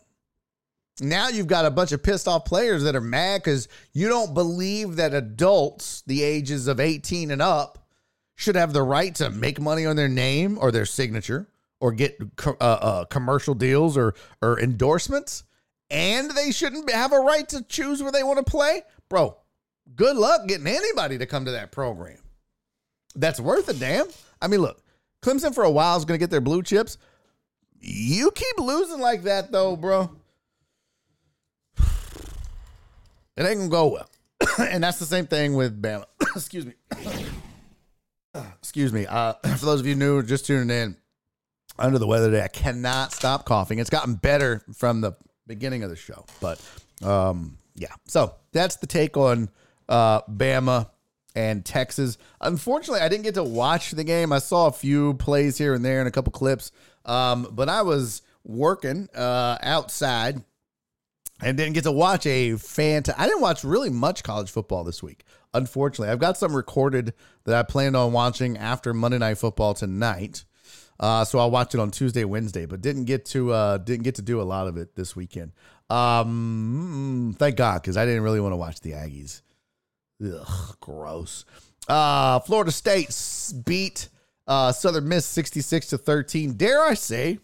[1.01, 4.35] Now you've got a bunch of pissed off players that are mad because you don't
[4.35, 7.79] believe that adults, the ages of 18 and up,
[8.39, 11.49] should have the right to make money on their name or their signature
[11.81, 12.17] or get
[12.47, 15.43] uh, uh, commercial deals or, or endorsements
[15.91, 19.37] and they shouldn't have a right to choose where they want to play, bro,
[19.97, 22.19] good luck getting anybody to come to that program.
[23.17, 24.07] That's worth a damn.
[24.41, 24.83] I mean, look,
[25.21, 26.97] Clemson for a while is going to get their blue chips.
[27.81, 30.11] You keep losing like that, though, bro.
[33.37, 34.11] It ain't going to go well.
[34.59, 36.05] and that's the same thing with Bama.
[36.37, 36.75] Excuse me.
[38.59, 39.07] Excuse me.
[39.07, 40.97] Uh, for those of you new, just tuning in,
[41.79, 43.79] under the weather today, I cannot stop coughing.
[43.79, 45.13] It's gotten better from the
[45.47, 46.25] beginning of the show.
[46.41, 46.61] But
[47.03, 49.49] um, yeah, so that's the take on
[49.89, 50.91] uh, Bama
[51.35, 52.19] and Texas.
[52.41, 54.33] Unfortunately, I didn't get to watch the game.
[54.33, 56.73] I saw a few plays here and there and a couple clips,
[57.05, 60.43] um, but I was working uh, outside
[61.41, 63.21] and didn't get to watch a fantastic.
[63.21, 65.25] I didn't watch really much college football this week.
[65.55, 67.15] Unfortunately, I've got some recorded
[67.45, 70.45] that I planned on watching after Monday Night Football tonight.
[71.01, 74.17] Uh, so I'll watch it on Tuesday, Wednesday, but didn't get to uh, didn't get
[74.17, 75.53] to do a lot of it this weekend.
[75.89, 79.43] Um, thank God, because I didn't really want to watch the Aggies.
[80.23, 81.45] Ugh, gross.
[81.87, 83.17] Uh, Florida State
[83.65, 84.09] beat
[84.47, 86.55] uh, Southern Miss sixty six to thirteen.
[86.55, 87.39] Dare I say,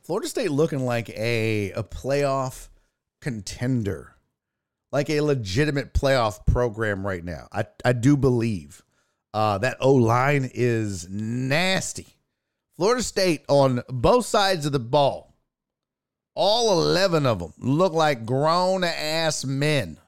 [0.00, 2.68] Florida State looking like a a playoff
[3.20, 4.14] contender,
[4.90, 7.48] like a legitimate playoff program right now.
[7.52, 8.82] I I do believe.
[9.34, 12.06] Uh, that O line is nasty.
[12.76, 15.34] Florida State on both sides of the ball,
[16.34, 19.98] all 11 of them look like grown ass men.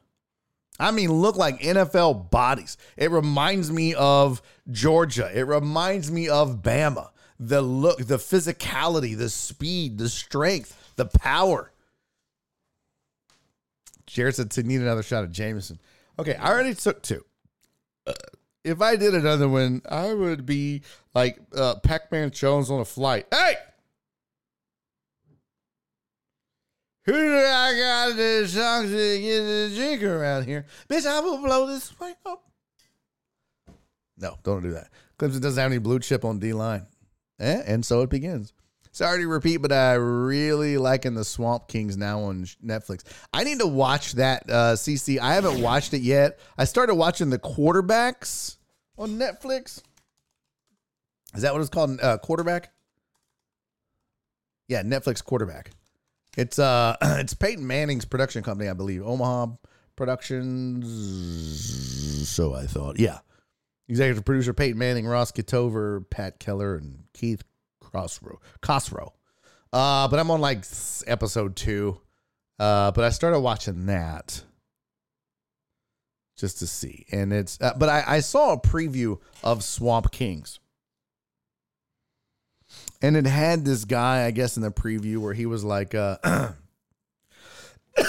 [0.78, 2.78] I mean, look like NFL bodies.
[2.96, 4.40] It reminds me of
[4.70, 5.30] Georgia.
[5.34, 7.10] It reminds me of Bama.
[7.38, 11.69] The look, the physicality, the speed, the strength, the power.
[14.10, 15.78] Jared said to need another shot of Jameson.
[16.18, 17.24] Okay, I already took two.
[18.06, 18.12] Uh,
[18.64, 20.82] if I did another one, I would be
[21.14, 23.26] like uh, Pac Man Jones on a flight.
[23.30, 23.54] Hey!
[27.04, 30.66] Who do I got to talk to get a drink around here?
[30.88, 32.42] Bitch, I will blow this way up.
[34.18, 34.88] No, don't do that.
[35.18, 36.86] Clemson doesn't have any blue chip on D line.
[37.38, 37.62] Eh?
[37.64, 38.52] And so it begins.
[38.92, 43.04] Sorry to repeat, but I really liking the Swamp Kings now on Netflix.
[43.32, 45.18] I need to watch that uh, CC.
[45.20, 46.40] I haven't watched it yet.
[46.58, 48.56] I started watching the quarterbacks
[48.98, 49.80] on Netflix.
[51.34, 52.00] Is that what it's called?
[52.00, 52.72] Uh, quarterback?
[54.66, 55.70] Yeah, Netflix quarterback.
[56.36, 59.02] It's uh it's Peyton Manning's production company, I believe.
[59.04, 59.48] Omaha
[59.96, 60.88] Productions.
[62.28, 62.98] So I thought.
[62.98, 63.18] Yeah.
[63.88, 67.42] Executive producer Peyton Manning, Ross Ketover, Pat Keller, and Keith
[67.92, 68.38] Crossrow.
[68.62, 69.12] Cossrow.
[69.72, 70.64] Uh, but I'm on like
[71.06, 72.00] episode two.
[72.58, 74.42] Uh, but I started watching that
[76.36, 77.06] just to see.
[77.10, 80.58] And it's, uh, but I, I saw a preview of Swamp Kings.
[83.02, 86.18] And it had this guy, I guess, in the preview where he was like, uh,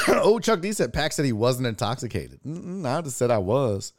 [0.07, 2.39] oh, Chuck D said, Pack said he wasn't intoxicated.
[2.45, 3.93] Mm-mm, I just said I was.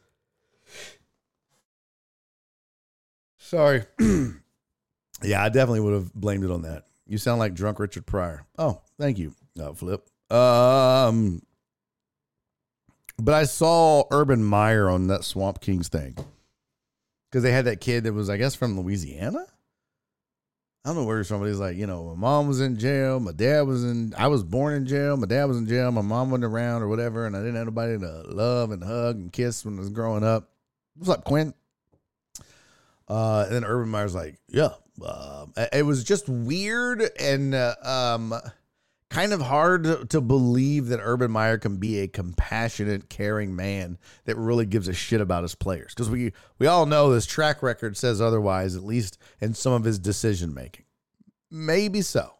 [3.39, 3.85] Sorry.
[5.23, 6.85] yeah, I definitely would have blamed it on that.
[7.07, 8.45] You sound like drunk Richard Pryor.
[8.57, 10.07] Oh, thank you, uh, Flip.
[10.31, 11.41] Um,
[13.17, 16.15] but I saw Urban Meyer on that Swamp Kings thing
[17.29, 19.45] because they had that kid that was, I guess, from Louisiana.
[20.85, 23.61] I don't know where he's like, you know, my mom was in jail, my dad
[23.61, 26.43] was in, I was born in jail, my dad was in jail, my mom wasn't
[26.43, 29.77] around or whatever, and I didn't have nobody to love and hug and kiss when
[29.77, 30.49] I was growing up.
[30.97, 31.53] What's up, Quinn?
[33.07, 34.71] Uh, and then Urban Meyer's like, yeah,
[35.01, 38.33] uh, it was just weird and uh, um,
[39.09, 44.35] kind of hard to believe that Urban Meyer can be a compassionate, caring man that
[44.37, 45.93] really gives a shit about his players.
[45.93, 49.83] Because we we all know this track record says otherwise, at least in some of
[49.83, 50.85] his decision making.
[51.49, 52.33] Maybe so.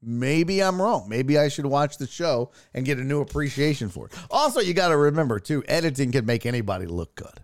[0.00, 1.08] Maybe I'm wrong.
[1.08, 4.12] Maybe I should watch the show and get a new appreciation for it.
[4.30, 7.42] Also, you got to remember too, editing can make anybody look good.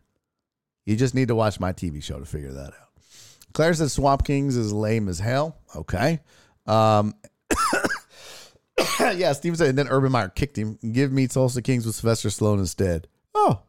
[0.85, 2.84] You just need to watch my TV show to figure that out.
[3.55, 5.57] Claire says Swamp Kings is lame as hell.
[5.75, 6.21] Okay.
[6.67, 7.15] Um,
[9.01, 10.79] yeah, Steve said, and then Urban Meyer kicked him.
[10.93, 13.07] Give me Tulsa Kings with Sylvester Stallone instead.
[13.33, 13.63] Oh.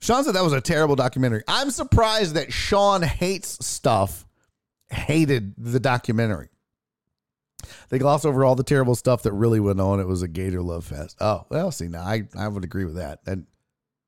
[0.00, 1.42] Sean said that was a terrible documentary.
[1.48, 4.26] I'm surprised that Sean hates stuff,
[4.90, 6.50] hated the documentary.
[7.88, 10.00] They glossed over all the terrible stuff that really went on.
[10.00, 11.16] It was a Gator love fest.
[11.20, 13.20] Oh, well, see, now I, I would agree with that.
[13.26, 13.46] And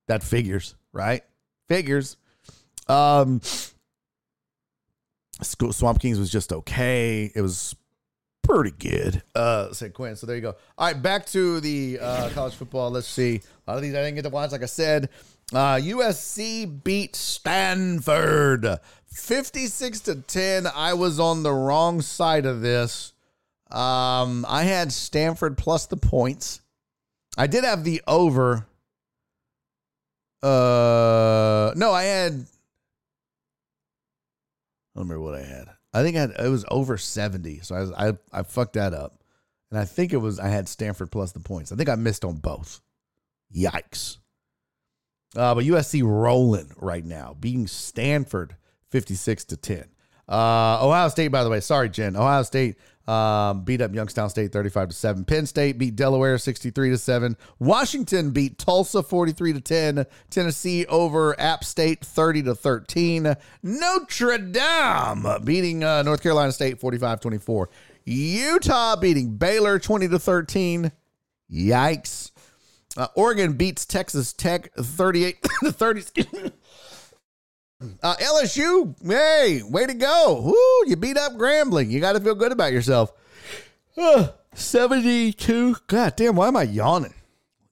[0.09, 1.23] that figures, right?
[1.69, 2.19] Figures.
[2.87, 3.41] Um,
[5.43, 7.31] Swamp Kings was just okay.
[7.35, 7.75] It was
[8.43, 9.23] pretty good.
[9.35, 10.17] Uh, said Quinn.
[10.17, 10.57] So there you go.
[10.77, 12.91] All right, back to the uh, college football.
[12.91, 13.41] Let's see.
[13.67, 14.53] A lot of these I didn't get to watch.
[14.53, 15.11] Like I said,
[15.53, 18.67] uh, USC beat Stanford
[19.07, 20.67] 56 to 10.
[20.67, 23.13] I was on the wrong side of this.
[23.71, 26.61] Um, I had Stanford plus the points.
[27.37, 28.67] I did have the over.
[30.43, 32.47] Uh, no, I had.
[34.99, 35.69] I don't remember what I had.
[35.95, 37.61] I think I had, it was over 70.
[37.61, 39.23] So I, was, I I fucked that up.
[39.71, 41.71] And I think it was I had Stanford plus the points.
[41.71, 42.81] I think I missed on both.
[43.55, 44.19] Yikes.
[45.37, 48.57] Uh, but USC rolling right now, beating Stanford
[48.91, 49.85] 56 to 10.
[50.29, 52.17] Uh, Ohio State, by the way, sorry, Jen.
[52.17, 52.75] Ohio State
[53.09, 55.25] um, beat up Youngstown State 35 to 7.
[55.25, 57.37] Penn State beat Delaware 63 to 7.
[57.59, 60.07] Washington beat Tulsa 43 to 10.
[60.31, 63.35] Tennessee over App State 30 to 13.
[63.63, 67.71] Notre Dame beating uh, North Carolina State 45 24.
[68.05, 70.93] Utah beating Baylor 20 to 13.
[71.51, 72.31] Yikes.
[72.97, 76.53] Uh, Oregon beats Texas Tech 38 to 30.
[77.81, 80.41] Uh, LSU, hey, way to go.
[80.45, 81.91] Woo, you beat up Grambling.
[81.91, 83.13] You got to feel good about yourself.
[83.97, 85.77] Uh, 72.
[85.87, 87.15] God damn, why am I yawning?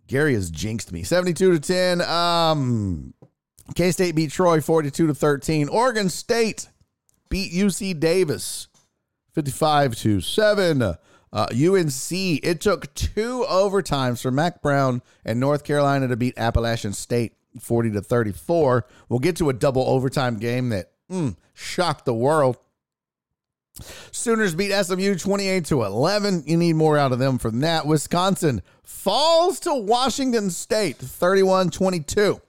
[0.07, 1.03] Gary has jinxed me.
[1.03, 2.01] 72 to 10.
[2.03, 3.15] Um,
[3.75, 5.69] K State beat Troy 42 to 13.
[5.69, 6.69] Oregon State
[7.29, 8.69] beat UC Davis
[9.33, 10.83] 55 to 7.
[10.83, 10.97] Uh,
[11.51, 17.35] UNC, it took two overtimes for Mack Brown and North Carolina to beat Appalachian State
[17.61, 18.87] 40 to 34.
[19.09, 22.59] We'll get to a double overtime game that mm, shocked the world.
[24.11, 26.45] Sooners beat SMU 28 to 11.
[26.47, 27.87] You need more out of them from that.
[27.87, 32.41] Wisconsin falls to Washington State 31 22.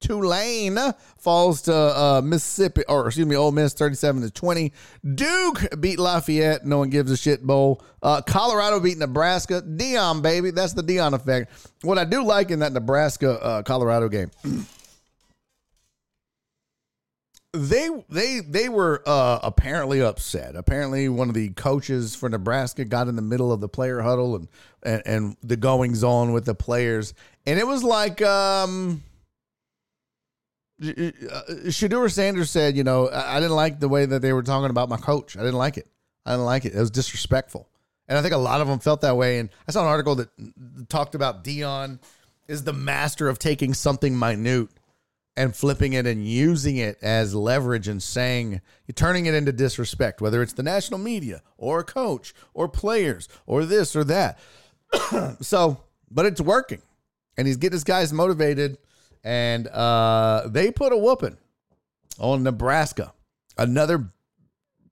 [0.00, 0.78] Tulane
[1.18, 4.72] falls to uh, Mississippi, or excuse me, Ole Miss 37 to 20.
[5.14, 6.64] Duke beat Lafayette.
[6.64, 7.82] No one gives a shit bowl.
[8.02, 9.62] Uh, Colorado beat Nebraska.
[9.62, 10.50] Deion, baby.
[10.50, 11.52] That's the Deion effect.
[11.82, 14.30] What I do like in that Nebraska uh, Colorado game.
[17.52, 20.54] they they they were uh, apparently upset.
[20.54, 24.36] Apparently, one of the coaches for Nebraska got in the middle of the player huddle
[24.36, 24.48] and
[24.82, 27.12] and, and the goings on with the players,
[27.46, 29.02] and it was like um,
[30.80, 34.88] Shedeur Sanders said, you know, I didn't like the way that they were talking about
[34.88, 35.36] my coach.
[35.36, 35.86] I didn't like it.
[36.24, 36.74] I didn't like it.
[36.74, 37.68] It was disrespectful,
[38.08, 39.38] and I think a lot of them felt that way.
[39.38, 40.28] And I saw an article that
[40.88, 41.98] talked about Deion
[42.48, 44.68] is the master of taking something minute
[45.36, 48.60] and flipping it and using it as leverage and saying,
[48.94, 53.64] turning it into disrespect, whether it's the national media or a coach or players or
[53.64, 54.38] this or that.
[55.40, 56.82] so, but it's working.
[57.36, 58.76] And he's getting his guys motivated.
[59.22, 61.36] And uh, they put a whooping
[62.18, 63.12] on Nebraska.
[63.58, 64.12] Another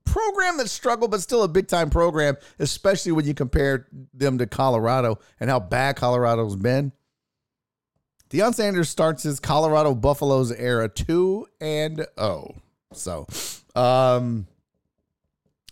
[0.05, 4.47] program that struggled, but still a big time program, especially when you compare them to
[4.47, 6.93] Colorado and how bad Colorado's been.
[8.31, 12.55] Deion Sanders starts his Colorado Buffaloes era 2 and 0.
[12.93, 13.27] So,
[13.75, 14.47] um,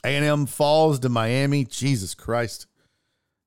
[0.05, 1.65] A&M falls to Miami.
[1.65, 2.67] Jesus Christ.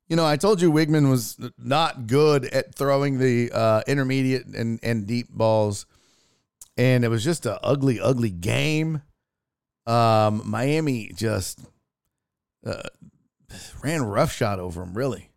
[0.10, 4.80] You know, I told you Weigman was not good at throwing the uh, intermediate and,
[4.84, 5.86] and deep balls.
[6.77, 9.03] And it was just an ugly, ugly game.
[9.86, 11.60] Um, Miami just
[12.65, 12.84] uh,
[13.84, 15.30] ran roughshod over him, really.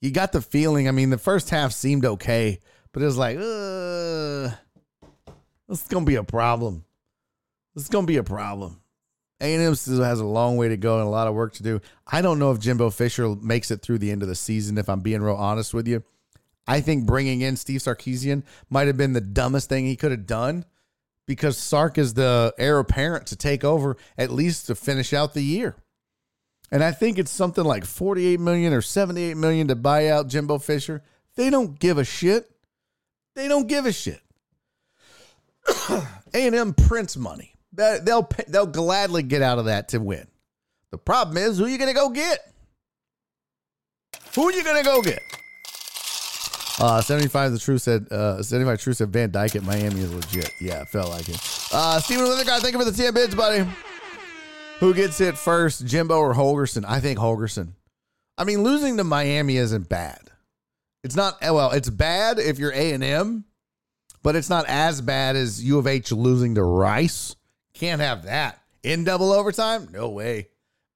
[0.00, 2.60] You got the feeling, I mean, the first half seemed okay
[2.94, 4.54] but it was like, uh,
[5.68, 6.84] this is gonna be a problem.
[7.74, 8.80] This is gonna be a problem.
[9.44, 11.80] A&M still has a long way to go and a lot of work to do.
[12.06, 14.78] I don't know if Jimbo Fisher makes it through the end of the season.
[14.78, 16.02] If I'm being real honest with you,
[16.66, 20.26] I think bringing in Steve Sarkisian might have been the dumbest thing he could have
[20.26, 20.64] done
[21.26, 25.42] because Sark is the heir apparent to take over at least to finish out the
[25.42, 25.76] year.
[26.70, 30.58] And I think it's something like 48 million or 78 million to buy out Jimbo
[30.58, 31.02] Fisher.
[31.36, 32.50] They don't give a shit.
[33.34, 34.22] They don't give a shit.
[36.34, 37.53] A&M prints money.
[37.76, 40.26] They'll they'll gladly get out of that to win.
[40.90, 42.38] The problem is who are you going to go get?
[44.34, 45.20] Who are you going to go get?
[46.80, 50.50] Uh, 75 the truth said uh 75 True said Van Dyke at Miami is legit.
[50.60, 51.40] Yeah, it felt like it.
[51.72, 53.64] Uh Steven Lindergaard, thank you for the 10 bids, buddy.
[54.80, 56.84] Who gets it first, Jimbo or Holgorsen?
[56.86, 57.74] I think Holgorsen.
[58.36, 60.30] I mean, losing to Miami isn't bad.
[61.04, 61.70] It's not well.
[61.70, 63.44] It's bad if you're A and M,
[64.22, 67.36] but it's not as bad as U of H losing to Rice.
[67.74, 69.88] Can't have that in double overtime.
[69.92, 70.48] No way.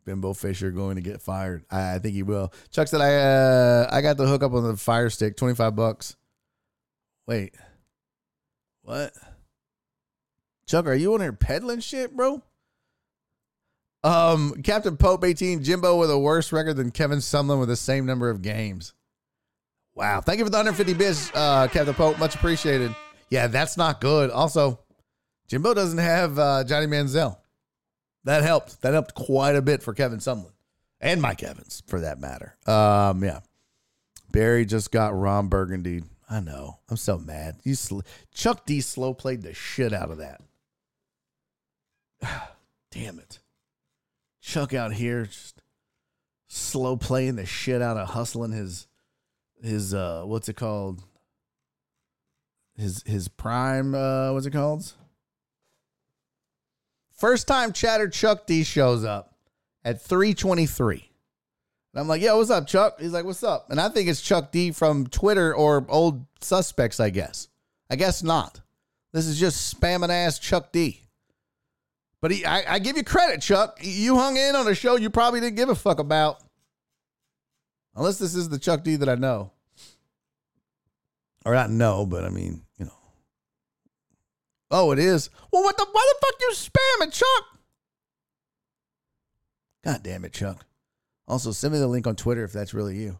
[0.05, 1.65] Bimbo Fisher going to get fired.
[1.71, 2.53] I, I think he will.
[2.71, 5.77] Chuck said I uh, I got the hook up on the fire stick, twenty five
[5.77, 6.17] bucks.
[7.27, 7.55] Wait,
[8.83, 9.13] what?
[10.67, 12.43] Chuck, are you on here peddling shit, bro?
[14.05, 18.07] Um, Captain Pope 18, Jimbo with a worse record than Kevin Sumlin with the same
[18.07, 18.95] number of games.
[19.95, 20.21] Wow.
[20.21, 22.19] Thank you for the 150 bits, uh, Captain Pope.
[22.19, 22.95] Much appreciated.
[23.31, 24.31] Yeah, that's not good.
[24.31, 24.79] Also,
[25.49, 27.39] Jimbo doesn't have uh, Johnny Manziel.
[28.25, 28.83] That helped.
[28.83, 30.53] That helped quite a bit for Kevin Sumlin
[31.01, 32.57] and Mike Evans, for that matter.
[32.67, 33.41] Um, yeah.
[34.31, 36.03] Barry just got Ron Burgundy.
[36.29, 36.79] I know.
[36.91, 37.57] I'm so mad.
[37.65, 38.01] You sl-
[38.35, 40.43] Chuck D slow played the shit out of that.
[42.91, 43.39] Damn it.
[44.43, 45.63] Chuck out here just
[46.49, 48.87] slow playing the shit out of hustling his
[49.63, 51.03] his uh what's it called?
[52.77, 54.93] His his prime uh what's it called?
[57.19, 59.35] First time chatter Chuck D shows up
[59.85, 61.11] at 323.
[61.93, 63.01] And I'm like, yo, what's up, Chuck?
[63.01, 63.71] He's like, what's up?
[63.71, 67.49] And I think it's Chuck D from Twitter or old suspects, I guess.
[67.91, 68.61] I guess not.
[69.13, 71.03] This is just spamming ass Chuck D.
[72.21, 73.79] But he, I, I give you credit, Chuck.
[73.83, 76.39] You hung in on a show you probably didn't give a fuck about.
[77.97, 79.51] Unless this is the Chuck D that I know.
[81.45, 82.98] Or not know, but I mean, you know.
[84.71, 85.31] Oh, it is?
[85.53, 87.59] Well, what the why the fuck you spamming, Chuck?
[89.85, 90.67] God damn it, Chuck.
[91.27, 93.19] Also, send me the link on Twitter if that's really you.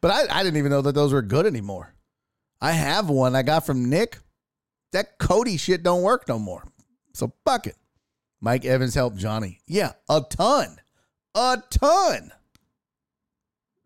[0.00, 1.94] But I, I didn't even know that those were good anymore.
[2.60, 4.18] I have one I got from Nick.
[4.92, 6.64] That Cody shit don't work no more.
[7.12, 7.76] So fuck it.
[8.40, 9.60] Mike Evans helped Johnny.
[9.66, 10.78] Yeah, a ton.
[11.34, 12.32] A ton.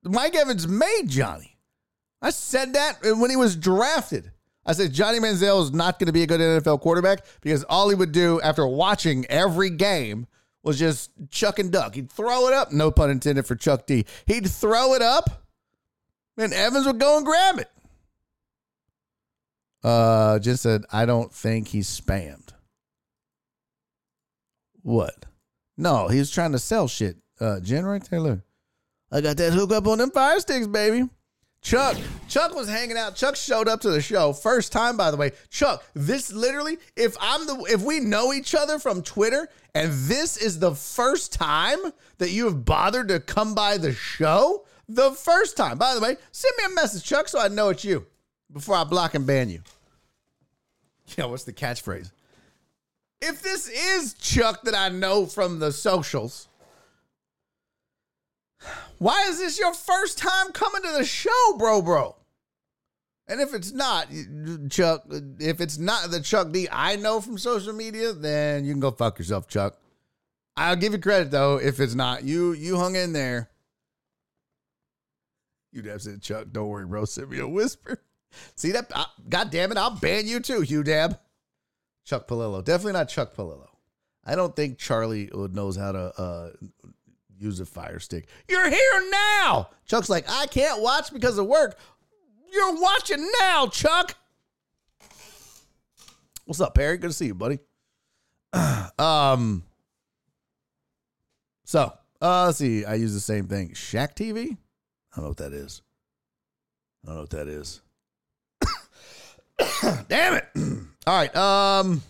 [0.05, 1.57] Mike Evans made Johnny.
[2.23, 4.31] I said that when he was drafted.
[4.71, 7.89] I said Johnny Manziel is not going to be a good NFL quarterback because all
[7.89, 10.29] he would do after watching every game
[10.63, 11.97] was just chuck and duck.
[11.97, 14.07] He'd throw it up, no pun intended for Chuck D.
[14.27, 15.43] He'd throw it up,
[16.37, 17.69] and Evans would go and grab it.
[19.83, 22.51] Uh, just said, I don't think he's spammed.
[24.83, 25.27] What?
[25.77, 27.17] No, he was trying to sell shit.
[27.41, 28.41] Uh, Jen right there, look.
[29.11, 31.09] I got that hook up on them fire sticks, baby.
[31.63, 31.97] Chuck,
[32.27, 33.17] Chuck was hanging out.
[33.17, 35.33] Chuck showed up to the show first time, by the way.
[35.51, 40.37] Chuck, this literally, if I'm the, if we know each other from Twitter, and this
[40.37, 41.79] is the first time
[42.19, 45.77] that you have bothered to come by the show, the first time.
[45.77, 48.07] By the way, send me a message, Chuck, so I know it's you
[48.53, 49.61] before I block and ban you.
[51.17, 52.11] Yeah, what's the catchphrase?
[53.21, 56.49] If this is Chuck that I know from the socials,
[58.99, 62.17] why is this your first time coming to the show, bro, bro?
[63.29, 64.09] And if it's not
[64.71, 65.05] Chuck,
[65.39, 68.91] if it's not the Chuck D I know from social media, then you can go
[68.91, 69.79] fuck yourself, Chuck.
[70.57, 72.53] I'll give you credit though if it's not you.
[72.53, 73.51] You hung in there.
[75.73, 77.05] You'd have said, Chuck, don't worry, bro.
[77.05, 78.03] Send me a whisper.
[78.57, 78.91] See that?
[78.93, 81.19] Uh, God damn it, I'll ban you too, Hugh Dab.
[82.05, 82.65] Chuck Palillo.
[82.65, 83.69] Definitely not Chuck Palillo.
[84.25, 86.51] I don't think Charlie knows how to uh,
[87.41, 88.29] use a fire stick.
[88.49, 89.71] You're here now.
[89.87, 91.79] Chuck's like, I can't watch because of work.
[92.53, 94.15] You're watching now, Chuck.
[96.45, 96.99] What's up, Perry?
[96.99, 97.59] Good to see you, buddy.
[98.99, 99.65] um.
[101.65, 102.85] So, uh, let's see.
[102.85, 103.75] I use the same thing.
[103.75, 104.57] Shack TV.
[105.13, 105.83] I don't know what that is.
[107.05, 107.81] I don't know what that is.
[110.09, 110.45] Damn it!
[111.07, 111.35] All right.
[111.37, 112.03] Um,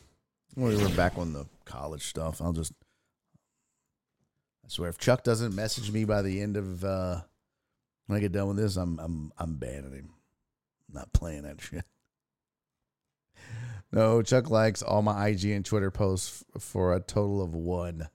[0.57, 2.41] we're back on the college stuff.
[2.41, 2.73] I'll just.
[4.71, 7.23] Swear, if Chuck doesn't message me by the end of uh,
[8.07, 10.11] when I get done with this, I'm I'm I'm banning him.
[10.89, 11.85] I'm not playing that shit.
[13.91, 18.11] No, Chuck likes all my IG and Twitter posts for a total of one.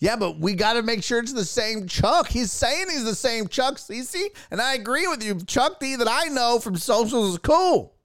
[0.00, 2.28] Yeah, but we got to make sure it's the same Chuck.
[2.28, 5.40] He's saying he's the same Chuck, CC, and I agree with you.
[5.46, 7.94] Chuck D that I know from socials is cool.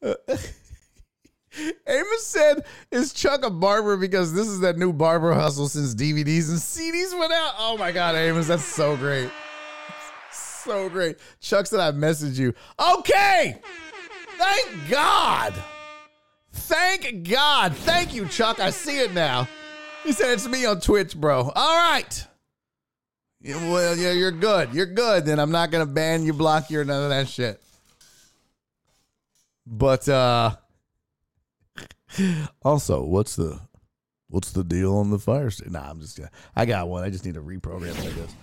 [0.00, 0.14] Uh,
[1.86, 6.48] Amos said, "Is Chuck a barber because this is that new barber hustle since DVDs
[6.48, 9.30] and CDs went out?" Oh my God, Amos, that's so great,
[10.32, 11.18] so great.
[11.40, 13.60] Chuck said, "I messaged you." Okay,
[14.36, 15.54] thank God.
[16.52, 17.74] Thank God.
[17.76, 18.60] Thank you, Chuck.
[18.60, 19.48] I see it now.
[20.04, 21.52] He said it's me on Twitch, bro.
[21.54, 22.26] All right.
[23.40, 24.74] Yeah, well, yeah, you're good.
[24.74, 25.24] You're good.
[25.24, 27.62] Then I'm not gonna ban you, block you, or none of that shit.
[29.66, 30.56] But uh
[32.62, 33.60] also, what's the
[34.28, 35.72] what's the deal on the fire station?
[35.72, 37.04] Nah, I'm just gonna I got one.
[37.04, 38.34] I just need to reprogram it, I guess.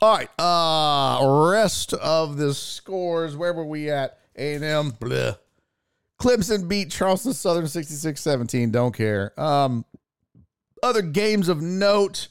[0.00, 0.30] All right.
[0.38, 3.36] Uh rest of the scores.
[3.36, 4.18] Where were we at?
[4.36, 4.94] A&M.
[4.98, 5.34] Blah.
[6.20, 8.70] Clemson beat Charleston Southern 66-17.
[8.70, 9.38] Don't care.
[9.40, 9.84] Um,
[10.82, 12.28] other games of note.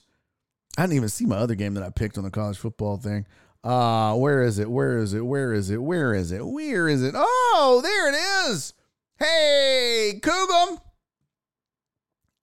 [0.77, 3.25] I didn't even see my other game that I picked on the college football thing.
[3.63, 4.69] Uh, where is it?
[4.69, 5.21] Where is it?
[5.25, 5.81] Where is it?
[5.81, 6.45] Where is it?
[6.45, 7.13] Where is it?
[7.17, 8.73] Oh, there it is.
[9.19, 10.79] Hey, Cougum.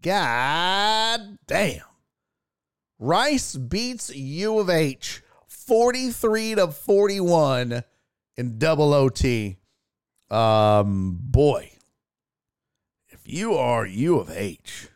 [0.03, 1.81] God damn.
[2.99, 7.83] Rice beats U of H 43 to 41
[8.37, 9.57] in double OT.
[10.31, 11.71] Um, boy,
[13.09, 14.89] if you are U of H,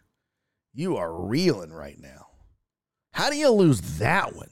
[0.74, 2.26] you are reeling right now.
[3.12, 4.50] How do you lose that one?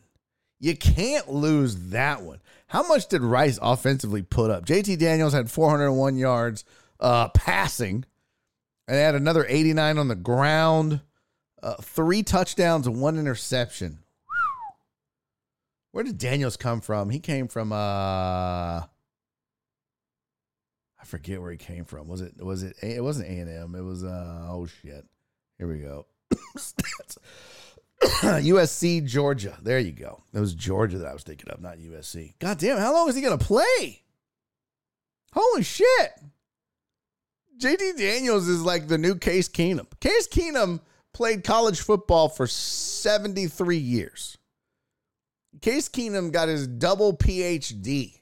[0.61, 2.41] You can't lose that one.
[2.69, 4.65] How much did Rice offensively put up?
[4.65, 6.65] JT Daniels had 401 yards
[7.01, 8.05] uh, passing,
[8.87, 11.01] and they had another 89 on the ground,
[11.63, 13.99] uh, three touchdowns, and one interception.
[15.93, 17.11] Where did Daniels come from?
[17.11, 17.77] He came from uh
[21.01, 22.07] I forget where he came from.
[22.09, 23.75] Was it was it it wasn't A and M.
[23.75, 25.05] It was uh oh shit.
[25.59, 26.07] Here we go.
[28.23, 29.59] USC Georgia.
[29.63, 30.23] There you go.
[30.33, 32.35] It was Georgia that I was thinking of, not USC.
[32.39, 34.03] God damn, how long is he gonna play?
[35.33, 36.11] Holy shit.
[37.59, 39.87] JT Daniels is like the new Case Keenum.
[40.01, 40.81] Case Keenum
[41.13, 44.39] played college football for 73 years.
[45.61, 48.21] Case Keenum got his double PhD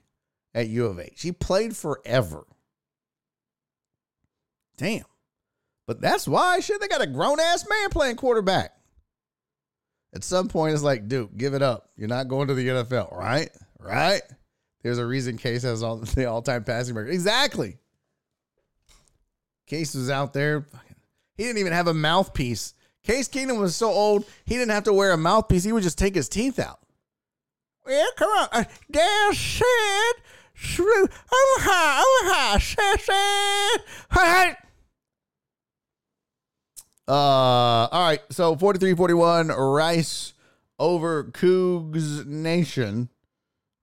[0.55, 1.21] at U of H.
[1.21, 2.47] He played forever.
[4.79, 5.05] Damn.
[5.87, 8.73] But that's why shit they got a grown ass man playing quarterback.
[10.15, 11.91] At some point, it's like, dude, give it up.
[11.97, 13.51] You're not going to the NFL, right?
[13.79, 14.23] Right?
[14.83, 17.13] There's a reason Case has all the all time passing record.
[17.13, 17.77] Exactly.
[19.67, 20.65] Case was out there.
[21.37, 22.75] He didn't even have a mouthpiece.
[23.03, 25.65] Case Keenum was so old, he didn't have to wear a mouthpiece.
[25.65, 26.81] He would just take his teeth out.
[27.87, 28.49] Yeah, come on.
[28.51, 30.23] Uh, Dad said,
[30.55, 34.57] shrew, oh, oh, hi, said.
[37.09, 38.21] Uh, all right.
[38.31, 40.35] So 43 41, Rice
[40.79, 43.09] over Cougs Nation.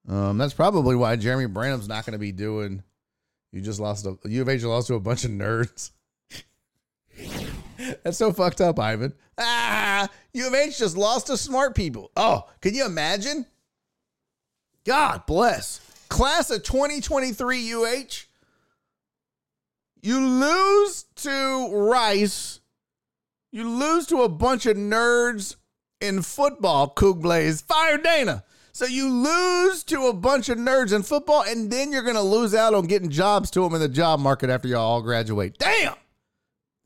[0.07, 2.83] Um, that's probably why Jeremy Branham's not going to be doing.
[3.53, 5.91] You just lost a U of H lost to a bunch of nerds.
[8.03, 9.13] That's so fucked up, Ivan.
[9.37, 12.11] Ah, U of H just lost to smart people.
[12.17, 13.45] Oh, can you imagine?
[14.85, 15.79] God bless.
[16.09, 18.25] Class of 2023 UH.
[20.01, 22.59] You lose to Rice.
[23.51, 25.57] You lose to a bunch of nerds
[26.01, 27.61] in football, Coog Blaze.
[27.61, 28.43] Fire Dana.
[28.73, 32.21] So you lose to a bunch of nerds in football, and then you're going to
[32.21, 35.59] lose out on getting jobs to them in the job market after y'all all graduate.
[35.59, 35.93] Damn.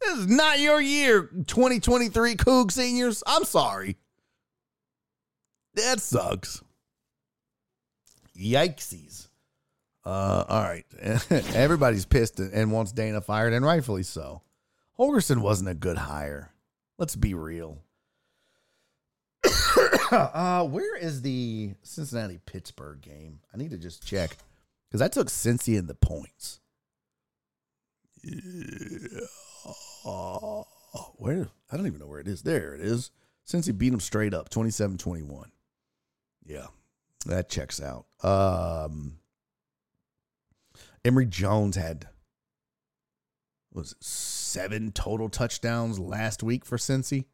[0.01, 3.23] This is not your year, 2023 Coog seniors.
[3.26, 3.95] I'm sorry.
[5.76, 6.61] That sucks.
[8.38, 9.30] Yikesies.
[10.05, 10.85] Uh, all right.
[11.55, 14.41] Everybody's pissed and wants Dana fired, and rightfully so.
[14.99, 16.51] Holgorsen wasn't a good hire.
[16.97, 17.80] Let's be real.
[20.11, 23.39] uh, where is the Cincinnati Pittsburgh game?
[23.53, 24.38] I need to just check
[24.89, 26.59] because I took Cincy in the points.
[28.23, 29.21] Yeah.
[30.05, 30.63] Uh,
[31.15, 31.47] where?
[31.71, 32.43] I don't even know where it is.
[32.43, 33.11] There it is.
[33.45, 35.51] Cincy beat them straight up 27 21.
[36.45, 36.67] Yeah,
[37.25, 38.05] that checks out.
[38.23, 39.19] Um,
[41.03, 42.07] Emory Jones had
[43.73, 47.25] was it, seven total touchdowns last week for Cincy.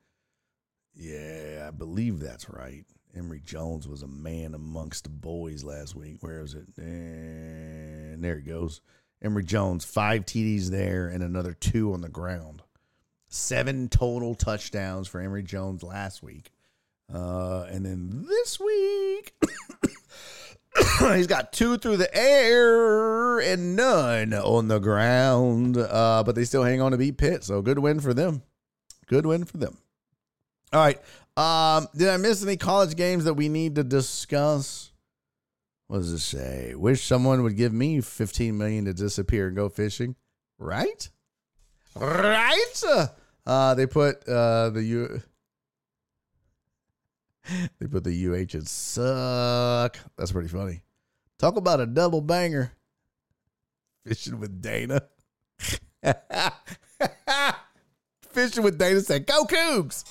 [0.96, 2.86] Yeah, I believe that's right.
[3.16, 6.18] Emory Jones was a man amongst the boys last week.
[6.22, 6.68] Where is it?
[6.78, 8.82] And there he goes.
[9.22, 12.62] Emory Jones, five TDs there and another two on the ground.
[13.28, 16.52] Seven total touchdowns for Emory Jones last week.
[17.14, 19.34] Uh, and then this week,
[21.16, 25.78] he's got two through the air and none on the ground.
[25.78, 27.44] Uh, but they still hang on to beat Pitt.
[27.44, 28.44] So good win for them.
[29.08, 29.78] Good win for them.
[30.74, 31.00] All right.
[31.36, 34.92] Um, did I miss any college games that we need to discuss?
[35.88, 36.74] What does it say?
[36.76, 40.16] Wish someone would give me 15 million to disappear and go fishing.
[40.58, 41.10] Right?
[41.96, 42.84] Right?
[43.46, 45.22] Uh, they put uh, the U
[47.80, 49.98] they put the UH in suck.
[50.18, 50.82] That's pretty funny.
[51.38, 52.72] Talk about a double banger.
[54.06, 55.04] Fishing with Dana.
[58.30, 60.04] Fishing with Dana said, Go Cougs.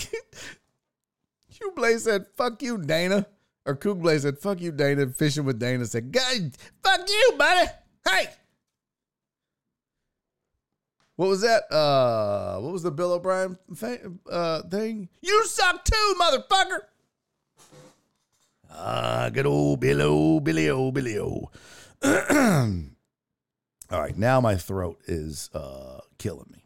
[1.48, 3.26] Hugh Blaze said, Fuck you, Dana.
[3.64, 5.06] Or Coog Blaze said, Fuck you, Dana.
[5.08, 6.52] Fishing with Dana said, God,
[6.82, 7.70] fuck you, buddy.
[8.08, 8.28] Hey.
[11.16, 11.72] What was that?
[11.72, 15.08] Uh, what was the Bill O'Brien fa- uh, thing?
[15.20, 16.80] You suck too, motherfucker.
[18.74, 21.50] Ah, good old Billy O, Billy O, Billy O.
[23.90, 26.61] All right, now my throat is uh, killing me.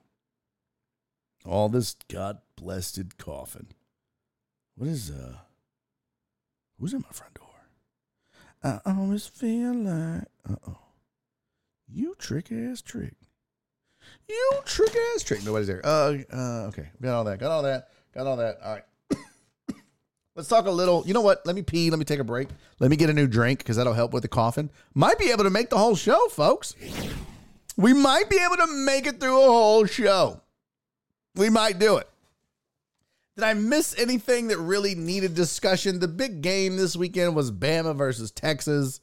[1.47, 3.69] All this God blessed coughing.
[4.77, 5.37] What is uh?
[6.79, 7.47] Who's at my front door?
[8.63, 10.79] I always feel like uh oh.
[11.89, 13.15] You trick ass trick.
[14.29, 15.45] You trick ass trick.
[15.45, 15.81] Nobody's there.
[15.85, 16.89] Uh, uh, okay.
[17.01, 17.39] Got all that.
[17.39, 17.89] Got all that.
[18.13, 18.59] Got all that.
[18.65, 19.19] All right.
[20.35, 21.05] Let's talk a little.
[21.07, 21.47] You know what?
[21.47, 21.91] Let me pee.
[21.91, 22.49] Let me take a break.
[22.81, 24.71] Let me get a new drink because that'll help with the coughing.
[24.95, 26.75] Might be able to make the whole show, folks.
[27.77, 30.41] We might be able to make it through a whole show.
[31.37, 32.09] We might do it.
[33.37, 36.01] Did I miss anything that really needed discussion?
[36.01, 39.01] The big game this weekend was Bama versus Texas.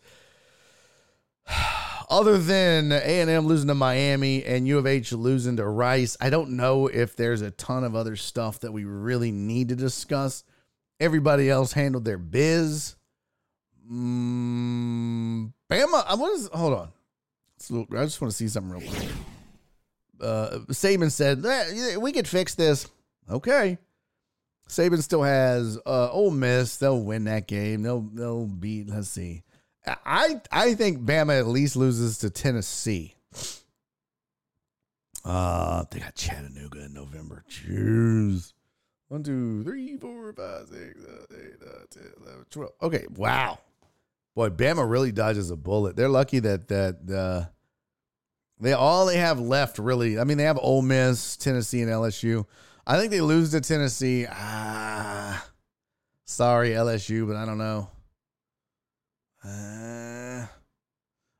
[2.09, 6.51] Other than A&M losing to Miami and U of H losing to Rice, I don't
[6.51, 10.43] know if there's a ton of other stuff that we really need to discuss.
[10.99, 12.95] Everybody else handled their biz.
[13.89, 16.89] Mm, Bama, I was hold on.
[17.97, 19.09] I just want to see something real quick.
[20.23, 22.87] Uh, Saban said eh, we could fix this.
[23.29, 23.77] Okay.
[24.67, 26.77] Saban still has uh, Ole Miss.
[26.77, 27.83] They'll win that game.
[27.83, 28.89] They'll they'll beat.
[28.89, 29.43] Let's see.
[29.85, 33.15] I I think Bama at least loses to Tennessee.
[35.25, 37.43] Uh, they got Chattanooga in November.
[37.47, 38.53] Cheers.
[39.07, 42.71] One, two, three, four, five, six, seven, eight, nine, 10, 11, 12.
[42.81, 43.59] Okay, wow.
[44.35, 45.95] Boy, Bama really dodges a bullet.
[45.95, 47.49] They're lucky that that uh,
[48.63, 50.17] they all they have left really.
[50.17, 52.45] I mean, they have Ole Miss, Tennessee, and LSU.
[52.87, 54.25] I think they lose to Tennessee.
[54.29, 55.45] Ah,
[56.25, 57.89] sorry LSU, but I don't know.
[59.43, 60.47] Uh,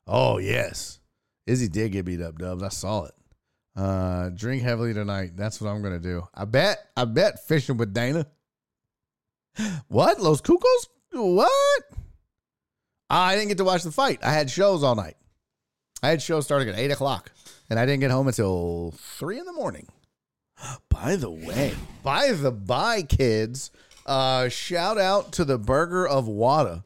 [0.05, 0.99] oh yes,
[1.47, 2.61] Izzy did get beat up, Dubs.
[2.61, 3.13] I saw it.
[3.75, 5.31] Uh, drink heavily tonight.
[5.35, 6.27] That's what I'm gonna do.
[6.35, 6.77] I bet.
[6.97, 8.27] I bet fishing with Dana.
[9.87, 10.19] What?
[10.19, 10.87] Los Cucos?
[11.13, 11.83] What?
[13.09, 14.19] I didn't get to watch the fight.
[14.23, 15.15] I had shows all night.
[16.03, 17.31] I had shows starting at eight o'clock,
[17.69, 19.88] and I didn't get home until three in the morning.
[20.89, 21.73] By the way,
[22.03, 23.71] by the by, kids,
[24.05, 26.85] uh, shout out to the Burger of Wada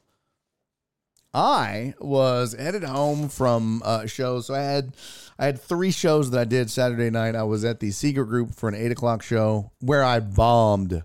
[1.38, 4.48] I was headed home from uh, shows.
[4.48, 4.96] So I had
[5.38, 7.36] I had three shows that I did Saturday night.
[7.36, 11.04] I was at the secret group for an eight o'clock show where I bombed.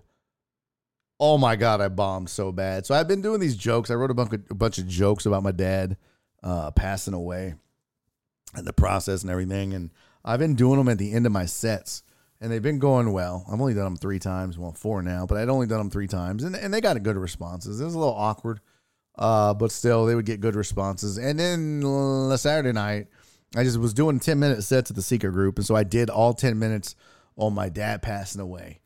[1.19, 2.87] Oh my god, I bombed so bad.
[2.87, 3.91] So I've been doing these jokes.
[3.91, 5.97] I wrote a bunch of, a bunch of jokes about my dad
[6.41, 7.53] uh, passing away
[8.55, 9.73] and the process and everything.
[9.73, 9.91] And
[10.23, 12.03] I've been doing them at the end of my sets,
[12.39, 13.45] and they've been going well.
[13.47, 16.07] I've only done them three times, well, four now, but I'd only done them three
[16.07, 17.79] times, and, and they got a good responses.
[17.79, 18.61] It was a little awkward,
[19.17, 21.17] uh, but still, they would get good responses.
[21.17, 23.07] And then uh, Saturday night,
[23.55, 26.09] I just was doing 10 minute sets at the Secret Group, and so I did
[26.09, 26.95] all 10 minutes
[27.37, 28.79] on my dad passing away.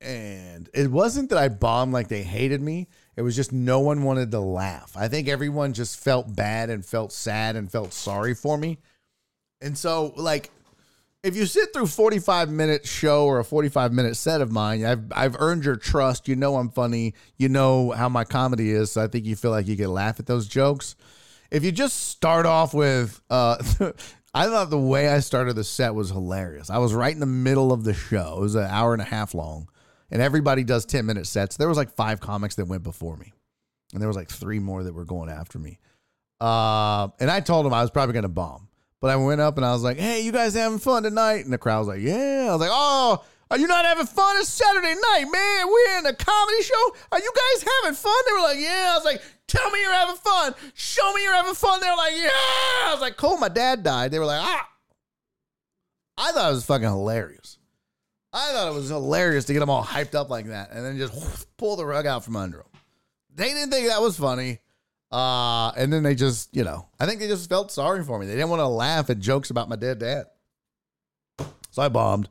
[0.00, 2.88] And it wasn't that I bombed like they hated me.
[3.16, 4.96] It was just no one wanted to laugh.
[4.96, 8.78] I think everyone just felt bad and felt sad and felt sorry for me.
[9.62, 10.50] And so, like,
[11.22, 15.04] if you sit through 45 minute show or a 45 minute set of mine, I've
[15.12, 16.26] I've earned your trust.
[16.26, 17.14] You know I'm funny.
[17.36, 18.92] You know how my comedy is.
[18.92, 20.96] So I think you feel like you can laugh at those jokes.
[21.50, 23.62] If you just start off with, uh,
[24.34, 26.70] I thought the way I started the set was hilarious.
[26.70, 28.38] I was right in the middle of the show.
[28.38, 29.68] It was an hour and a half long,
[30.10, 31.56] and everybody does 10 minute sets.
[31.56, 33.32] There was like five comics that went before me,
[33.92, 35.78] and there was like three more that were going after me.
[36.40, 38.68] Uh, and I told them I was probably going to bomb.
[39.02, 41.44] But I went up and I was like, hey, you guys having fun tonight?
[41.44, 42.46] And the crowd was like, yeah.
[42.48, 44.36] I was like, oh, are you not having fun?
[44.38, 45.66] It's Saturday night, man.
[45.66, 46.94] We're in a comedy show.
[47.10, 48.14] Are you guys having fun?
[48.24, 48.90] They were like, yeah.
[48.92, 50.54] I was like, tell me you're having fun.
[50.74, 51.80] Show me you're having fun.
[51.80, 52.28] They were like, yeah.
[52.30, 53.38] I was like, cool.
[53.38, 54.12] My dad died.
[54.12, 54.68] They were like, ah.
[56.16, 57.58] I thought it was fucking hilarious.
[58.32, 60.96] I thought it was hilarious to get them all hyped up like that and then
[60.96, 62.66] just pull the rug out from under them.
[63.34, 64.60] They didn't think that was funny.
[65.12, 68.26] Uh, and then they just, you know, I think they just felt sorry for me.
[68.26, 70.26] They didn't want to laugh at jokes about my dead dad.
[71.70, 72.30] So I bombed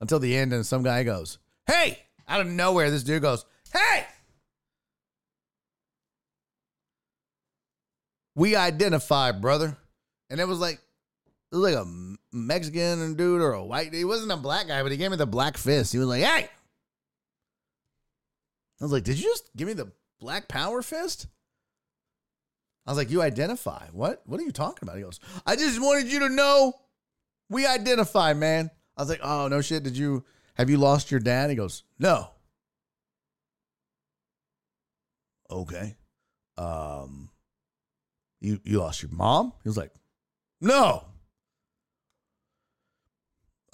[0.00, 4.06] until the end, and some guy goes, Hey, out of nowhere, this dude goes, Hey,
[8.34, 9.76] we identify, brother.
[10.30, 10.80] And it was like,
[11.52, 13.92] it was like a Mexican dude or a white.
[13.92, 15.92] He wasn't a black guy, but he gave me the black fist.
[15.92, 16.48] He was like, "Hey!"
[18.80, 21.26] I was like, "Did you just give me the black power fist?"
[22.86, 23.86] I was like, "You identify?
[23.92, 24.22] What?
[24.26, 26.74] What are you talking about?" He goes, "I just wanted you to know
[27.48, 29.82] we identify, man." I was like, "Oh no shit!
[29.82, 32.30] Did you have you lost your dad?" He goes, "No."
[35.50, 35.96] Okay.
[36.56, 37.30] Um,
[38.40, 39.52] you you lost your mom?
[39.62, 39.92] He was like,
[40.60, 41.04] "No."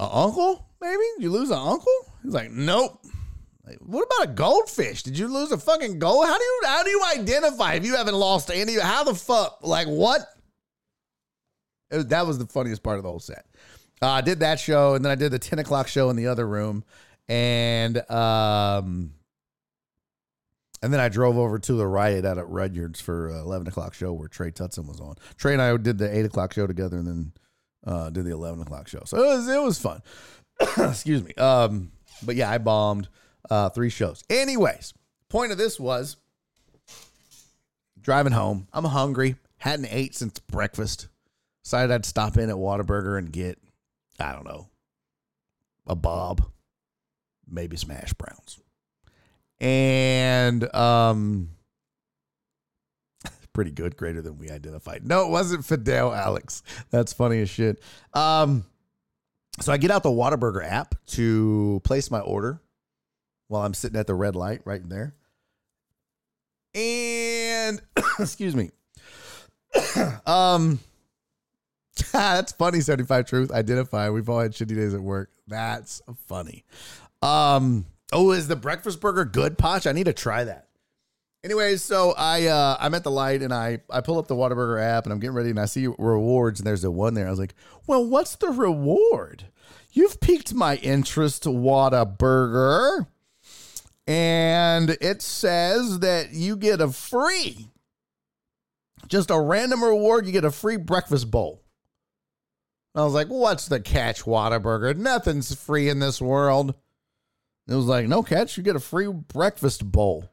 [0.01, 0.67] A uncle?
[0.81, 1.93] Maybe you lose an uncle?
[2.23, 3.01] He's like, "Nope."
[3.81, 5.03] What about a goldfish?
[5.03, 6.27] Did you lose a fucking gold?
[6.27, 8.79] How do you how do you identify if you haven't lost any?
[8.79, 9.59] How the fuck?
[9.63, 10.21] Like what?
[11.91, 13.47] That was the funniest part of the whole set.
[14.01, 16.27] Uh, I did that show, and then I did the ten o'clock show in the
[16.27, 16.85] other room,
[17.29, 19.13] and um,
[20.83, 23.95] and then I drove over to the riot out at Rudyard's for uh, eleven o'clock
[23.95, 25.17] show where Trey Tutson was on.
[25.37, 27.33] Trey and I did the eight o'clock show together, and then
[27.87, 29.03] uh, did the eleven o'clock show.
[29.05, 30.03] So it was it was fun.
[30.79, 31.35] Excuse me.
[31.35, 31.91] Um,
[32.23, 33.09] but yeah, I bombed
[33.51, 34.23] uh, three shows.
[34.31, 34.95] Anyways,
[35.29, 36.17] point of this was
[38.01, 38.69] driving home.
[38.73, 39.37] I'm hungry.
[39.59, 41.09] Hadn't ate since breakfast.
[41.65, 43.59] Decided I'd stop in at Whataburger and get,
[44.19, 44.69] I don't know,
[45.87, 46.43] a bob,
[47.47, 48.61] maybe some hash browns.
[49.61, 51.51] And um
[53.53, 55.07] pretty good, greater than we identified.
[55.07, 56.63] No, it wasn't Fidel Alex.
[56.91, 57.83] That's funny as shit.
[58.15, 58.65] Um
[59.61, 62.63] so I get out the Whataburger app to place my order
[63.49, 65.15] while I'm sitting at the red light right there.
[66.75, 67.81] And
[68.19, 68.71] excuse me.
[70.27, 70.81] um
[72.13, 74.11] that's funny 75 truth identify.
[74.11, 75.31] We've all had shitty days at work.
[75.47, 76.65] That's funny.
[77.23, 80.69] Um oh is the breakfast burger good potch i need to try that.
[81.43, 84.83] Anyways so i uh i'm at the light and i i pull up the Whataburger
[84.83, 87.27] app and i'm getting ready and i see rewards and there's a one there.
[87.27, 87.55] I was like
[87.87, 89.47] well what's the reward?
[89.91, 93.07] You've piqued my interest Whataburger
[94.09, 97.69] and it says that you get a free,
[99.07, 100.25] just a random reward.
[100.25, 101.63] You get a free breakfast bowl.
[102.95, 104.97] I was like, what's the catch, Whataburger?
[104.97, 106.75] Nothing's free in this world.
[107.69, 110.25] It was like, no catch, you get a free breakfast bowl.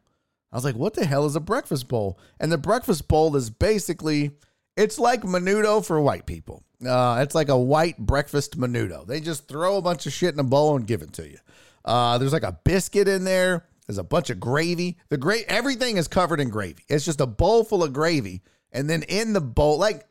[0.53, 2.17] I was like, what the hell is a breakfast bowl?
[2.39, 4.31] And the breakfast bowl is basically,
[4.77, 6.63] it's like menudo for white people.
[6.87, 9.05] Uh, it's like a white breakfast menudo.
[9.05, 11.39] They just throw a bunch of shit in a bowl and give it to you.
[11.85, 13.65] Uh, there's like a biscuit in there.
[13.87, 14.97] There's a bunch of gravy.
[15.09, 16.83] The great everything is covered in gravy.
[16.89, 18.41] It's just a bowl full of gravy,
[18.71, 20.07] and then in the bowl, like,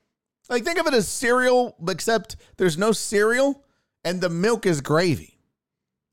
[0.48, 3.64] like think of it as cereal, except there's no cereal,
[4.05, 5.38] and the milk is gravy.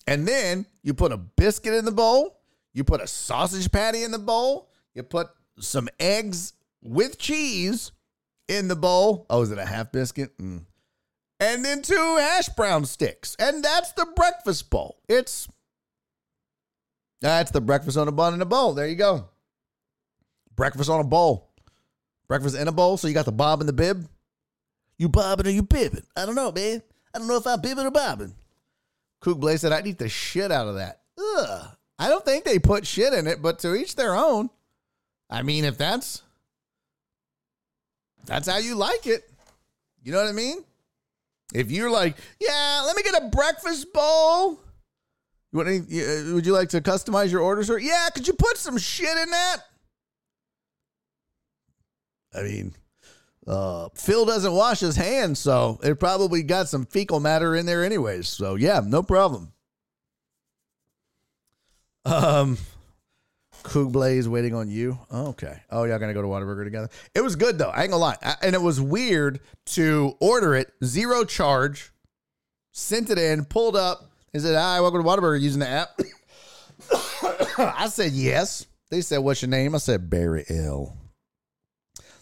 [0.08, 2.42] And then you put a biscuit in the bowl.
[2.74, 4.70] You put a sausage patty in the bowl.
[4.96, 5.30] You put
[5.60, 7.92] some eggs with cheese
[8.48, 9.26] in the bowl.
[9.30, 10.36] Oh, is it a half biscuit?
[10.40, 10.66] Mm.
[11.42, 13.36] And then two hash brown sticks.
[13.40, 15.00] And that's the breakfast bowl.
[15.10, 15.50] It's
[17.20, 18.74] that's the breakfast on a bun in a bowl.
[18.74, 19.28] There you go.
[20.56, 21.50] Breakfast on a bowl.
[22.28, 22.96] Breakfast in a bowl.
[22.98, 24.08] So you got the bob and the bib.
[24.98, 26.06] You bobbing or you bibbing?
[26.16, 26.84] I don't know, man.
[27.14, 28.36] I don't know if I'm bibbing or bobbing.
[29.24, 31.02] Coog Blaze said, I'd eat the shit out of that.
[31.20, 31.68] Ugh.
[31.98, 34.52] I don't think they put shit in it, but to each their own.
[35.28, 36.22] I mean, if that's
[38.26, 39.28] that's how you like it,
[40.04, 40.64] you know what I mean?
[41.54, 44.60] If you're like, yeah, let me get a breakfast bowl.
[45.52, 45.80] You want any,
[46.34, 47.78] would you like to customize your order, sir?
[47.78, 49.58] Yeah, could you put some shit in that?
[52.34, 52.74] I mean,
[53.46, 57.84] uh, Phil doesn't wash his hands, so it probably got some fecal matter in there,
[57.84, 58.30] anyways.
[58.30, 59.52] So yeah, no problem.
[62.06, 62.58] Um,
[63.64, 64.98] Coog Blaze waiting on you.
[65.12, 65.62] okay.
[65.70, 66.90] Oh, y'all gonna go to Whataburger together?
[67.14, 67.70] It was good though.
[67.70, 71.92] I ain't gonna lie, I, and it was weird to order it zero charge,
[72.72, 75.90] sent it in, pulled up, and said, "Hi, welcome to Whataburger using the app."
[77.58, 78.66] I said yes.
[78.90, 80.98] They said, "What's your name?" I said, "Barry L."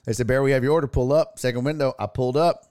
[0.06, 0.88] They said, "Barry, we have your order.
[0.88, 1.94] Pull up." Second window.
[1.98, 2.66] I pulled up,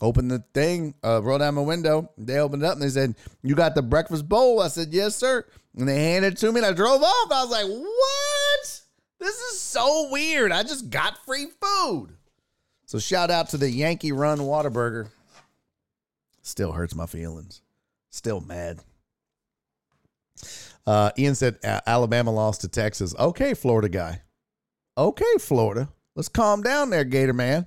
[0.00, 2.10] opened the thing, uh, rolled down my window.
[2.16, 5.14] They opened it up and they said, "You got the breakfast bowl?" I said, "Yes,
[5.14, 5.44] sir."
[5.76, 7.32] And they handed it to me and I drove off.
[7.32, 8.80] I was like, what?
[9.18, 10.52] This is so weird.
[10.52, 12.10] I just got free food.
[12.86, 15.08] So shout out to the Yankee Run Whataburger.
[16.42, 17.62] Still hurts my feelings.
[18.10, 18.80] Still mad.
[20.86, 23.14] Uh, Ian said Alabama lost to Texas.
[23.18, 24.20] Okay, Florida guy.
[24.96, 25.88] Okay, Florida.
[26.14, 27.66] Let's calm down there, Gator man.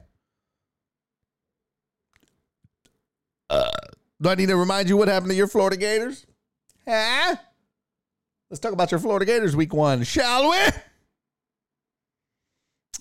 [3.49, 3.71] Uh,
[4.21, 6.25] do I need to remind you what happened to your Florida Gators?
[6.87, 7.35] Huh?
[8.49, 10.57] Let's talk about your Florida Gators week one, shall we?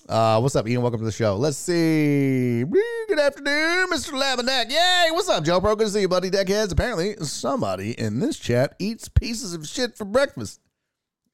[0.09, 0.81] Uh, what's up, Ian?
[0.81, 1.37] Welcome to the show.
[1.37, 2.65] Let's see.
[2.65, 4.11] Good afternoon, Mr.
[4.11, 4.69] Laminack.
[4.69, 5.07] Yay!
[5.11, 5.73] What's up, Joe Pro?
[5.77, 6.29] Good to see you, buddy.
[6.29, 6.73] Deckheads.
[6.73, 10.59] Apparently, somebody in this chat eats pieces of shit for breakfast.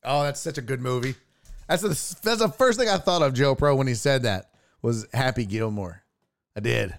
[0.04, 1.16] Oh, that's such a good movie.
[1.68, 4.52] That's the, that's the first thing I thought of Joe Pro when he said that
[4.84, 6.04] was Happy Gilmore.
[6.56, 6.94] I did.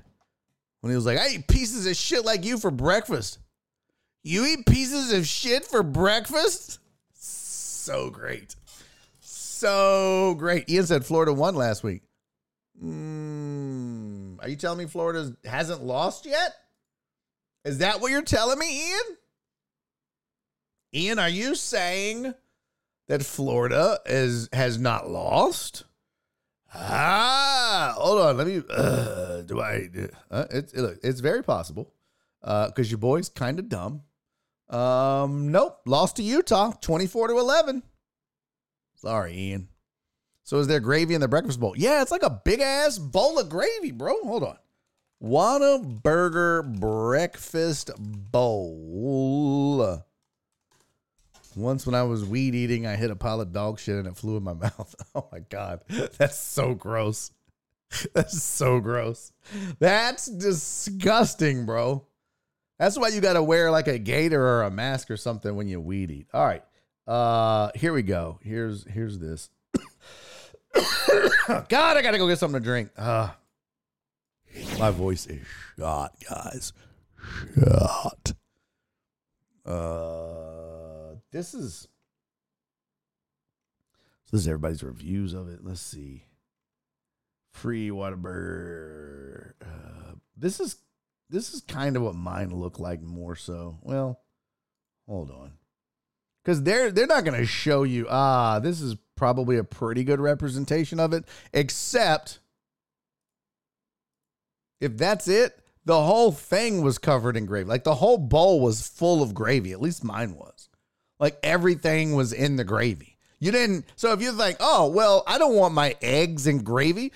[0.81, 3.39] When he was like, I eat pieces of shit like you for breakfast.
[4.25, 6.81] You eat pieces of shit for breakfast?
[7.85, 8.57] So great.
[9.21, 10.69] So great.
[10.71, 12.03] Ian said Florida won last week.
[12.83, 16.55] Mm, are you telling me Florida hasn't lost yet?
[17.65, 19.17] Is that what you're telling me, Ian?
[20.95, 22.35] Ian, are you saying
[23.09, 25.85] that Florida is has not lost?
[26.75, 28.37] Ah, hold on.
[28.37, 28.63] Let me.
[28.69, 29.89] Uh, do I?
[30.31, 31.93] Uh, it's it, it's very possible
[32.41, 34.03] because uh, your boy's kind of dumb.
[34.69, 37.83] Um, nope, lost to Utah, twenty-four to eleven.
[38.97, 39.69] Sorry, Ian.
[40.45, 41.75] So is there gravy in the breakfast bowl?
[41.77, 44.15] Yeah, it's like a big ass bowl of gravy, bro.
[44.25, 44.59] Hold on.
[45.23, 48.85] Whataburger breakfast bowl.
[51.57, 54.17] Once when I was weed eating, I hit a pile of dog shit and it
[54.17, 54.95] flew in my mouth.
[55.15, 55.81] Oh my God.
[56.19, 57.31] That's so gross.
[58.13, 59.33] That's so gross.
[59.79, 62.07] That's disgusting, bro.
[62.79, 65.69] That's why you got to wear like a gator or a mask or something when
[65.69, 66.27] you weed eat.
[66.33, 66.65] All right.
[67.07, 68.39] Uh here we go.
[68.43, 69.51] Here's here's this.
[71.47, 72.91] God, I got to go get something to drink.
[72.97, 73.31] Uh
[74.79, 75.47] my voice is
[75.77, 76.73] shot, guys.
[77.57, 78.33] Shot.
[79.67, 81.89] Uh this is
[84.25, 85.61] so this is everybody's reviews of it.
[85.63, 86.25] Let's see.
[87.53, 89.53] Free Whataburger.
[89.63, 90.77] Uh, this is
[91.31, 93.79] this is kind of what mine look like more so.
[93.83, 94.21] Well,
[95.09, 95.53] hold on.
[96.45, 100.21] Cuz they're they're not going to show you ah, this is probably a pretty good
[100.21, 102.41] representation of it except
[104.81, 107.69] if that's it, the whole thing was covered in gravy.
[107.69, 109.73] Like the whole bowl was full of gravy.
[109.73, 110.69] At least mine was.
[111.19, 113.17] Like everything was in the gravy.
[113.39, 113.87] You didn't.
[113.97, 117.13] So if you think, oh well, I don't want my eggs and gravy.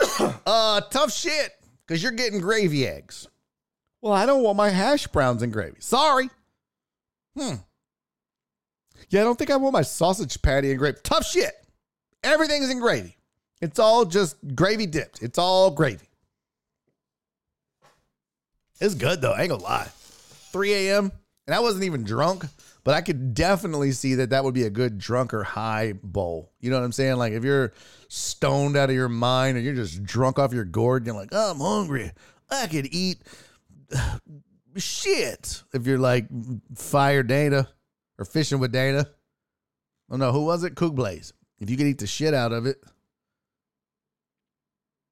[0.46, 1.52] uh, tough shit,
[1.86, 3.28] because you're getting gravy eggs.
[4.02, 5.76] Well, I don't want my hash browns and gravy.
[5.80, 6.30] Sorry.
[7.36, 7.54] Hmm.
[9.08, 10.98] Yeah, I don't think I want my sausage patty and gravy.
[11.02, 11.52] Tough shit.
[12.22, 13.16] Everything's in gravy.
[13.60, 15.22] It's all just gravy dipped.
[15.22, 16.08] It's all gravy.
[18.80, 19.32] It's good though.
[19.32, 19.88] I ain't gonna lie.
[20.52, 21.12] 3 a.m.
[21.46, 22.44] and I wasn't even drunk,
[22.84, 26.52] but I could definitely see that that would be a good drunk or high bowl.
[26.60, 27.16] You know what I'm saying?
[27.16, 27.72] Like if you're
[28.08, 31.52] stoned out of your mind or you're just drunk off your gourd, you're like, oh,
[31.52, 32.12] I'm hungry.
[32.50, 33.18] I could eat
[34.76, 35.62] shit.
[35.72, 36.26] If you're like
[36.74, 37.68] fire Dana
[38.18, 39.06] or fishing with Dana.
[40.10, 40.74] Oh no, who was it?
[40.74, 41.32] Coog Blaze.
[41.58, 42.82] If you could eat the shit out of it.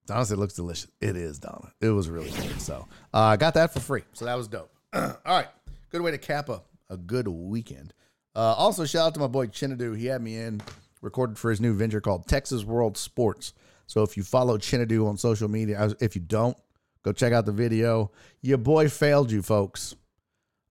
[0.07, 0.91] Said it looks delicious.
[1.01, 1.73] It is, Donna.
[1.81, 2.61] It was really good.
[2.61, 4.03] So uh, I got that for free.
[4.13, 4.71] So that was dope.
[4.93, 5.49] All right.
[5.91, 6.61] Good way to cap a,
[6.91, 7.95] a good weekend.
[8.37, 9.97] Uh, also, shout out to my boy Chinadu.
[9.97, 10.61] He had me in,
[11.01, 13.55] recorded for his new venture called Texas World Sports.
[13.87, 16.57] So if you follow Chinadu on social media, if you don't,
[17.05, 18.11] go check out the video.
[18.43, 19.95] Your boy failed you, folks.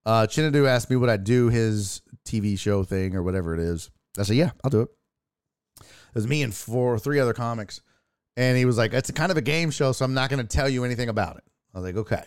[0.05, 3.89] Uh, Chinadu asked me would I do his TV show thing or whatever it is.
[4.17, 4.89] I said, yeah, I'll do it.
[5.79, 7.81] It was me and four, three other comics.
[8.35, 10.57] And he was like, it's kind of a game show, so I'm not going to
[10.57, 11.43] tell you anything about it.
[11.73, 12.23] I was like, okay.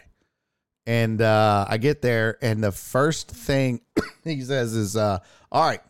[0.86, 3.80] And uh, I get there, and the first thing
[4.24, 5.18] he says is, uh,
[5.50, 5.80] all right.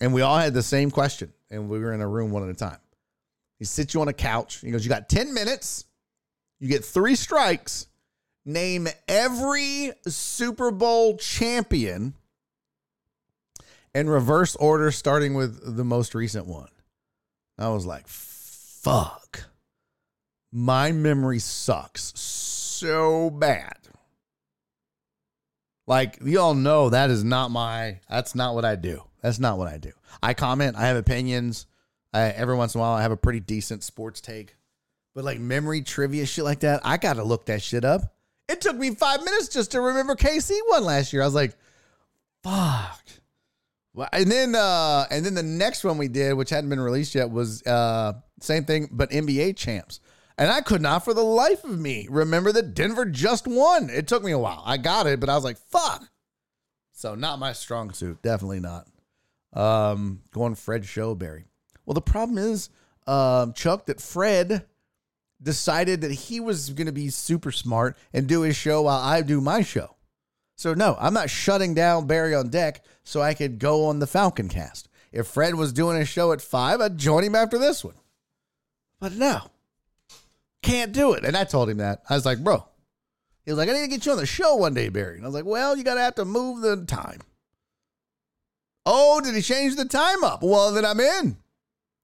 [0.00, 2.48] And we all had the same question, and we were in a room one at
[2.48, 2.78] a time.
[3.58, 4.60] He sits you on a couch.
[4.60, 5.85] He goes, You got 10 minutes.
[6.58, 7.86] You get three strikes.
[8.44, 12.14] Name every Super Bowl champion
[13.94, 16.68] in reverse order, starting with the most recent one.
[17.58, 19.46] I was like, fuck.
[20.52, 23.78] My memory sucks so bad.
[25.86, 29.02] Like, you all know that is not my, that's not what I do.
[29.22, 29.92] That's not what I do.
[30.22, 31.66] I comment, I have opinions.
[32.12, 34.56] I, every once in a while, I have a pretty decent sports take.
[35.16, 38.02] But like memory trivia shit like that, I got to look that shit up.
[38.50, 41.22] It took me five minutes just to remember KC won last year.
[41.22, 41.56] I was like,
[42.44, 43.02] fuck.
[43.94, 47.14] Well, and then uh, and then the next one we did, which hadn't been released
[47.14, 48.12] yet, was uh,
[48.42, 50.00] same thing, but NBA champs.
[50.36, 53.88] And I could not for the life of me remember that Denver just won.
[53.88, 54.62] It took me a while.
[54.66, 56.06] I got it, but I was like, fuck.
[56.92, 58.20] So not my strong suit.
[58.20, 58.86] Definitely not.
[59.54, 61.44] Um, going Fred Showberry.
[61.86, 62.68] Well, the problem is,
[63.06, 64.66] um, Chuck, that Fred
[65.42, 69.22] decided that he was going to be super smart and do his show while I
[69.22, 69.96] do my show.
[70.56, 74.06] So no, I'm not shutting down Barry on deck so I could go on the
[74.06, 74.88] Falcon cast.
[75.12, 77.94] If Fred was doing a show at five, I'd join him after this one.
[78.98, 79.50] But no,
[80.62, 81.24] can't do it.
[81.24, 82.02] And I told him that.
[82.08, 82.66] I was like, bro,
[83.44, 85.16] he was like, I need to get you on the show one day, Barry.
[85.16, 87.20] And I was like, well, you got to have to move the time.
[88.84, 90.42] Oh, did he change the time up?
[90.42, 91.36] Well, then I'm in.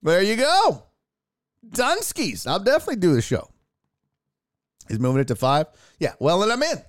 [0.03, 0.85] There you go.
[1.69, 2.47] Dunskies.
[2.47, 3.49] I'll definitely do the show.
[4.89, 5.67] He's moving it to five.
[5.99, 6.15] Yeah.
[6.19, 6.83] Well, then I'm in.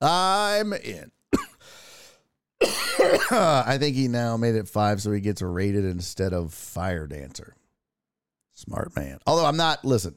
[0.00, 1.10] I'm in.
[3.30, 7.54] I think he now made it five, so he gets rated instead of fire dancer.
[8.54, 9.18] Smart man.
[9.26, 9.84] Although I'm not.
[9.84, 10.16] Listen,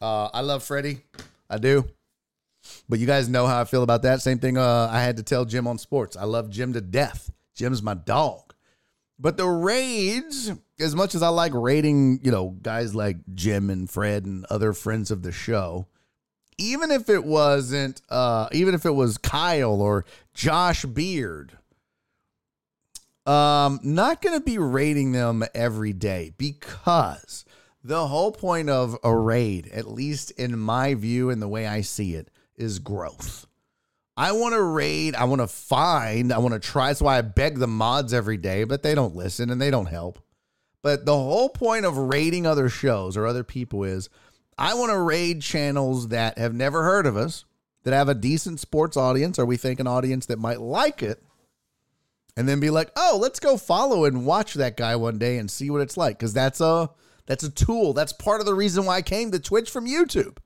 [0.00, 1.00] uh, I love Freddie.
[1.50, 1.84] I do.
[2.88, 4.22] But you guys know how I feel about that.
[4.22, 6.16] Same thing uh, I had to tell Jim on sports.
[6.16, 7.30] I love Jim to death.
[7.54, 8.53] Jim's my dog.
[9.18, 13.88] But the raids, as much as I like raiding, you know, guys like Jim and
[13.88, 15.86] Fred and other friends of the show,
[16.58, 20.04] even if it wasn't, uh, even if it was Kyle or
[20.34, 21.58] Josh Beard,
[23.26, 27.44] um, not going to be raiding them every day because
[27.82, 31.80] the whole point of a raid, at least in my view and the way I
[31.80, 33.46] see it, is growth.
[34.16, 36.88] I want to raid, I want to find, I want to try.
[36.88, 39.86] That's why I beg the mods every day, but they don't listen and they don't
[39.86, 40.20] help.
[40.82, 44.08] But the whole point of raiding other shows or other people is
[44.56, 47.44] I want to raid channels that have never heard of us,
[47.82, 51.22] that have a decent sports audience, or we think an audience that might like it,
[52.36, 55.50] and then be like, oh, let's go follow and watch that guy one day and
[55.50, 56.18] see what it's like.
[56.18, 56.90] Because that's a
[57.26, 57.94] that's a tool.
[57.94, 60.36] That's part of the reason why I came to Twitch from YouTube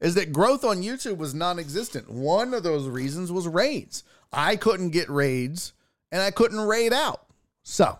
[0.00, 2.10] is that growth on YouTube was non existent.
[2.10, 4.04] One of those reasons was raids.
[4.32, 5.72] I couldn't get raids
[6.12, 7.26] and I couldn't raid out.
[7.62, 7.98] So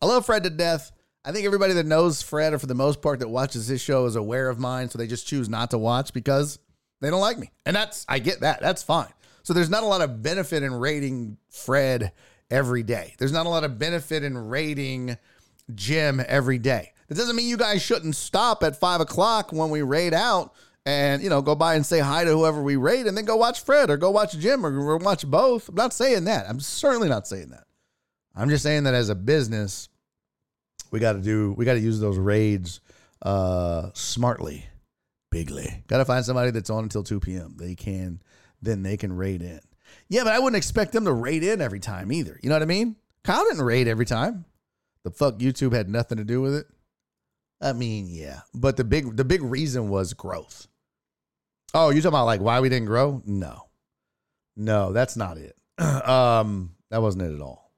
[0.00, 0.92] I love Fred to death.
[1.24, 4.06] I think everybody that knows Fred, or for the most part that watches this show,
[4.06, 4.88] is aware of mine.
[4.88, 6.58] So they just choose not to watch because
[7.00, 7.50] they don't like me.
[7.66, 8.60] And that's, I get that.
[8.60, 9.12] That's fine.
[9.42, 12.12] So there's not a lot of benefit in raiding Fred
[12.50, 13.14] every day.
[13.18, 15.18] There's not a lot of benefit in raiding
[15.74, 16.92] Jim every day.
[17.08, 20.54] That doesn't mean you guys shouldn't stop at five o'clock when we raid out
[20.86, 23.36] and you know go by and say hi to whoever we rate and then go
[23.36, 25.68] watch fred or go watch jim or, watch both.
[25.68, 26.48] I'm not saying that.
[26.48, 27.64] I'm certainly not saying that.
[28.34, 29.88] I'm just saying that as a business
[30.90, 32.80] we got to do we got to use those raids
[33.22, 34.66] uh smartly
[35.30, 35.84] bigly.
[35.86, 38.22] Got to find somebody that's on until 2 p.m they can
[38.62, 39.60] then they can raid in.
[40.08, 42.38] Yeah but i wouldn't expect them to raid in every time either.
[42.42, 42.96] You know what i mean?
[43.22, 44.46] Kyle didn't raid every time.
[45.02, 46.66] The fuck youtube had nothing to do with it
[47.60, 50.66] I mean, yeah, but the big the big reason was growth.
[51.74, 53.22] Oh, you talking about like why we didn't grow?
[53.26, 53.68] No,
[54.56, 55.56] no, that's not it.
[55.78, 57.70] um, that wasn't it at all.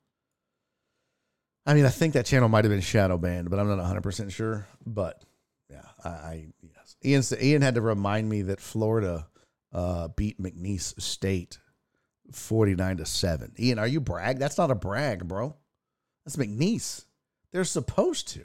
[1.67, 4.03] I mean, I think that channel might have been shadow banned, but I'm not 100
[4.03, 4.67] percent sure.
[4.87, 5.23] But
[5.69, 9.27] yeah, I, I yes, Ian Ian had to remind me that Florida
[9.73, 11.59] uh, beat McNeese State
[12.31, 13.53] 49 to seven.
[13.59, 14.39] Ian, are you brag?
[14.39, 15.57] That's not a brag, bro.
[16.25, 17.05] That's McNeese.
[17.53, 18.45] They're supposed to.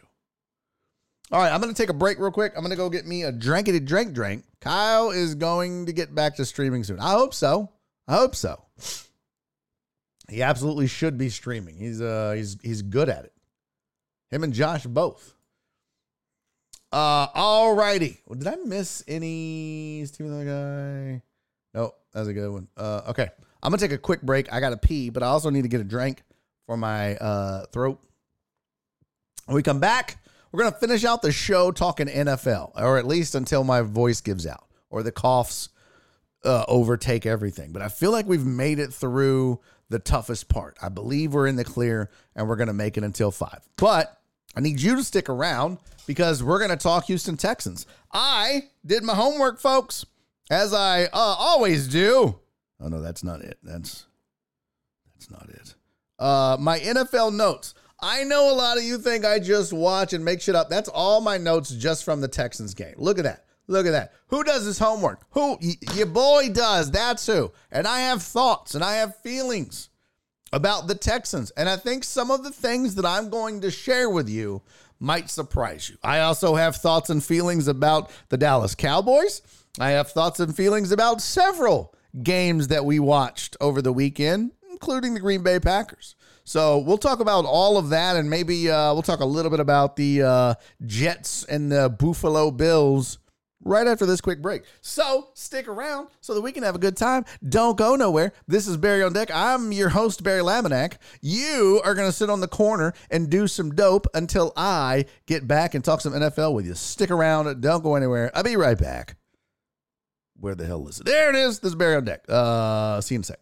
[1.32, 2.54] All right, I'm going to take a break real quick.
[2.56, 4.46] I'm going to go get me a drankety drink drink.
[4.62, 7.00] Kyle is going to get back to streaming soon.
[7.00, 7.70] I hope so.
[8.08, 8.64] I hope so.
[10.30, 11.78] He absolutely should be streaming.
[11.78, 13.34] He's uh he's he's good at it.
[14.30, 15.34] Him and Josh both.
[16.92, 18.20] Uh all righty.
[18.26, 21.24] Well, did I miss any Steven the guy?
[21.74, 22.68] Nope, that's a good one.
[22.76, 23.30] Uh okay.
[23.64, 24.52] I'm gonna take a quick break.
[24.52, 26.24] I gotta pee, but I also need to get a drink
[26.66, 28.00] for my uh throat.
[29.46, 30.22] When we come back,
[30.52, 34.22] we're going to finish out the show talking NFL, or at least until my voice
[34.22, 35.70] gives out or the coughs
[36.44, 37.72] uh, overtake everything.
[37.72, 39.60] But I feel like we've made it through
[39.90, 40.78] the toughest part.
[40.82, 43.68] I believe we're in the clear and we're going to make it until five.
[43.78, 44.18] But
[44.56, 47.86] I need you to stick around because we're going to talk Houston Texans.
[48.12, 50.06] I did my homework, folks,
[50.50, 52.40] as I uh, always do.
[52.80, 53.58] Oh, no, that's not it.
[53.64, 54.06] That's
[55.14, 55.76] that's not it.
[56.20, 57.74] Uh, my NFL notes.
[58.00, 60.70] I know a lot of you think I just watch and make shit up.
[60.70, 62.94] That's all my notes just from the Texans game.
[62.98, 63.46] Look at that.
[63.68, 64.14] Look at that.
[64.28, 65.26] Who does his homework?
[65.32, 65.58] Who?
[65.62, 66.92] Y- your boy does.
[66.92, 67.52] That's who.
[67.72, 69.90] And I have thoughts and I have feelings
[70.54, 71.52] about the Texans.
[71.52, 74.62] And I think some of the things that I'm going to share with you
[75.00, 75.98] might surprise you.
[76.04, 79.42] I also have thoughts and feelings about the Dallas Cowboys.
[79.80, 81.94] I have thoughts and feelings about several
[82.24, 86.16] games that we watched over the weekend, including the Green Bay Packers.
[86.48, 89.60] So we'll talk about all of that, and maybe uh, we'll talk a little bit
[89.60, 90.54] about the uh,
[90.86, 93.20] Jets and the Buffalo Bills
[93.66, 94.62] right after this quick break.
[94.80, 97.26] So stick around so that we can have a good time.
[97.50, 98.32] Don't go nowhere.
[98.48, 99.30] This is Barry on Deck.
[99.34, 100.94] I'm your host, Barry Laminack.
[101.22, 105.50] You are going to sit on the corner and do some dope until I get
[105.50, 106.76] back and talk some NFL with you.
[106.76, 107.60] Stick around.
[107.60, 108.32] Don't go anywhere.
[108.34, 109.18] I'll be right back.
[110.40, 111.08] Where the hell is it?
[111.08, 111.60] There it is.
[111.60, 112.24] This is Barry on Deck.
[112.30, 113.40] Uh, see you in a sec.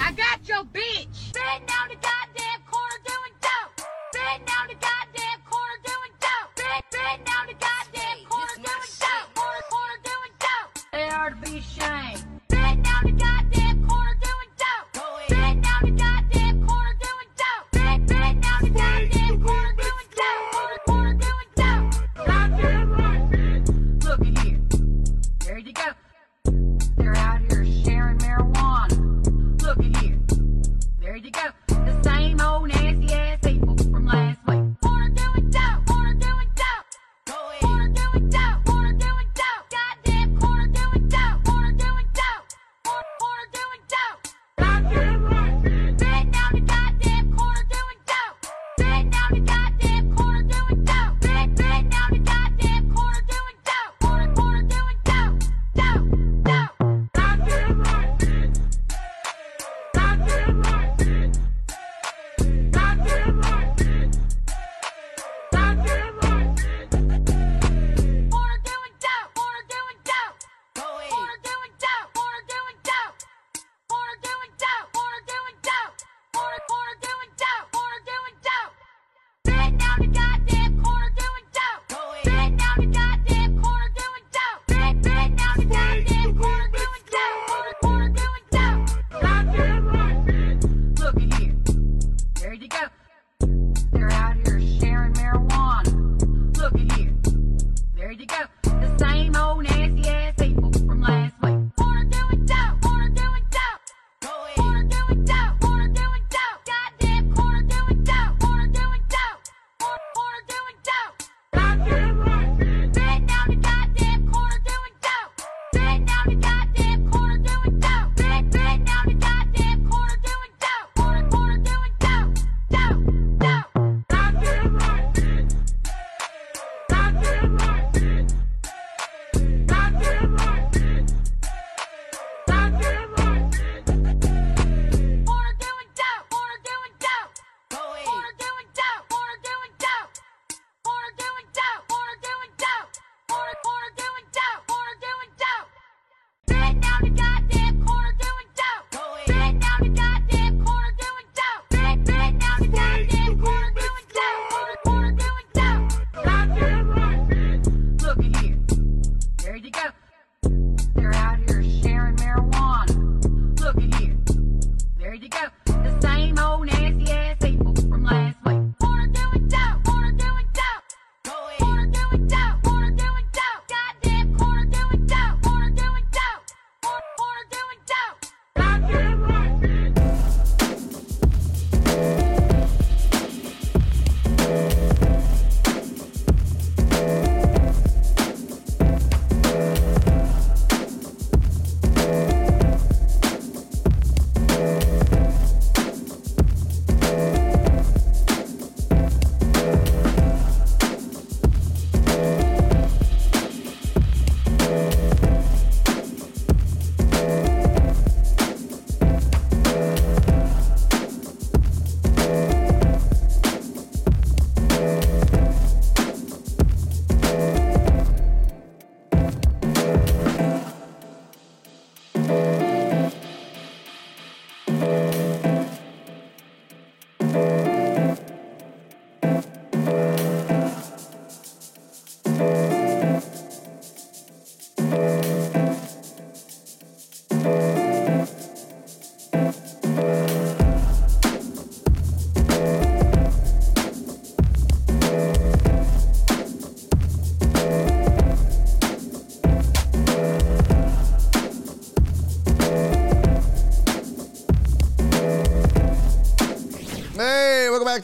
[0.00, 3.86] I got your bitch sitting on the goddamn corner doing dope.
[4.12, 6.50] Sitting on the goddamn corner doing dope.
[6.56, 9.34] Sit- Sitting on the goddamn corner doing dope.
[9.34, 10.70] Corner, corner doing dope.
[10.92, 12.24] They are to be ashamed.
[12.50, 14.88] Sitting on the goddamn corner doing dope.
[15.28, 16.15] Sitting on the goddamn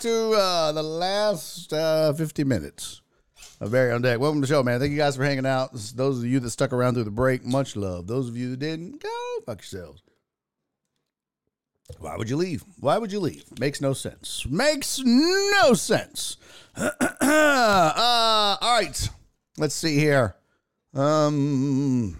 [0.01, 3.03] to uh, the last uh, 50 minutes
[3.61, 4.19] of Barry on Deck.
[4.19, 4.81] Welcome to the show, man.
[4.81, 5.73] Thank you guys for hanging out.
[5.95, 8.07] Those of you that stuck around through the break, much love.
[8.07, 10.03] Those of you that didn't, go fuck yourselves.
[11.99, 12.65] Why would you leave?
[12.81, 13.45] Why would you leave?
[13.61, 14.47] Makes no sense.
[14.49, 16.39] Makes no sense.
[16.77, 19.11] uh, all right.
[19.59, 20.37] Let's see here.
[20.95, 22.19] Um,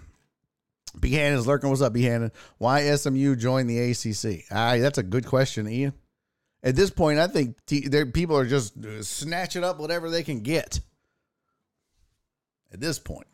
[0.99, 1.69] Buchanan's lurking.
[1.69, 2.31] What's up, Buchanan?
[2.59, 4.45] Why SMU joined the ACC?
[4.51, 5.93] Ah, that's a good question, Ian.
[6.63, 10.39] At this point, I think t- people are just uh, snatching up whatever they can
[10.39, 10.79] get.
[12.71, 13.27] At this point,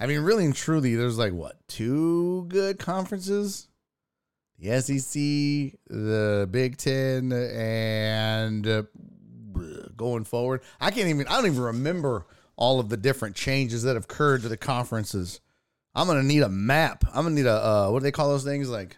[0.00, 3.68] I mean, really and truly, there's like what two good conferences:
[4.58, 8.82] the SEC, the Big Ten, and uh,
[9.96, 10.62] going forward.
[10.80, 11.28] I can't even.
[11.28, 12.26] I don't even remember
[12.56, 15.40] all of the different changes that have occurred to the conferences.
[15.94, 17.04] I'm gonna need a map.
[17.08, 18.68] I'm gonna need a uh, what do they call those things?
[18.68, 18.96] Like,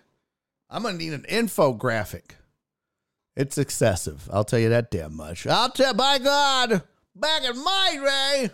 [0.71, 2.31] I'm gonna need an infographic.
[3.39, 4.29] It's excessive.
[4.33, 5.47] I'll tell you that damn much.
[5.47, 5.95] I'll tell.
[5.95, 6.83] By God,
[7.15, 8.51] back in my day,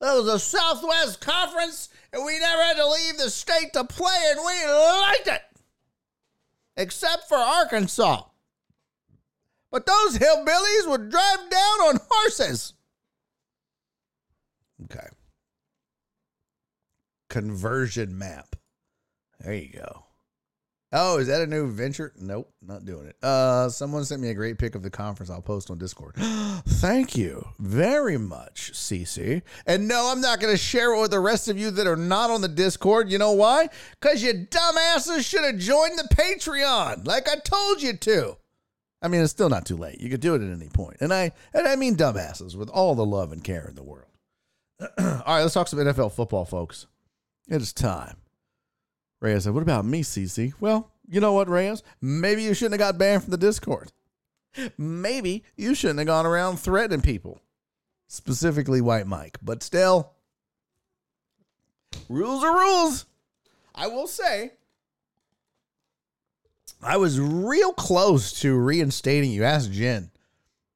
[0.00, 4.32] there was a Southwest Conference, and we never had to leave the state to play,
[4.32, 5.42] and we liked it,
[6.76, 8.24] except for Arkansas.
[9.70, 12.74] But those hillbillies would drive down on horses.
[14.84, 15.06] Okay.
[17.30, 18.56] Conversion map.
[19.38, 20.01] There you go.
[20.94, 22.12] Oh, is that a new venture?
[22.18, 23.16] Nope, not doing it.
[23.22, 25.30] Uh, someone sent me a great pic of the conference.
[25.30, 26.14] I'll post on Discord.
[26.18, 29.40] Thank you very much, CC.
[29.66, 31.96] And no, I'm not going to share it with the rest of you that are
[31.96, 33.10] not on the Discord.
[33.10, 33.70] You know why?
[34.00, 38.36] Because you dumbasses should have joined the Patreon, like I told you to.
[39.00, 40.00] I mean, it's still not too late.
[40.00, 40.98] You could do it at any point.
[41.00, 44.10] And I and I mean dumbasses with all the love and care in the world.
[44.80, 46.86] all right, let's talk some NFL football, folks.
[47.48, 48.16] It is time.
[49.22, 50.52] Reyes said, What about me, CC?
[50.60, 51.82] Well, you know what, Reyes?
[52.00, 53.92] Maybe you shouldn't have got banned from the Discord.
[54.76, 57.40] Maybe you shouldn't have gone around threatening people,
[58.08, 59.38] specifically White Mike.
[59.40, 60.12] But still,
[62.08, 63.06] rules are rules.
[63.74, 64.52] I will say,
[66.82, 69.44] I was real close to reinstating you.
[69.44, 70.10] Ask Jen.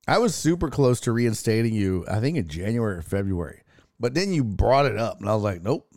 [0.08, 3.62] I was super close to reinstating you, I think in January or February.
[3.98, 5.88] But then you brought it up, and I was like, nope.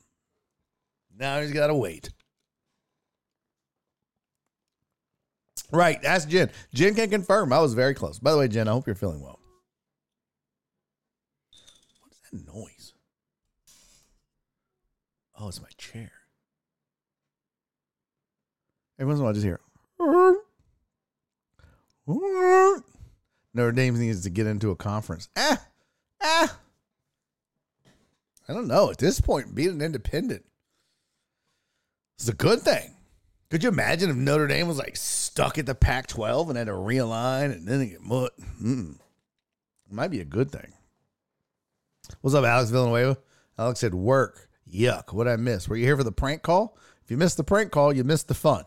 [1.17, 2.09] Now he's got to wait.
[5.71, 6.03] Right.
[6.03, 6.49] Ask Jen.
[6.73, 7.53] Jen can confirm.
[7.53, 8.19] I was very close.
[8.19, 9.39] By the way, Jen, I hope you're feeling well.
[12.01, 12.93] What is that noise?
[15.39, 16.11] Oh, it's my chair.
[18.99, 19.61] Every once in a while, I just hear.
[23.53, 25.29] Notre Dame needs to get into a conference.
[25.37, 25.65] Ah,
[26.21, 26.59] ah.
[28.47, 28.89] I don't know.
[28.89, 30.43] At this point, being an independent
[32.17, 32.95] is a good thing.
[33.49, 36.67] Could you imagine if Notre Dame was like stuck at the Pac 12 and had
[36.67, 38.33] to realign and then get mut?
[38.61, 38.99] Mm.
[39.89, 40.73] Might be a good thing.
[42.21, 43.17] What's up, Alex Villanueva?
[43.57, 44.49] Alex said, work.
[44.71, 45.13] Yuck.
[45.13, 45.67] What I miss?
[45.67, 46.77] Were you here for the prank call?
[47.03, 48.65] If you missed the prank call, you missed the fun.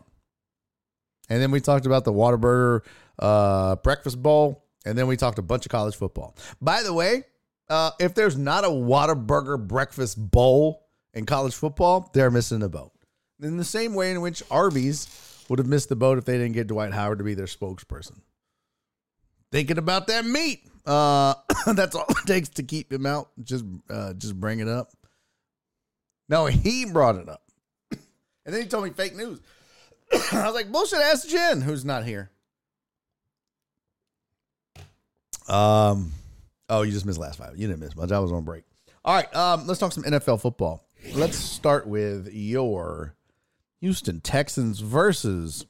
[1.29, 2.81] And then we talked about the Whataburger
[3.19, 4.65] uh, breakfast bowl.
[4.85, 6.35] And then we talked a bunch of college football.
[6.61, 7.23] By the way,
[7.69, 12.92] uh, if there's not a Whataburger breakfast bowl in college football, they're missing the boat.
[13.43, 15.07] In the same way in which Arby's
[15.49, 18.19] would have missed the boat if they didn't get Dwight Howard to be their spokesperson.
[19.51, 20.67] Thinking about that meat.
[20.85, 21.35] Uh,
[21.73, 23.29] that's all it takes to keep him out.
[23.43, 24.91] Just, uh, just bring it up.
[26.29, 27.43] No, he brought it up,
[27.91, 29.39] and then he told me fake news.
[30.31, 30.99] I was like, bullshit.
[30.99, 32.31] Ask Jen, who's not here.
[35.47, 36.11] Um.
[36.69, 37.57] Oh, you just missed last five.
[37.57, 38.11] You didn't miss much.
[38.11, 38.63] I was on break.
[39.03, 39.35] All right.
[39.35, 39.67] Um.
[39.67, 40.87] Let's talk some NFL football.
[41.13, 43.15] Let's start with your
[43.83, 45.65] Houston Texans versus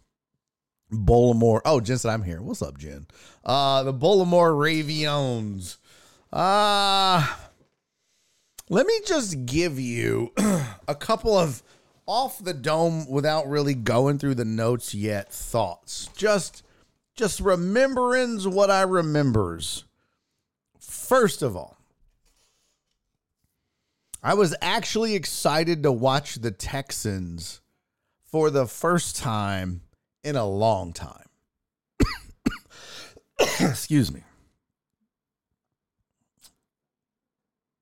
[0.92, 1.64] Baltimore.
[1.66, 2.44] Oh, Jen said I'm here.
[2.44, 3.08] What's up, Jen?
[3.44, 5.80] Uh, the Baltimore Ravens.
[6.32, 7.28] Uh
[8.70, 10.32] let me just give you
[10.88, 11.64] a couple of
[12.06, 16.08] off the dome without really going through the notes yet thoughts.
[16.16, 16.62] Just
[17.16, 19.86] just rememberings what I remembers.
[20.80, 21.78] First of all,
[24.22, 27.60] I was actually excited to watch the Texans
[28.34, 29.82] for the first time
[30.24, 31.28] in a long time.
[33.60, 34.24] Excuse me.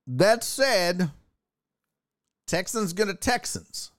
[0.05, 1.09] That said,
[2.47, 3.91] Texans gonna Texans.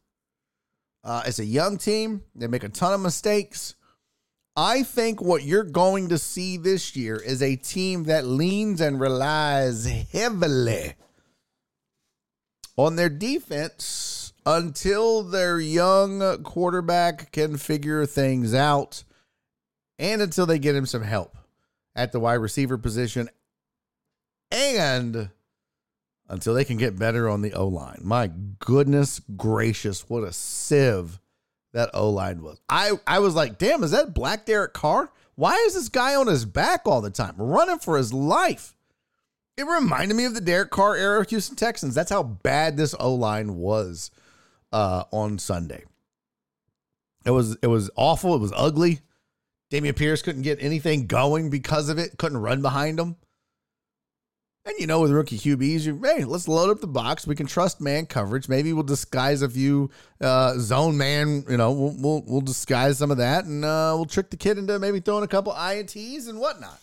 [1.03, 2.23] Uh, it's a young team.
[2.35, 3.75] They make a ton of mistakes.
[4.55, 9.01] I think what you're going to see this year is a team that leans and
[9.01, 10.97] relies heavily
[12.77, 19.05] on their defense until their young quarterback can figure things out
[19.99, 21.37] and until they get him some help.
[21.95, 23.29] at the wide receiver position
[24.51, 25.31] and
[26.29, 28.01] until they can get better on the O line.
[28.03, 31.21] My goodness gracious, what a sieve
[31.73, 32.61] that O line was.
[32.69, 35.11] I, I was like, damn, is that Black Derek Carr?
[35.35, 38.75] Why is this guy on his back all the time, running for his life?
[39.57, 41.95] It reminded me of the Derek Carr era of Houston Texans.
[41.95, 44.11] That's how bad this O line was
[44.73, 45.85] uh, on Sunday.
[47.25, 48.35] It was it was awful.
[48.35, 49.01] It was ugly.
[49.71, 52.19] Dameon Pierce couldn't get anything going because of it.
[52.19, 53.17] Couldn't run behind him.
[54.65, 57.27] And you know, with rookie QBs, you hey, let's load up the box.
[57.27, 58.49] We can trust man coverage.
[58.49, 59.91] Maybe we'll disguise a few
[60.21, 61.45] uh, zone man.
[61.49, 64.59] You know, we'll we'll, we'll disguise some of that, and uh, we'll trick the kid
[64.59, 66.81] into maybe throwing a couple ints and whatnot.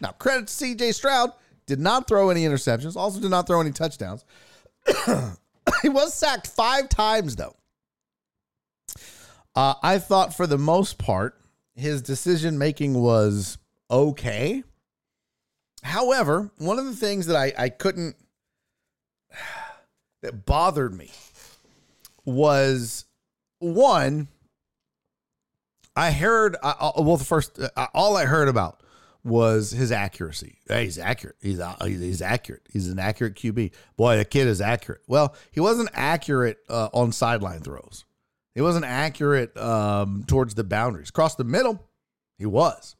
[0.00, 0.90] Now, credit to C.J.
[0.90, 1.30] Stroud,
[1.66, 2.96] did not throw any interceptions.
[2.96, 4.24] Also, did not throw any touchdowns.
[5.82, 7.56] he was sacked five times though.
[9.54, 11.40] Uh, I thought for the most part
[11.74, 13.58] his decision making was
[13.90, 14.62] okay.
[15.82, 18.16] However, one of the things that I, I couldn't,
[20.22, 21.10] that bothered me
[22.24, 23.04] was
[23.58, 24.28] one,
[25.94, 28.80] I heard, uh, well, the first, uh, all I heard about
[29.24, 30.58] was his accuracy.
[30.68, 31.36] Hey, he's accurate.
[31.40, 32.62] He's, uh, he's accurate.
[32.70, 33.72] He's an accurate QB.
[33.96, 35.00] Boy, the kid is accurate.
[35.06, 38.04] Well, he wasn't accurate uh, on sideline throws.
[38.54, 41.08] He wasn't accurate um, towards the boundaries.
[41.08, 41.82] Across the middle,
[42.38, 42.96] he was.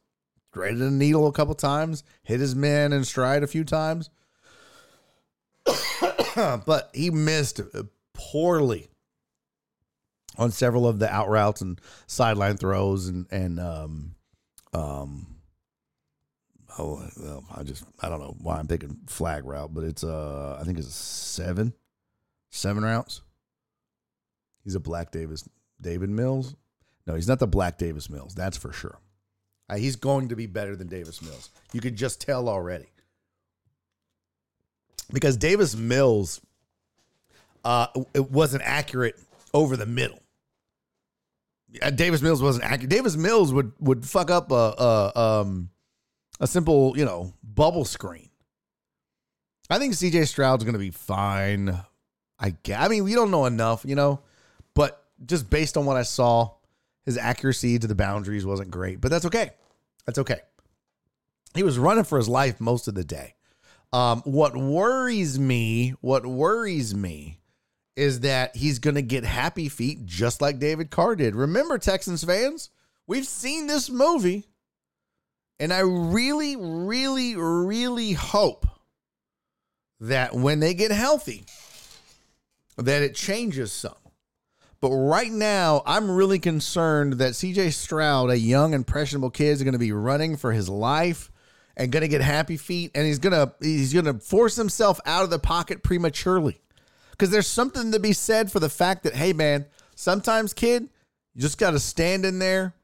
[0.50, 4.08] Graded a needle a couple times, hit his men in stride a few times.
[6.34, 7.60] but he missed
[8.14, 8.88] poorly
[10.36, 14.14] on several of the out routes and sideline throws and and um
[14.72, 15.33] um
[16.78, 20.58] oh well, I just I don't know why I'm thinking flag route, but it's uh
[20.60, 21.72] I think it's seven
[22.50, 23.22] seven routes.
[24.62, 25.48] He's a Black Davis
[25.80, 26.54] David Mills.
[27.06, 28.34] No, he's not the Black Davis Mills.
[28.34, 28.98] That's for sure.
[29.68, 31.50] Uh, he's going to be better than Davis Mills.
[31.72, 32.86] You could just tell already.
[35.12, 36.40] Because Davis Mills
[37.64, 39.18] uh, it wasn't accurate
[39.52, 40.20] over the middle.
[41.80, 42.90] Uh, Davis Mills wasn't accurate.
[42.90, 45.70] Davis Mills would would fuck up a, a um
[46.40, 48.30] a simple you know bubble screen.
[49.70, 51.80] I think CJ Stroud's going to be fine.
[52.38, 52.80] I guess.
[52.84, 54.20] I mean, we don't know enough, you know,
[54.74, 56.50] but just based on what I saw,
[57.04, 59.52] his accuracy to the boundaries wasn't great, but that's okay.
[60.04, 60.40] That's okay.
[61.54, 63.34] He was running for his life most of the day.
[63.92, 67.38] Um, what worries me, what worries me
[67.96, 71.36] is that he's going to get happy feet just like David Carr did.
[71.36, 72.70] Remember, Texans fans,
[73.06, 74.48] we've seen this movie,
[75.58, 78.66] and I really, really, really hope
[80.00, 81.44] that when they get healthy,
[82.76, 83.94] that it changes some.
[84.80, 89.72] But right now, I'm really concerned that CJ Stroud, a young, impressionable kid, is going
[89.72, 91.30] to be running for his life
[91.76, 95.30] and going to get happy feet, and he's gonna he's gonna force himself out of
[95.30, 96.60] the pocket prematurely.
[97.12, 100.88] Because there's something to be said for the fact that, hey man, sometimes, kid,
[101.34, 102.74] you just got to stand in there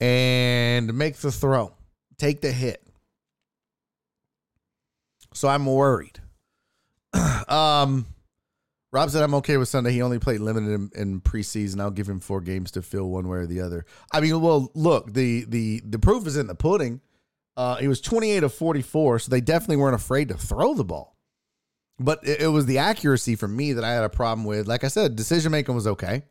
[0.00, 1.72] and make the throw,
[2.18, 2.82] take the hit.
[5.34, 6.20] So I'm worried.
[7.48, 8.06] um,
[8.92, 9.92] Rob said I'm okay with Sunday.
[9.92, 11.80] He only played limited in, in, preseason.
[11.80, 13.84] I'll give him four games to fill one way or the other.
[14.12, 17.00] I mean, well, look, the the the proof is in the pudding.
[17.56, 21.16] Uh, he was 28 of 44, so they definitely weren't afraid to throw the ball.
[21.98, 24.66] But it, it was the accuracy for me that I had a problem with.
[24.66, 26.22] Like I said, decision making was okay.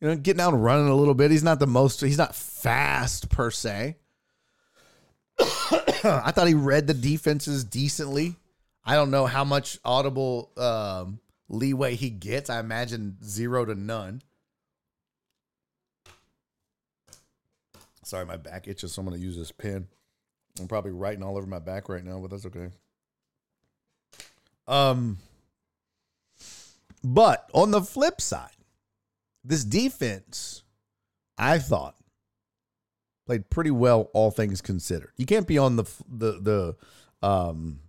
[0.00, 1.30] You know, getting out and running a little bit.
[1.30, 2.00] He's not the most.
[2.00, 3.96] He's not fast per se.
[5.38, 8.36] I thought he read the defenses decently.
[8.84, 12.50] I don't know how much audible um, leeway he gets.
[12.50, 14.22] I imagine zero to none.
[18.04, 19.88] Sorry, my back itches, so I'm going to use this pen.
[20.60, 22.68] I'm probably writing all over my back right now, but that's okay.
[24.68, 25.18] Um,
[27.02, 28.50] but on the flip side,
[29.46, 30.62] this defense,
[31.38, 31.96] I thought,
[33.26, 35.12] played pretty well, all things considered.
[35.16, 36.76] You can't be on the the
[37.22, 37.80] the um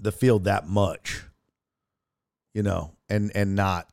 [0.00, 1.22] the field that much
[2.58, 3.86] you know, and and not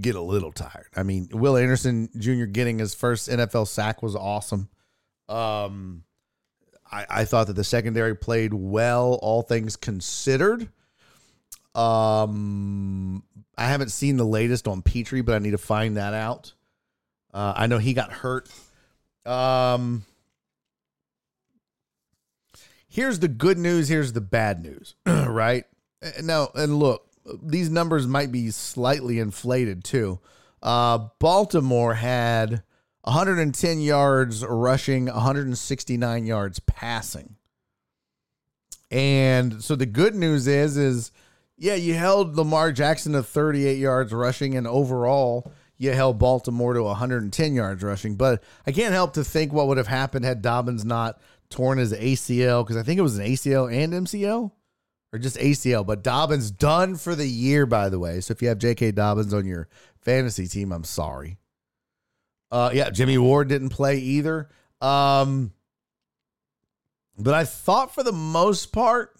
[0.00, 0.88] get a little tired.
[0.94, 2.44] I mean, Will Anderson Jr.
[2.44, 4.68] getting his first NFL sack was awesome.
[5.30, 6.04] Um,
[6.90, 10.68] I, I thought that the secondary played well, all things considered.
[11.74, 13.22] Um,
[13.56, 16.52] I haven't seen the latest on Pitre, but I need to find that out.
[17.32, 18.48] Uh, I know he got hurt.
[19.24, 20.04] Um,
[22.88, 23.88] here's the good news.
[23.88, 25.64] Here's the bad news, right?
[26.22, 27.06] Now, and look,
[27.42, 30.20] these numbers might be slightly inflated too.
[30.62, 32.62] Uh, Baltimore had
[33.02, 37.36] 110 yards rushing, 169 yards passing.
[38.90, 41.12] And so the good news is is
[41.62, 46.82] yeah, you held Lamar Jackson to 38 yards rushing and overall you held Baltimore to
[46.82, 50.84] 110 yards rushing, but I can't help to think what would have happened had Dobbins
[50.84, 51.20] not
[51.50, 54.50] torn his ACL because I think it was an ACL and MCL
[55.12, 58.20] or just ACL, but Dobbins done for the year by the way.
[58.20, 59.68] So if you have JK Dobbins on your
[60.00, 61.38] fantasy team, I'm sorry.
[62.50, 64.48] Uh yeah, Jimmy Ward didn't play either.
[64.80, 65.52] Um
[67.16, 69.11] but I thought for the most part,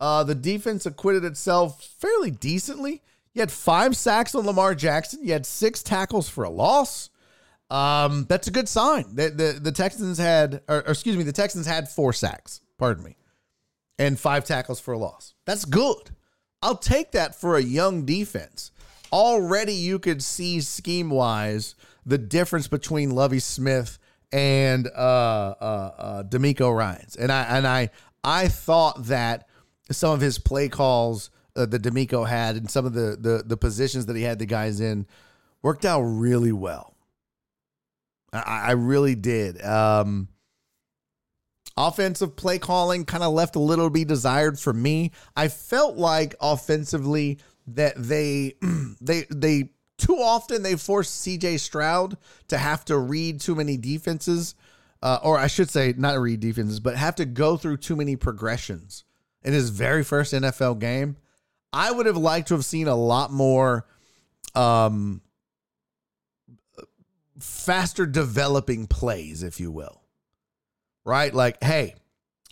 [0.00, 3.02] uh, the defense acquitted itself fairly decently.
[3.34, 5.20] You had five sacks on Lamar Jackson.
[5.22, 7.10] You had six tackles for a loss.
[7.70, 9.14] Um, that's a good sign.
[9.14, 13.04] The, the, the Texans had, or, or excuse me, the Texans had four sacks, pardon
[13.04, 13.16] me,
[13.98, 15.34] and five tackles for a loss.
[15.44, 16.10] That's good.
[16.62, 18.72] I'll take that for a young defense.
[19.12, 23.98] Already you could see scheme wise the difference between Lovie Smith
[24.32, 27.90] and uh, uh, uh, DeMeco Ryans, and I and I
[28.22, 29.47] I thought that
[29.90, 33.56] some of his play calls uh, that DeMeco had and some of the, the the
[33.56, 35.06] positions that he had the guys in
[35.62, 36.94] worked out really well.
[38.32, 39.62] I, I really did.
[39.64, 40.28] Um,
[41.76, 45.12] offensive play calling kind of left a little to be desired for me.
[45.36, 47.38] I felt like offensively
[47.68, 48.54] that they
[49.00, 52.16] they they too often they forced CJ Stroud
[52.48, 54.54] to have to read too many defenses,
[55.02, 58.14] uh, or I should say, not read defenses, but have to go through too many
[58.14, 59.04] progressions
[59.42, 61.16] in his very first NFL game.
[61.72, 63.86] I would have liked to have seen a lot more
[64.54, 65.20] um,
[67.38, 70.02] faster developing plays, if you will.
[71.04, 71.32] Right?
[71.32, 71.94] Like, hey,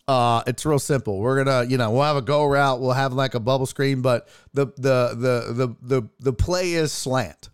[0.09, 1.19] uh, it's real simple.
[1.19, 2.81] We're gonna, you know, we'll have a go route.
[2.81, 6.93] We'll have like a bubble screen, but the the the the the the play is
[6.93, 7.51] slant.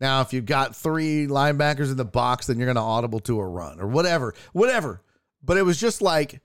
[0.00, 3.46] Now, if you've got three linebackers in the box, then you're gonna audible to a
[3.46, 5.02] run or whatever, whatever.
[5.42, 6.40] But it was just like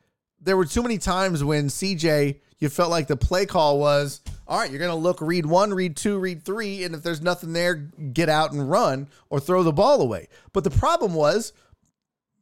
[0.45, 4.59] there were too many times when CJ, you felt like the play call was, all
[4.59, 7.75] right, you're gonna look, read one, read two, read three, and if there's nothing there,
[7.75, 10.27] get out and run or throw the ball away.
[10.53, 11.51] But the problem was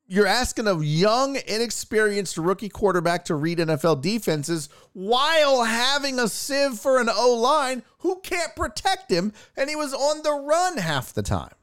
[0.06, 6.78] you're asking a young, inexperienced rookie quarterback to read NFL defenses while having a sieve
[6.78, 11.14] for an O line who can't protect him, and he was on the run half
[11.14, 11.56] the time.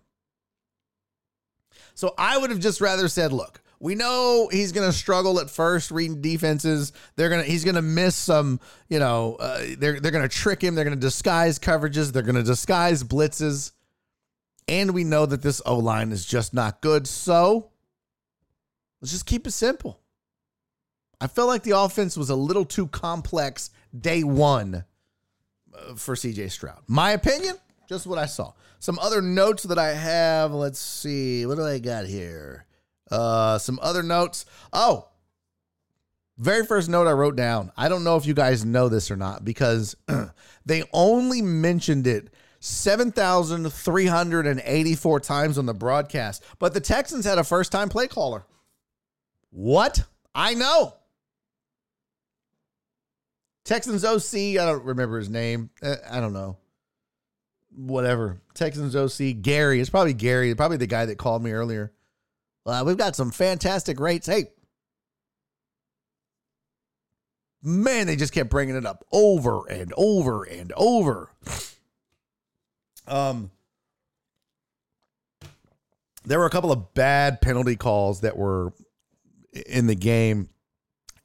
[1.94, 5.50] So I would have just rather said, look, we know he's going to struggle at
[5.50, 6.92] first reading defenses.
[7.16, 10.28] They're going to he's going to miss some, you know, uh, they're they're going to
[10.28, 13.72] trick him, they're going to disguise coverages, they're going to disguise blitzes.
[14.68, 17.08] And we know that this O-line is just not good.
[17.08, 17.70] So,
[19.00, 20.00] Let's just keep it simple.
[21.20, 24.84] I felt like the offense was a little too complex day one
[25.74, 26.80] uh, for CJ Stroud.
[26.86, 27.56] My opinion,
[27.88, 28.52] just what I saw.
[28.78, 30.52] Some other notes that I have.
[30.52, 31.44] Let's see.
[31.46, 32.64] What do I got here?
[33.10, 34.46] Uh, some other notes.
[34.72, 35.10] Oh,
[36.40, 37.70] very first note I wrote down.
[37.76, 39.94] I don't know if you guys know this or not because
[40.64, 46.42] they only mentioned it 7,384 times on the broadcast.
[46.58, 48.46] But the Texans had a first time play caller.
[49.50, 50.02] What?
[50.34, 50.94] I know.
[53.64, 55.68] Texans OC, I don't remember his name.
[55.82, 56.56] Uh, I don't know.
[57.76, 58.40] Whatever.
[58.54, 59.78] Texans OC, Gary.
[59.80, 61.92] It's probably Gary, probably the guy that called me earlier.
[62.66, 64.26] Uh, we've got some fantastic rates.
[64.26, 64.46] Hey,
[67.62, 71.30] man, they just kept bringing it up over and over and over.
[73.06, 73.50] Um,
[76.24, 78.72] there were a couple of bad penalty calls that were
[79.66, 80.48] in the game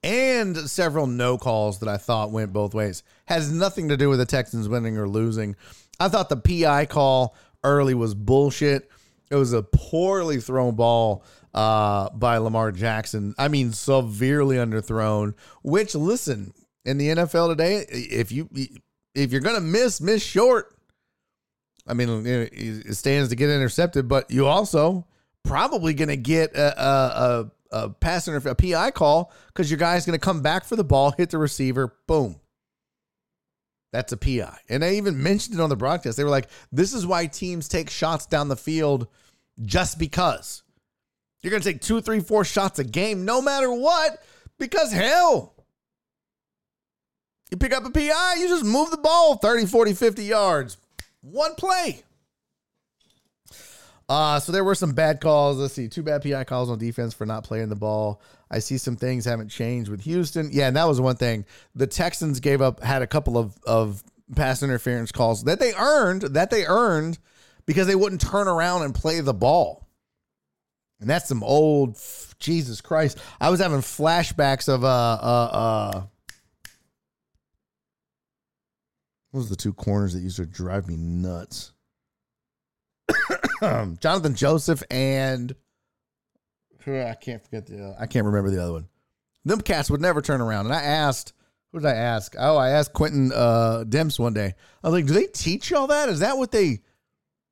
[0.06, 3.04] and several no calls that I thought went both ways.
[3.26, 5.56] Has nothing to do with the Texans winning or losing.
[6.00, 8.90] I thought the PI call early was bullshit.
[9.30, 11.24] It was a poorly thrown ball
[11.54, 13.34] uh, by Lamar Jackson.
[13.38, 15.34] I mean, severely underthrown.
[15.64, 16.54] Which, listen,
[16.84, 18.50] in the NFL today, if you
[19.14, 20.76] if you're gonna miss, miss short.
[21.88, 25.06] I mean, it stands to get intercepted, but you also
[25.44, 30.18] probably gonna get a, a, a pass interference, a PI call because your guy's to
[30.18, 32.40] come back for the ball, hit the receiver, boom.
[33.96, 34.58] That's a PI.
[34.68, 36.18] And they even mentioned it on the broadcast.
[36.18, 39.08] They were like, this is why teams take shots down the field
[39.62, 40.64] just because.
[41.42, 44.22] You're going to take two, three, four shots a game no matter what
[44.60, 45.54] because hell,
[47.50, 50.78] you pick up a PI, you just move the ball 30, 40, 50 yards.
[51.22, 52.04] One play.
[54.10, 55.58] Uh, so there were some bad calls.
[55.58, 58.22] Let's see, two bad PI calls on defense for not playing the ball.
[58.50, 60.50] I see some things haven't changed with Houston.
[60.52, 61.46] Yeah, and that was one thing.
[61.74, 64.04] The Texans gave up had a couple of of
[64.36, 67.20] pass interference calls that they earned that they earned
[67.66, 69.88] because they wouldn't turn around and play the ball.
[71.00, 72.00] And that's some old
[72.40, 73.20] Jesus Christ.
[73.40, 76.04] I was having flashbacks of uh uh uh
[79.32, 81.74] what was the two corners that used to drive me nuts?
[83.62, 85.54] Jonathan Joseph and
[86.88, 88.88] I can't forget the uh, I can't remember the other one.
[89.44, 90.66] Them cats would never turn around.
[90.66, 91.34] And I asked,
[91.72, 92.36] who did I ask?
[92.38, 94.54] Oh, I asked Quentin uh Demps one day.
[94.84, 96.10] I was like, do they teach y'all that?
[96.10, 96.82] Is that what they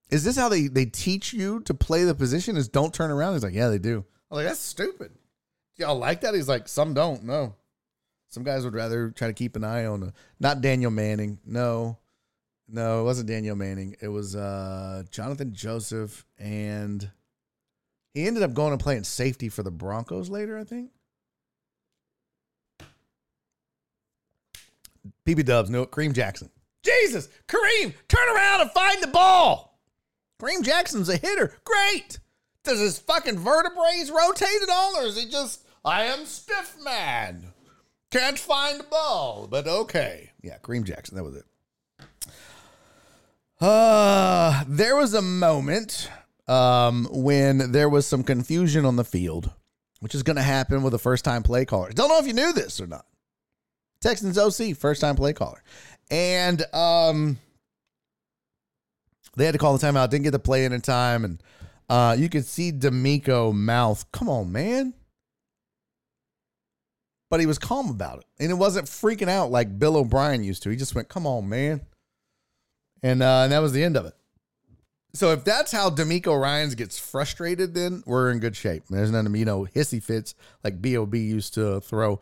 [0.10, 2.58] is this how they they teach you to play the position?
[2.58, 3.34] Is don't turn around?
[3.34, 4.06] He's like, yeah, they do.
[4.30, 5.12] I'm like, that's stupid.
[5.78, 6.36] Y'all like that?
[6.36, 7.24] He's like, some don't.
[7.24, 7.56] No,
[8.30, 10.04] some guys would rather try to keep an eye on.
[10.04, 11.40] A, not Danieal Manning.
[11.46, 11.98] No,
[12.68, 13.96] no, it wasn't Danieal Manning.
[14.02, 17.10] It was uh, Jonathan Joseph, and
[18.14, 20.58] he ended up going and playing safety for the Broncos later.
[20.58, 20.92] I think.
[25.26, 26.50] PB Dubs, no, Kareem Jackson.
[26.84, 29.80] Jesus, Kareem, turn around and find the ball.
[30.42, 31.56] Kareem Jackson's a hitter.
[31.64, 32.20] Great.
[32.64, 37.54] Does his fucking vertebrae rotate at all, or is he just, I am stiff man?
[38.12, 40.32] Can't find the ball, but okay.
[40.42, 41.46] Yeah, Kareem Jackson, that was it.
[43.60, 46.10] Uh, there was a moment
[46.48, 49.52] um, when there was some confusion on the field,
[50.00, 51.92] which is going to happen with a first time play caller.
[51.92, 53.06] Don't know if you knew this or not.
[54.02, 55.64] Texans OC, first time play caller.
[56.12, 57.40] And um,
[59.36, 61.24] they had to call the timeout, didn't get the play in in time.
[61.24, 61.44] And
[61.90, 64.94] uh, you could see DeMeco mouth, come on, man.
[67.30, 68.26] But he was calm about it.
[68.40, 70.70] And it wasn't freaking out like Bill O'Brien used to.
[70.70, 71.82] He just went, come on, man.
[73.02, 74.14] And, uh, and that was the end of it.
[75.16, 78.86] So if that's how DeMeco Ryans gets frustrated, then we're in good shape.
[78.90, 80.34] There's none, of you know, hissy fits
[80.64, 82.20] like Bob used to throw.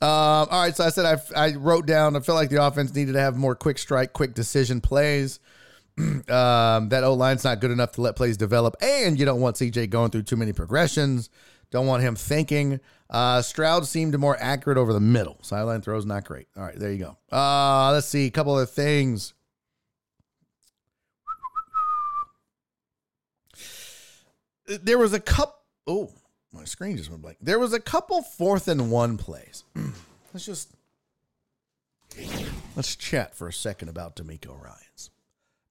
[0.00, 2.14] Uh, all right, so I said I, I wrote down.
[2.14, 5.40] I felt like the offense needed to have more quick strike, quick decision plays.
[5.98, 9.56] um, that O line's not good enough to let plays develop, and you don't want
[9.56, 11.30] CJ going through too many progressions.
[11.72, 12.78] Don't want him thinking.
[13.10, 15.38] Uh, Stroud seemed more accurate over the middle.
[15.42, 16.46] Sideline throws not great.
[16.56, 17.36] All right, there you go.
[17.36, 19.34] Uh, let's see a couple of things.
[24.68, 25.64] There was a cup.
[25.86, 26.12] Oh,
[26.52, 27.38] my screen just went blank.
[27.40, 29.64] There was a couple fourth and one plays.
[30.32, 30.72] let's just
[32.76, 35.10] let's chat for a second about DeMeco Ryans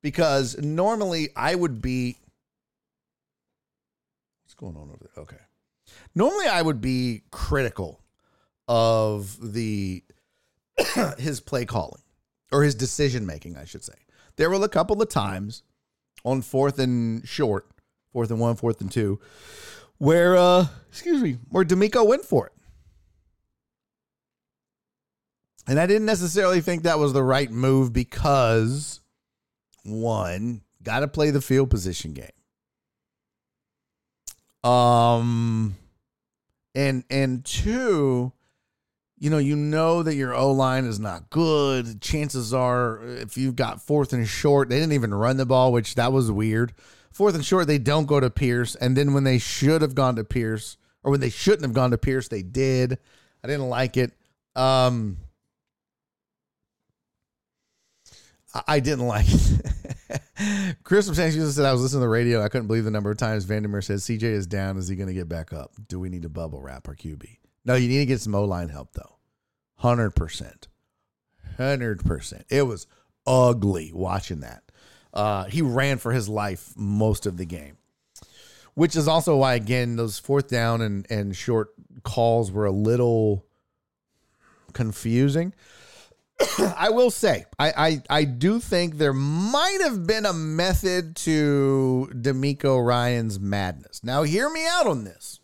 [0.01, 2.17] because normally I would be.
[4.45, 5.23] What's going on over there?
[5.23, 5.37] Okay.
[6.15, 8.01] Normally I would be critical
[8.67, 10.03] of the
[11.17, 12.01] his play calling
[12.51, 13.93] or his decision making, I should say.
[14.35, 15.63] There were a couple of times
[16.23, 17.67] on fourth and short,
[18.17, 19.19] fourth and one, fourth and two,
[19.99, 22.53] where uh excuse me, where DeMeco went for it.
[25.67, 29.01] And I didn't necessarily think that was the right move because
[29.83, 32.31] one, got to play the field position game.
[34.63, 35.75] Um
[36.73, 38.33] and and two,
[39.19, 42.01] you know, you know that your O line is not good.
[42.01, 45.93] Chances are, if you've got fourth and short, they didn't even run the ball, which
[45.93, 46.73] that was weird.
[47.17, 50.17] Fourth and short, they don't go to Pierce, and then when they should have gone
[50.17, 52.99] to Pierce, or when they shouldn't have gone to Pierce, they did.
[53.43, 54.11] I didn't like it.
[54.55, 55.17] Um,
[58.67, 60.75] I- didn't like it.
[60.83, 62.43] Chris Francisco said I was listening to the radio.
[62.43, 64.77] I couldn't believe the number of times Vandermeer said, CJ is down.
[64.77, 65.71] Is he going to get back up?
[65.87, 67.37] Do we need to bubble wrap our QB?
[67.65, 69.17] No, you need to get some O line help though.
[69.77, 70.67] Hundred percent,
[71.57, 72.45] hundred percent.
[72.51, 72.85] It was
[73.25, 74.66] ugly watching that.
[75.17, 77.75] Uh, he ran for his life most of the game,
[78.75, 81.73] which is also why again those fourth down and and short
[82.03, 83.43] calls were a little
[84.73, 85.55] confusing.
[86.59, 92.11] I will say, I, I I do think there might have been a method to
[92.13, 94.03] DeMeco Ryan's madness.
[94.03, 95.39] Now, hear me out on this.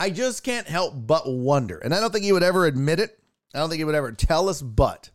[0.00, 3.20] I just can't help but wonder, and I don't think he would ever admit it.
[3.54, 5.10] I don't think he would ever tell us, but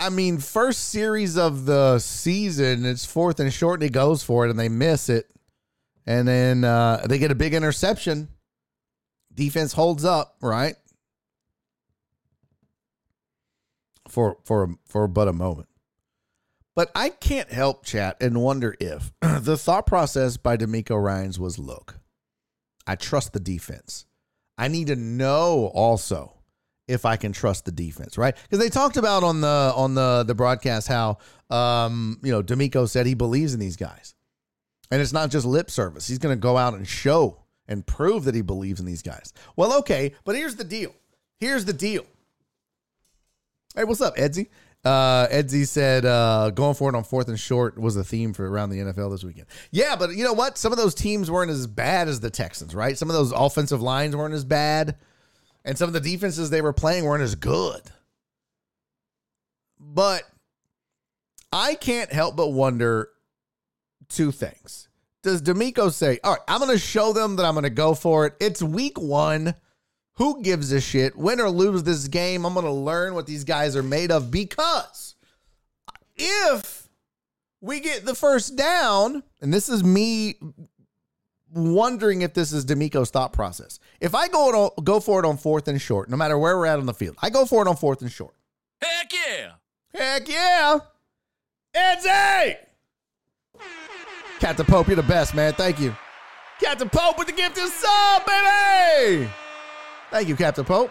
[0.00, 4.46] I mean, first series of the season, it's fourth and short, and he goes for
[4.46, 5.30] it, and they miss it,
[6.06, 8.28] and then uh, they get a big interception.
[9.32, 10.76] Defense holds up, right?
[14.08, 15.68] For for for but a moment.
[16.76, 21.58] But I can't help chat and wonder if the thought process by DeMeco Ryans was
[21.58, 21.98] look,
[22.86, 24.06] I trust the defense.
[24.58, 26.33] I need to know also
[26.86, 28.36] if I can trust the defense, right?
[28.42, 31.18] Because they talked about on the on the the broadcast how
[31.50, 34.14] um, you know, DeMeco said he believes in these guys.
[34.90, 36.06] And it's not just lip service.
[36.06, 39.32] He's going to go out and show and prove that he believes in these guys.
[39.56, 40.94] Well, okay, but here's the deal.
[41.38, 42.04] Here's the deal.
[43.74, 44.48] Hey, what's up, Edsy?
[44.84, 48.48] Uh, Edsy said uh, going for it on fourth and short was the theme for
[48.48, 49.46] around the NFL this weekend.
[49.70, 50.58] Yeah, but you know what?
[50.58, 52.96] Some of those teams weren't as bad as the Texans, right?
[52.98, 54.96] Some of those offensive lines weren't as bad,
[55.64, 57.82] and some of the defenses they were playing weren't as good.
[59.78, 60.22] But
[61.52, 63.10] I can't help but wonder
[64.08, 64.88] two things.
[65.22, 67.94] Does DeMeco say, "All right, I'm going to show them that I'm going to go
[67.94, 68.34] for it.
[68.40, 69.54] It's week one."
[70.18, 71.16] Who gives a shit?
[71.16, 74.30] Win or lose this game, I'm going to learn what these guys are made of
[74.30, 75.16] because
[76.14, 76.88] if
[77.60, 80.36] we get the first down, and this is me
[81.54, 83.78] wondering if this is DeMeco's thought process.
[84.00, 86.66] If I go on, go for it on fourth and short, no matter where we're
[86.66, 88.34] at on the field, I go for it on fourth and short.
[88.80, 89.52] Heck yeah!
[89.94, 90.78] Heck yeah!
[91.74, 92.56] Edsy!
[94.40, 95.54] Captain Pope, you're the best, man.
[95.54, 95.96] Thank you.
[96.60, 99.28] Captain Pope with the gift of sub, baby!
[100.10, 100.90] Thank you, Captain Pope.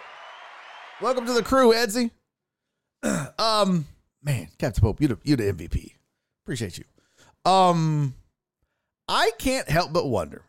[1.01, 2.11] Welcome to the crew, Edsy.
[3.39, 3.85] um,
[4.23, 5.93] man, Captain Pope, you the you the MVP.
[6.43, 6.85] Appreciate you.
[7.49, 8.15] Um,
[9.07, 10.43] I can't help but wonder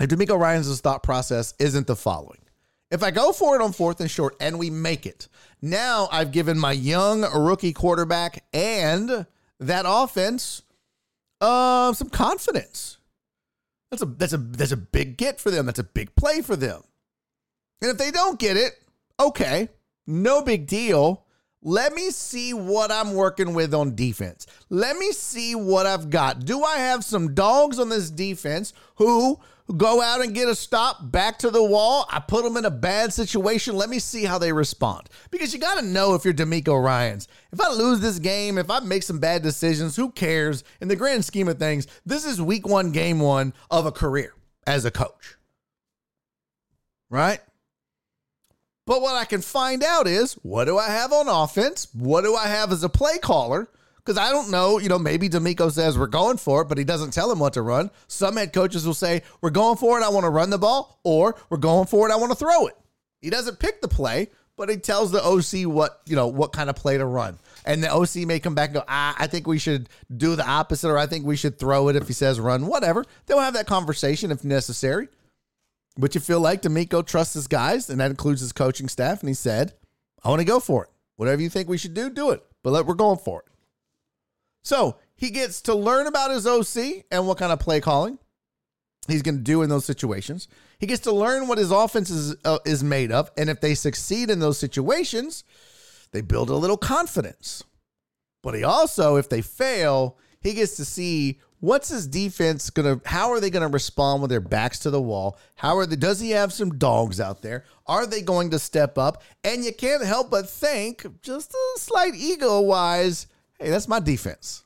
[0.00, 2.40] if DeMeco Ryan's thought process isn't the following.
[2.90, 5.28] If I go for it on fourth and short and we make it,
[5.62, 9.26] now I've given my young rookie quarterback and
[9.60, 10.62] that offense
[11.40, 12.98] uh, some confidence.
[13.90, 15.66] That's a that's a that's a big get for them.
[15.66, 16.82] That's a big play for them.
[17.80, 18.72] And if they don't get it,
[19.18, 19.68] okay,
[20.06, 21.24] no big deal.
[21.62, 24.46] Let me see what I'm working with on defense.
[24.70, 26.46] Let me see what I've got.
[26.46, 29.38] Do I have some dogs on this defense who
[29.72, 32.06] go out and get a stop back to the wall?
[32.10, 33.76] I put them in a bad situation.
[33.76, 35.08] Let me see how they respond.
[35.30, 37.28] Because you got to know if you're DeMeco Ryans.
[37.52, 40.64] If I lose this game, if I make some bad decisions, who cares?
[40.80, 44.34] In the grand scheme of things, this is week one, game one of a career
[44.66, 45.36] as a coach.
[47.08, 47.40] Right?
[48.86, 51.88] But what I can find out is what do I have on offense?
[51.94, 53.68] What do I have as a play caller?
[54.04, 56.84] Because I don't know, you know, maybe DeMeco says we're going for it, but he
[56.84, 57.90] doesn't tell him what to run.
[58.08, 60.98] Some head coaches will say, we're going for it, I want to run the ball,
[61.04, 62.76] or we're going for it, I want to throw it.
[63.20, 66.70] He doesn't pick the play, but he tells the OC what, you know, what kind
[66.70, 67.38] of play to run.
[67.64, 70.48] And the OC may come back and go, ah, I think we should do the
[70.48, 73.04] opposite, or I think we should throw it if he says run, whatever.
[73.26, 75.08] They'll have that conversation if necessary.
[75.96, 79.20] But you feel like DeMeco trusts his guys, and that includes his coaching staff.
[79.20, 79.74] And he said,
[80.24, 80.90] I want to go for it.
[81.16, 82.42] Whatever you think we should do, do it.
[82.62, 83.49] But let, we're going for it.
[84.62, 88.18] So he gets to learn about his OC and what kind of play calling
[89.08, 90.48] he's going to do in those situations.
[90.78, 93.30] He gets to learn what his offense is, uh, is made of.
[93.36, 95.44] And if they succeed in those situations,
[96.12, 97.64] they build a little confidence.
[98.42, 103.30] But he also, if they fail, he gets to see what's his defense gonna how
[103.30, 106.30] are they gonna respond with their backs to the wall how are they does he
[106.30, 110.30] have some dogs out there are they going to step up and you can't help
[110.30, 113.26] but think just a slight ego wise
[113.60, 114.64] hey that's my defense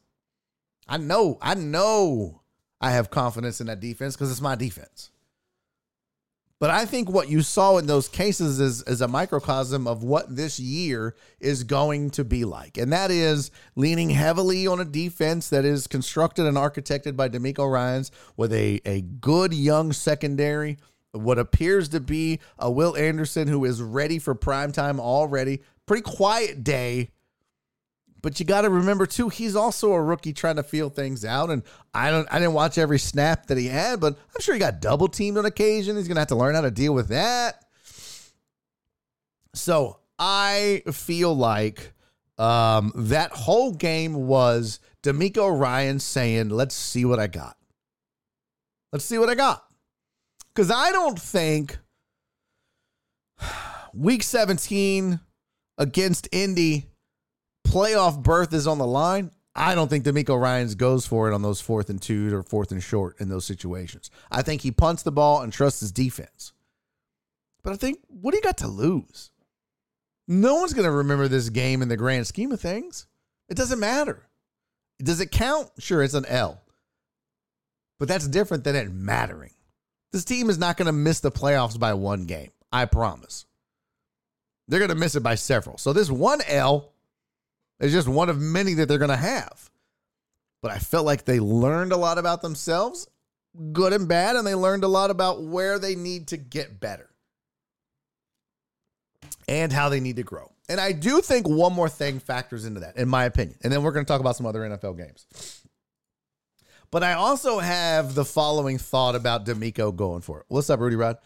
[0.89, 2.41] i know i know
[2.81, 5.11] i have confidence in that defense because it's my defense
[6.65, 10.35] but I think what you saw in those cases is, is a microcosm of what
[10.35, 12.79] this year is going to be like.
[12.79, 17.71] And that is leaning heavily on a defense that is constructed and architected by DeMeco
[17.71, 20.79] Ryans with a, a good young secondary,
[21.13, 25.61] what appears to be a Will Anderson who is ready for prime time already.
[25.85, 27.11] Pretty quiet day
[28.25, 31.51] but you got to remember too, he's also a rookie trying to feel things out.
[31.51, 31.63] And
[31.93, 34.81] I don't, I didn't watch every snap that he had, but I'm sure he got
[34.81, 35.99] double teamed on occasion.
[35.99, 37.67] He's gonna have to learn how to deal with that.
[39.55, 41.93] So I feel like
[42.39, 47.59] um, that whole game was DeMeco Ryan saying, "Let's see what I got.
[48.91, 49.65] Let's see what I got."
[50.55, 51.77] Because I don't think
[53.93, 55.21] Week 17
[55.77, 56.89] against Indy
[57.67, 61.43] playoff berth is on the line, I don't think DeMeco Ryans goes for it on
[61.43, 64.11] those fourth and two or fourth and short in those situations.
[64.31, 66.53] I think he punts the ball and trusts his defense.
[67.63, 69.31] But I think, what do you got to lose?
[70.27, 73.07] No one's going to remember this game in the grand scheme of things.
[73.49, 74.27] It doesn't matter.
[74.99, 75.71] Does it count?
[75.79, 76.61] Sure, it's an L.
[77.99, 79.53] But that's different than it mattering.
[80.13, 82.51] This team is not going to miss the playoffs by one game.
[82.73, 83.47] I promise.
[84.67, 85.79] They're going to miss it by several.
[85.79, 86.94] So this one L
[87.85, 89.71] it's just one of many that they're going to have.
[90.63, 93.07] But I felt like they learned a lot about themselves,
[93.73, 97.11] good and bad, and they learned a lot about where they need to get better
[99.47, 100.51] and how they need to grow.
[100.71, 103.59] And I do think one more thing factors into that, in my opinion.
[103.63, 105.27] And then we're going to talk about some other NFL games.
[106.91, 110.47] But I also have the following thought about DeMeco going for it.
[110.49, 111.19] What's up, Rudy Rod?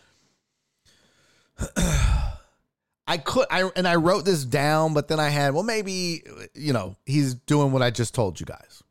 [3.08, 6.22] I could I and I wrote this down, but then I had, well, maybe
[6.54, 8.82] you know, he's doing what I just told you guys.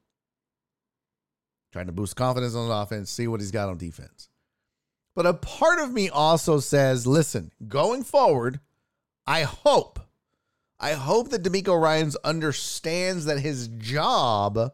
[1.71, 4.29] Trying to boost confidence on offense, see what he's got on defense.
[5.15, 8.59] But a part of me also says, listen, going forward,
[9.27, 9.99] I hope,
[10.79, 14.73] I hope that DeMeco Ryans understands that his job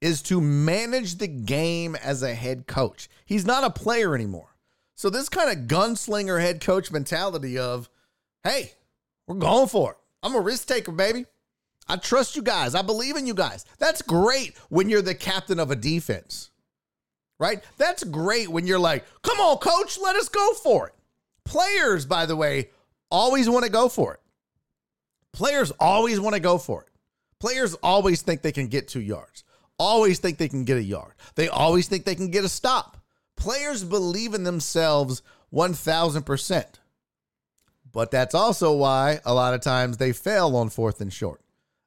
[0.00, 3.08] is to manage the game as a head coach.
[3.26, 4.56] He's not a player anymore.
[4.94, 7.88] So this kind of gunslinger head coach mentality of,
[8.44, 8.72] hey,
[9.26, 9.96] we're going for it.
[10.22, 11.26] I'm a risk taker, baby.
[11.88, 12.74] I trust you guys.
[12.74, 13.64] I believe in you guys.
[13.78, 16.50] That's great when you're the captain of a defense,
[17.40, 17.62] right?
[17.76, 20.94] That's great when you're like, come on, coach, let us go for it.
[21.44, 22.70] Players, by the way,
[23.10, 24.20] always want to go for it.
[25.32, 26.88] Players always want to go for it.
[27.40, 29.42] Players always think they can get two yards,
[29.78, 31.14] always think they can get a yard.
[31.34, 32.98] They always think they can get a stop.
[33.36, 35.22] Players believe in themselves
[35.52, 36.64] 1000%.
[37.92, 41.40] But that's also why a lot of times they fail on fourth and short.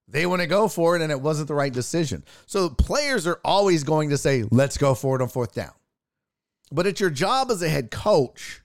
[0.07, 2.23] They want to go for it and it wasn't the right decision.
[2.45, 5.71] So players are always going to say, let's go for it on fourth down.
[6.71, 8.61] But it's your job as a head coach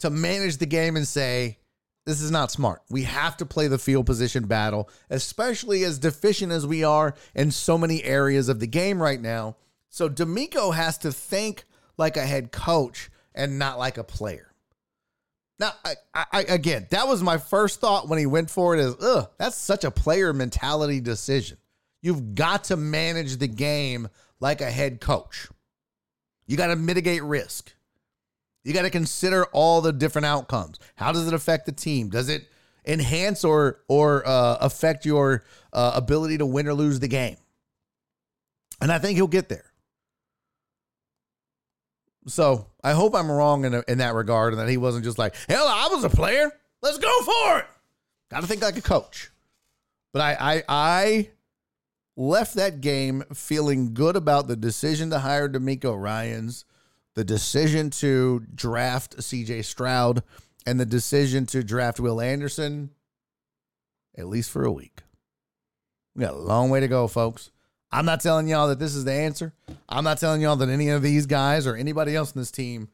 [0.00, 1.58] to manage the game and say,
[2.04, 2.82] this is not smart.
[2.88, 7.50] We have to play the field position battle, especially as deficient as we are in
[7.50, 9.56] so many areas of the game right now.
[9.88, 11.64] So DeMeco has to think
[11.96, 14.52] like a head coach and not like a player.
[15.58, 18.80] Now, I, I, again, that was my first thought when he went for it.
[18.80, 21.58] Is ugh, that's such a player mentality decision.
[22.02, 25.48] You've got to manage the game like a head coach.
[26.46, 27.72] You got to mitigate risk.
[28.64, 30.78] You got to consider all the different outcomes.
[30.94, 32.10] How does it affect the team?
[32.10, 32.48] Does it
[32.84, 37.36] enhance or or uh, affect your uh, ability to win or lose the game?
[38.80, 39.65] And I think he'll get there.
[42.26, 45.34] So I hope I'm wrong in, in that regard and that he wasn't just like,
[45.48, 46.50] hell, I was a player.
[46.82, 47.66] Let's go for it.
[48.30, 49.30] Got to think like a coach.
[50.12, 51.30] But I, I, I
[52.16, 56.64] left that game feeling good about the decision to hire DeMeco Ryans,
[57.14, 60.22] the decision to draft CJ Stroud,
[60.66, 62.90] and the decision to draft Will Anderson,
[64.16, 65.02] at least for a week.
[66.14, 67.50] We got a long way to go, folks.
[67.90, 69.52] I'm not telling y'all that this is the answer.
[69.88, 72.88] I'm not telling y'all that any of these guys or anybody else in this team.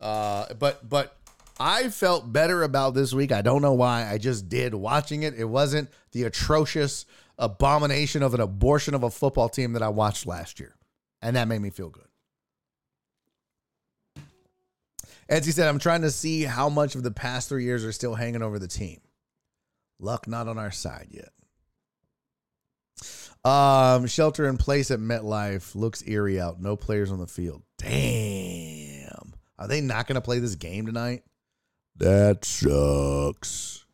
[0.00, 1.16] Uh, but but
[1.58, 3.32] I felt better about this week.
[3.32, 4.08] I don't know why.
[4.10, 5.34] I just did watching it.
[5.34, 7.04] It wasn't the atrocious
[7.38, 10.74] abomination of an abortion of a football team that I watched last year,
[11.20, 12.04] and that made me feel good.
[15.28, 17.92] As he said, I'm trying to see how much of the past three years are
[17.92, 19.00] still hanging over the team.
[20.00, 21.28] Luck not on our side yet.
[23.44, 26.60] Um, shelter in place at MetLife looks eerie out.
[26.60, 27.62] No players on the field.
[27.78, 29.32] Damn.
[29.58, 31.22] Are they not going to play this game tonight?
[31.96, 33.84] That sucks.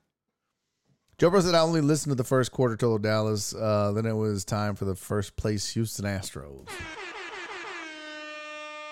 [1.18, 3.54] Joe said I only listened to the first quarter total Dallas.
[3.54, 6.68] Uh, then it was time for the first place Houston Astros.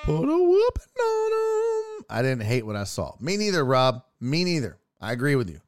[0.04, 2.04] Put a whooping on them.
[2.08, 3.14] I didn't hate what I saw.
[3.20, 4.02] Me neither, Rob.
[4.20, 4.78] Me neither.
[5.00, 5.60] I agree with you.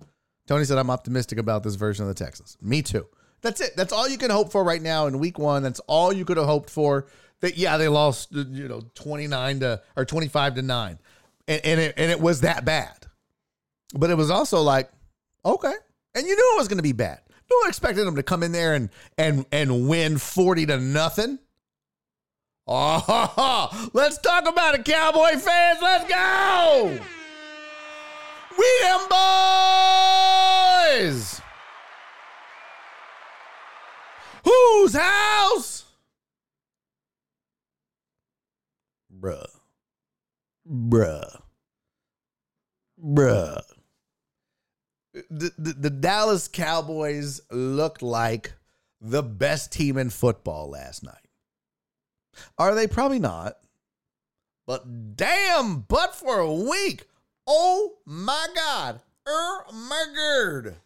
[0.47, 2.57] Tony said I'm optimistic about this version of the Texans.
[2.61, 3.07] Me too.
[3.43, 3.77] That's it.
[3.77, 5.63] That's all you can hope for right now in week one.
[5.63, 7.07] That's all you could have hoped for.
[7.41, 10.99] That yeah, they lost you know 29 to or 25 to 9.
[11.49, 13.07] And, and it and it was that bad.
[13.95, 14.91] But it was also like,
[15.45, 15.75] okay.
[16.15, 17.21] And you knew it was gonna be bad.
[17.51, 21.39] No one expected them to come in there and and and win 40 to nothing.
[22.67, 25.79] Oh, let's talk about it, Cowboy fans.
[25.81, 26.99] Let's go.
[28.59, 29.01] We them
[31.11, 31.41] boys.
[34.47, 35.85] Whose house?
[39.21, 39.49] Bruh.
[40.69, 41.41] Bruh.
[43.03, 43.63] Bruh.
[45.13, 48.53] The, the, the Dallas Cowboys looked like
[49.01, 51.15] the best team in football last night.
[52.57, 52.87] Are they?
[52.87, 53.57] Probably not.
[54.67, 57.07] But damn, but for a week.
[57.47, 59.01] Oh my God.
[59.27, 60.77] Oh my God.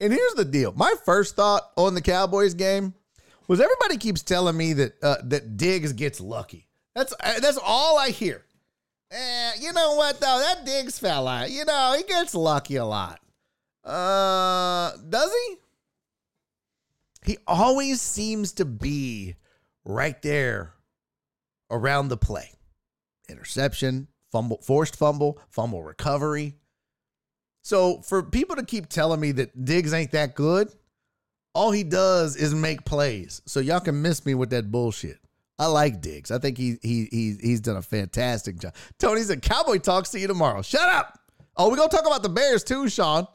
[0.00, 0.72] And here's the deal.
[0.72, 2.94] My first thought on the Cowboys game
[3.48, 6.68] was everybody keeps telling me that uh, that Diggs gets lucky.
[6.94, 8.44] That's uh, that's all I hear.
[9.10, 10.40] Eh, you know what though?
[10.40, 13.20] That Diggs fella, you know, he gets lucky a lot.
[13.84, 15.56] Uh, does he?
[17.24, 19.36] He always seems to be
[19.84, 20.74] right there
[21.70, 22.50] around the play.
[23.28, 26.54] Interception, fumble, forced fumble, fumble recovery.
[27.66, 30.72] So for people to keep telling me that Diggs ain't that good,
[31.52, 33.42] all he does is make plays.
[33.44, 35.18] So y'all can miss me with that bullshit.
[35.58, 36.30] I like Diggs.
[36.30, 38.72] I think he he he he's done a fantastic job.
[39.00, 41.18] Tony's a "Cowboy talks to you tomorrow." Shut up.
[41.56, 43.26] Oh, we're gonna talk about the Bears too, Sean.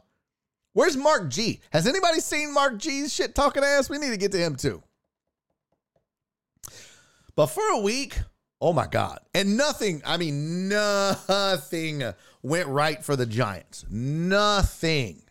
[0.72, 1.60] Where's Mark G?
[1.70, 3.90] Has anybody seen Mark G's shit talking ass?
[3.90, 4.82] We need to get to him too.
[7.36, 8.18] But for a week,
[8.62, 9.18] oh my God.
[9.34, 12.02] And nothing, I mean, nothing
[12.42, 13.84] went right for the Giants.
[13.90, 15.22] Nothing.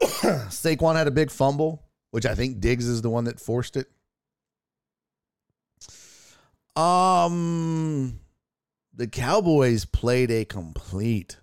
[0.02, 3.88] Saquon had a big fumble, which I think Diggs is the one that forced it.
[6.76, 8.20] Um,
[8.92, 11.38] the Cowboys played a complete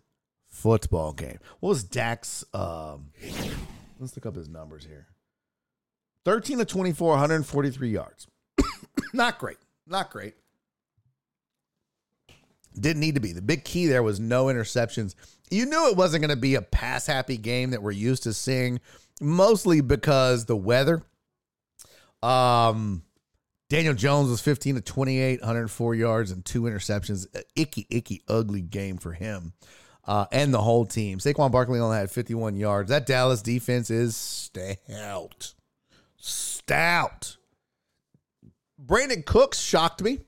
[0.49, 1.39] football game.
[1.59, 2.43] What was Dak's?
[2.53, 3.11] Um,
[3.99, 5.07] let's look up his numbers here.
[6.25, 8.27] 13 to 24, 143 yards.
[9.13, 9.57] Not great.
[9.87, 10.35] Not great.
[12.79, 13.33] Didn't need to be.
[13.33, 15.15] The big key there was no interceptions.
[15.49, 18.33] You knew it wasn't going to be a pass happy game that we're used to
[18.33, 18.79] seeing,
[19.19, 21.03] mostly because the weather.
[22.23, 23.03] Um,
[23.69, 27.25] Daniel Jones was 15 to 28, 104 yards and two interceptions.
[27.35, 29.53] A icky, icky, ugly game for him
[30.05, 31.19] uh, and the whole team.
[31.19, 32.89] Saquon Barkley only had 51 yards.
[32.89, 35.53] That Dallas defense is stout.
[36.17, 37.37] Stout.
[38.83, 40.19] Brandin Cooks shocked me.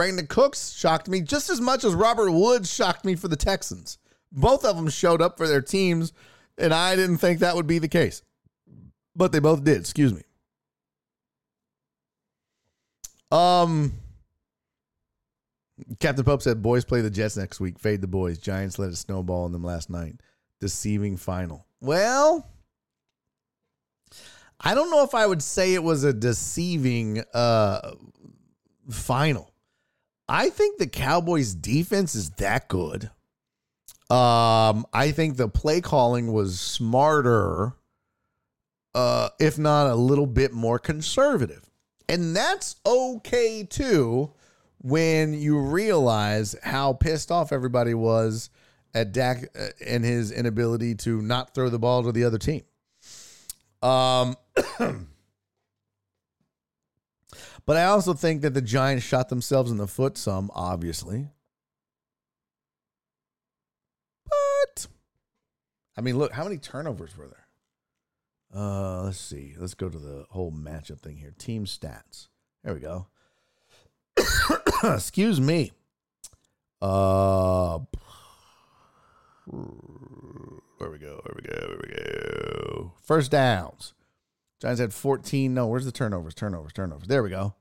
[0.00, 3.98] Brandin Cooks shocked me just as much as Robert Woods shocked me for the Texans.
[4.32, 6.14] Both of them showed up for their teams,
[6.56, 8.22] and I didn't think that would be the case.
[9.14, 10.22] But they both did, excuse me.
[13.30, 13.92] Um
[15.98, 17.78] Captain Pope said boys play the Jets next week.
[17.78, 18.38] Fade the boys.
[18.38, 20.18] Giants let it snowball on them last night.
[20.60, 21.66] Deceiving final.
[21.82, 22.48] Well,
[24.58, 27.92] I don't know if I would say it was a deceiving uh
[28.88, 29.49] final.
[30.30, 33.10] I think the Cowboys defense is that good.
[34.08, 37.74] Um I think the play calling was smarter
[38.94, 41.68] uh if not a little bit more conservative.
[42.08, 44.32] And that's okay too
[44.82, 48.50] when you realize how pissed off everybody was
[48.94, 52.62] at Dak uh, and his inability to not throw the ball to the other team.
[53.82, 54.36] Um,
[57.66, 61.28] but I also think that the Giants shot themselves in the foot some, obviously.
[64.24, 64.86] But
[65.96, 67.46] I mean, look, how many turnovers were there?
[68.54, 69.54] Uh, let's see.
[69.58, 71.32] Let's go to the whole matchup thing here.
[71.38, 72.28] Team stats.
[72.64, 73.06] There we go.
[74.84, 75.72] Excuse me.
[76.82, 77.78] Uh,
[79.46, 81.20] where we go?
[81.22, 81.68] Where we go?
[81.68, 82.92] Where we go?
[83.02, 83.94] First downs.
[84.60, 85.54] Giants had 14.
[85.54, 86.34] No, where's the turnovers?
[86.34, 87.08] Turnovers, turnovers.
[87.08, 87.54] There we go.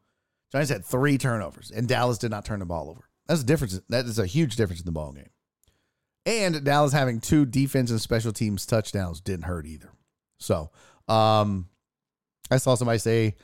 [0.52, 3.08] Giants had three turnovers, and Dallas did not turn the ball over.
[3.28, 3.80] That's a difference.
[3.90, 5.30] That is a huge difference in the ball game.
[6.26, 9.92] And Dallas having two defensive special teams touchdowns didn't hurt either.
[10.40, 10.72] So,
[11.08, 11.70] um,
[12.52, 13.36] I saw somebody say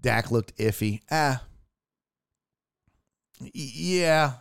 [0.00, 1.00] Dak looked iffy.
[1.10, 1.42] Ah,
[3.40, 4.32] yeah,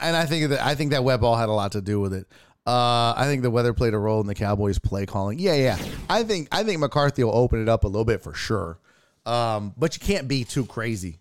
[0.00, 2.12] and I think that I think that wet ball had a lot to do with
[2.12, 2.26] it.
[2.64, 5.38] Uh, I think the weather played a role in the Cowboys' play calling.
[5.38, 5.78] Yeah, yeah.
[6.08, 8.78] I think I think McCarthy will open it up a little bit for sure.
[9.26, 11.18] Um, but you can't be too crazy,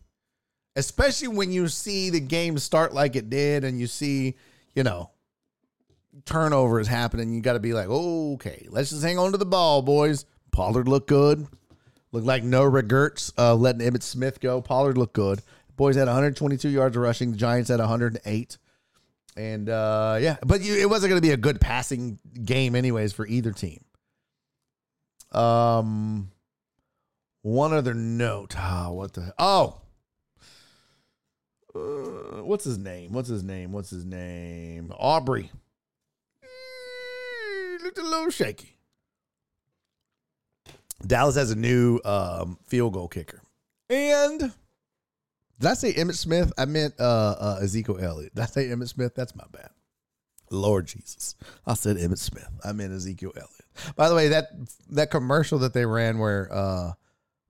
[0.75, 4.35] especially when you see the game start like it did, and you see,
[4.75, 5.09] you know,
[6.25, 7.33] turnovers happening.
[7.33, 10.25] You got to be like, okay, let's just hang on to the ball, boys.
[10.51, 11.47] Pollard looked good.
[12.11, 14.61] Looked like no regrets uh, letting Emmitt Smith go.
[14.61, 15.41] Pollard looked good.
[15.77, 17.31] Boys had 122 yards rushing.
[17.31, 18.57] The Giants had 108.
[19.37, 23.13] And uh, yeah, but you, it wasn't going to be a good passing game, anyways,
[23.13, 23.83] for either team.
[25.31, 26.31] Um,
[27.41, 28.55] one other note.
[28.57, 29.33] Oh, what the?
[29.39, 29.81] Oh,
[31.73, 33.13] uh, what's his name?
[33.13, 33.71] What's his name?
[33.71, 34.91] What's his name?
[34.97, 35.49] Aubrey.
[37.83, 38.77] Looked a little shaky.
[41.05, 43.41] Dallas has a new um, field goal kicker,
[43.89, 44.53] and
[45.61, 46.51] did I say Emmitt Smith?
[46.57, 48.33] I meant uh, uh, Ezekiel Elliott.
[48.33, 49.13] Did I say Emmitt Smith?
[49.13, 49.69] That's my bad.
[50.49, 51.35] Lord Jesus.
[51.67, 52.49] I said Emmitt Smith.
[52.65, 53.95] I meant Ezekiel Elliott.
[53.95, 54.47] By the way, that
[54.89, 56.93] that commercial that they ran where uh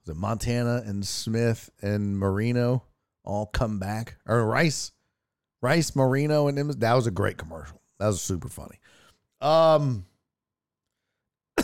[0.01, 2.83] was it Montana and Smith and Marino
[3.23, 4.17] all come back.
[4.27, 4.91] Or Rice.
[5.61, 6.81] Rice, Marino, and Emmitt.
[6.81, 7.81] That was a great commercial.
[7.99, 8.79] That was super funny.
[9.39, 10.05] Um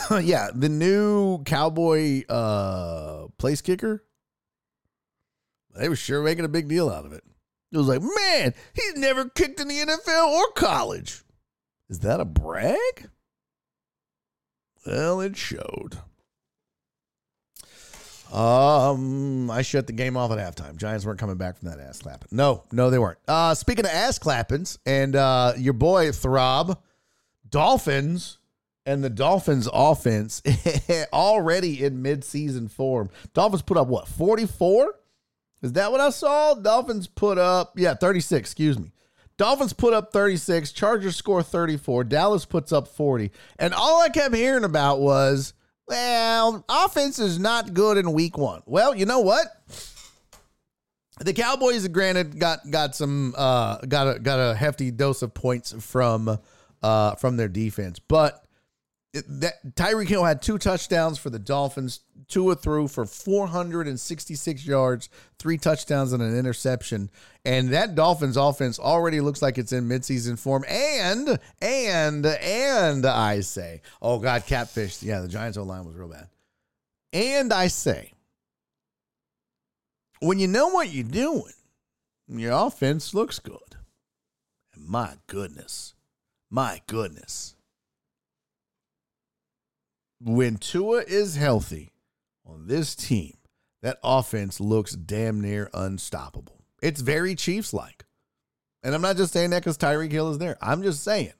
[0.21, 4.05] yeah, the new cowboy uh place kicker
[5.77, 7.23] they were sure making a big deal out of it.
[7.71, 11.23] It was like, man, he's never kicked in the NFL or college.
[11.89, 13.09] Is that a brag?
[14.85, 15.99] Well, it showed.
[18.31, 20.75] Um, I shut the game off at halftime.
[20.75, 22.29] Giants weren't coming back from that ass clapping.
[22.31, 23.19] No, no, they weren't.
[23.27, 26.77] Uh, speaking of ass clappings, and uh, your boy Throb,
[27.49, 28.37] Dolphins,
[28.85, 30.41] and the Dolphins offense
[31.13, 33.09] already in midseason form.
[33.33, 34.93] Dolphins put up what, 44?
[35.61, 36.53] Is that what I saw?
[36.53, 38.91] Dolphins put up, yeah, 36, excuse me.
[39.37, 43.31] Dolphins put up 36, Chargers score 34, Dallas puts up 40.
[43.59, 45.53] And all I kept hearing about was,
[45.87, 48.61] well, offense is not good in week one.
[48.65, 49.47] Well, you know what?
[51.19, 55.73] The Cowboys, granted, got got some uh, got a got a hefty dose of points
[55.79, 56.37] from
[56.83, 58.45] uh, from their defense, but
[59.27, 62.01] that Tyreek Hill had two touchdowns for the Dolphins.
[62.27, 67.09] two Tua threw for 466 yards, three touchdowns and an interception.
[67.45, 70.63] And that Dolphins offense already looks like it's in midseason form.
[70.67, 75.03] And and and I say, oh God, catfish.
[75.03, 76.27] Yeah, the Giants O line was real bad.
[77.13, 78.13] And I say,
[80.19, 81.53] when you know what you're doing,
[82.27, 83.75] your offense looks good.
[84.73, 85.93] And my goodness,
[86.49, 87.56] my goodness
[90.19, 91.93] when Tua is healthy
[92.45, 93.33] on this team,
[93.81, 96.63] that offense looks damn near unstoppable.
[96.81, 98.05] It's very Chiefs like.
[98.83, 100.57] And I'm not just saying that because Tyreek Hill is there.
[100.61, 101.33] I'm just saying.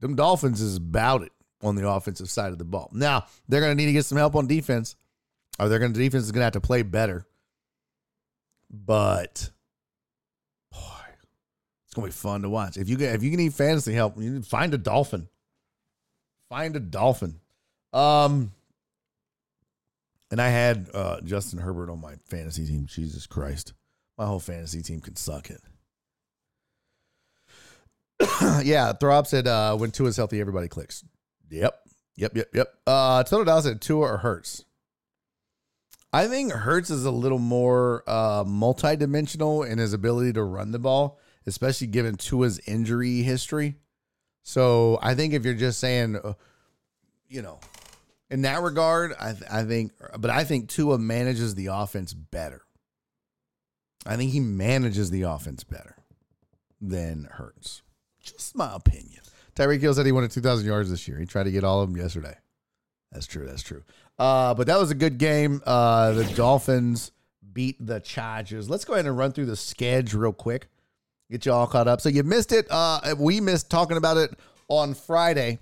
[0.00, 2.90] Them Dolphins is about it on the offensive side of the ball.
[2.92, 4.96] Now, they're going to need to get some help on defense,
[5.58, 7.26] or they're going to defense is going to have to play better.
[8.70, 9.50] But
[10.72, 10.78] boy,
[11.86, 12.76] it's going to be fun to watch.
[12.76, 15.28] If you get if you need fantasy help, you find a dolphin.
[16.54, 17.40] Find a dolphin.
[17.92, 18.52] Um,
[20.30, 22.86] and I had uh, Justin Herbert on my fantasy team.
[22.86, 23.72] Jesus Christ,
[24.16, 25.60] my whole fantasy team can suck it.
[28.64, 31.02] yeah, Throb said uh, when is healthy, everybody clicks.
[31.50, 31.76] Yep,
[32.14, 32.68] yep, yep, yep.
[32.86, 34.64] Uh, Total Dow said Tua or Hurts.
[36.12, 40.78] I think Hurts is a little more uh, multidimensional in his ability to run the
[40.78, 43.74] ball, especially given Tua's injury history.
[44.44, 46.34] So I think if you're just saying, uh,
[47.28, 47.58] you know,
[48.30, 52.62] in that regard, I th- I think, but I think Tua manages the offense better.
[54.06, 55.96] I think he manages the offense better
[56.80, 57.82] than Hurts.
[58.20, 59.22] Just my opinion.
[59.56, 61.18] Tyreek Hill said he wanted 2,000 yards this year.
[61.18, 62.36] He tried to get all of them yesterday.
[63.12, 63.46] That's true.
[63.46, 63.82] That's true.
[64.18, 65.62] Uh, but that was a good game.
[65.64, 67.12] Uh, the Dolphins
[67.52, 68.68] beat the Chargers.
[68.68, 70.68] Let's go ahead and run through the schedule real quick.
[71.34, 72.00] Get you all caught up.
[72.00, 72.68] So you missed it.
[72.70, 74.38] Uh, we missed talking about it
[74.68, 75.58] on Friday.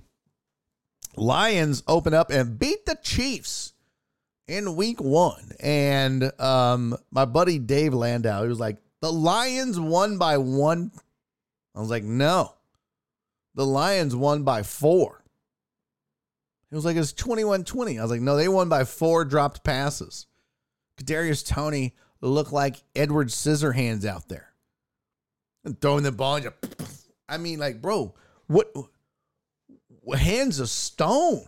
[1.17, 3.73] Lions open up and beat the Chiefs
[4.47, 5.53] in week one.
[5.61, 10.91] And um, my buddy Dave Landau, he was like, the Lions won by one.
[11.75, 12.53] I was like, no.
[13.55, 15.25] The Lions won by four.
[16.69, 17.99] He was like, it's 21 20.
[17.99, 20.27] I was like, no, they won by four dropped passes.
[21.01, 24.52] Kadarius Toney looked like Edward Scissorhands out there.
[25.65, 26.41] And throwing the ball.
[27.29, 28.15] I mean, like, bro,
[28.47, 28.73] what,
[30.01, 31.47] what hands of stone?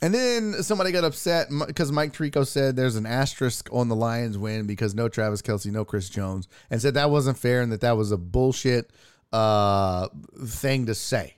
[0.00, 4.38] And then somebody got upset because Mike Tirico said there's an asterisk on the Lions
[4.38, 7.80] win because no Travis Kelce, no Chris Jones, and said that wasn't fair and that
[7.80, 8.92] that was a bullshit
[9.32, 10.08] uh,
[10.44, 11.34] thing to say.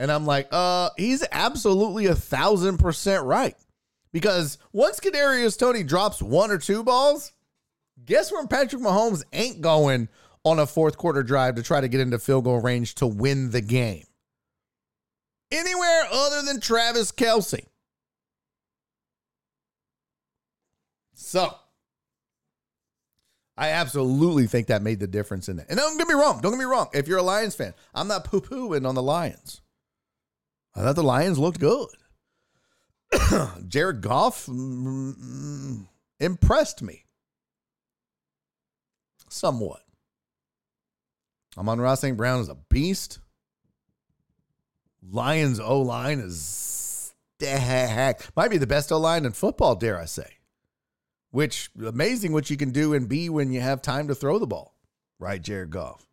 [0.00, 3.54] And I'm like, uh, he's absolutely a thousand percent right.
[4.12, 7.32] Because once Kadarius Toney drops one or two balls,
[8.04, 10.08] guess where Patrick Mahomes ain't going
[10.44, 13.50] on a fourth quarter drive to try to get into field goal range to win
[13.50, 14.04] the game?
[15.50, 17.64] Anywhere other than Travis Kelce.
[21.14, 21.54] So
[23.56, 25.66] I absolutely think that made the difference in that.
[25.68, 26.40] And don't get me wrong.
[26.40, 26.88] Don't get me wrong.
[26.92, 29.60] If you're a Lions fan, I'm not poo pooing on the Lions.
[30.74, 31.88] I thought the Lions looked good.
[33.68, 35.86] Jared Goff mm,
[36.18, 37.03] impressed me
[39.34, 39.82] somewhat.
[41.58, 42.16] Amon-Ra St.
[42.16, 43.18] Brown is a beast.
[45.02, 48.30] Lions O line is stacked.
[48.36, 50.28] Might be the best O line in football, dare I say.
[51.30, 54.46] Which amazing what you can do and be when you have time to throw the
[54.46, 54.74] ball,
[55.18, 56.06] right, Jared Goff?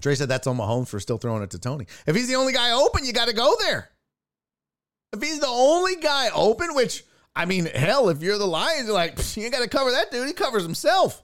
[0.00, 1.86] Trey said that's on Mahomes for still throwing it to Toney.
[2.06, 3.90] If he's the only guy open, you got to go there.
[5.12, 7.04] If he's the only guy open, which
[7.36, 10.10] I mean, hell, if you're the Lions, you're like, you ain't got to cover that
[10.10, 10.26] dude.
[10.26, 11.22] He covers himself.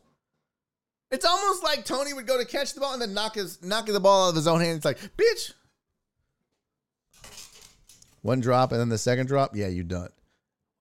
[1.10, 3.94] It's almost like Toney would go to catch the ball and then knock his knocking
[3.94, 4.76] the ball out of his own hand.
[4.76, 5.52] It's like, bitch.
[8.22, 10.10] One drop and then the second drop, yeah, you're done.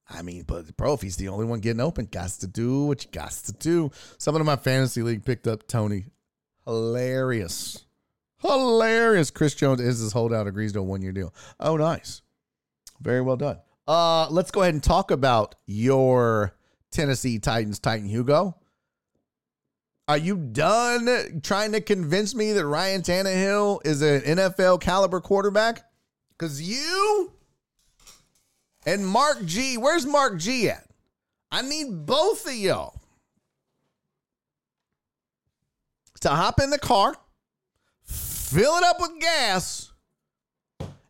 [0.10, 3.04] I mean, but bro, if he's the only one getting open, got to do what
[3.04, 3.92] you got to do.
[4.18, 6.06] Someone in my fantasy league picked up Toney.
[6.66, 7.86] Hilarious.
[8.42, 9.32] Hilarious.
[9.32, 11.34] Chris Jones is his holdout, agrees to a one year deal.
[11.60, 12.22] Oh, nice.
[13.00, 13.60] Very well done.
[13.90, 16.54] Uh, let's go ahead and talk about your
[16.92, 18.56] Tennessee Titans, Titan Hugo.
[20.08, 25.86] Are you done trying to convince me that Ryan Tannehill is an NFL caliber quarterback?
[26.38, 27.34] Because you
[28.86, 30.86] and Mark G, where's Mark G at?
[31.52, 33.02] I need both of y'all
[36.22, 37.16] to hop in the car,
[38.04, 39.92] fill it up with gas,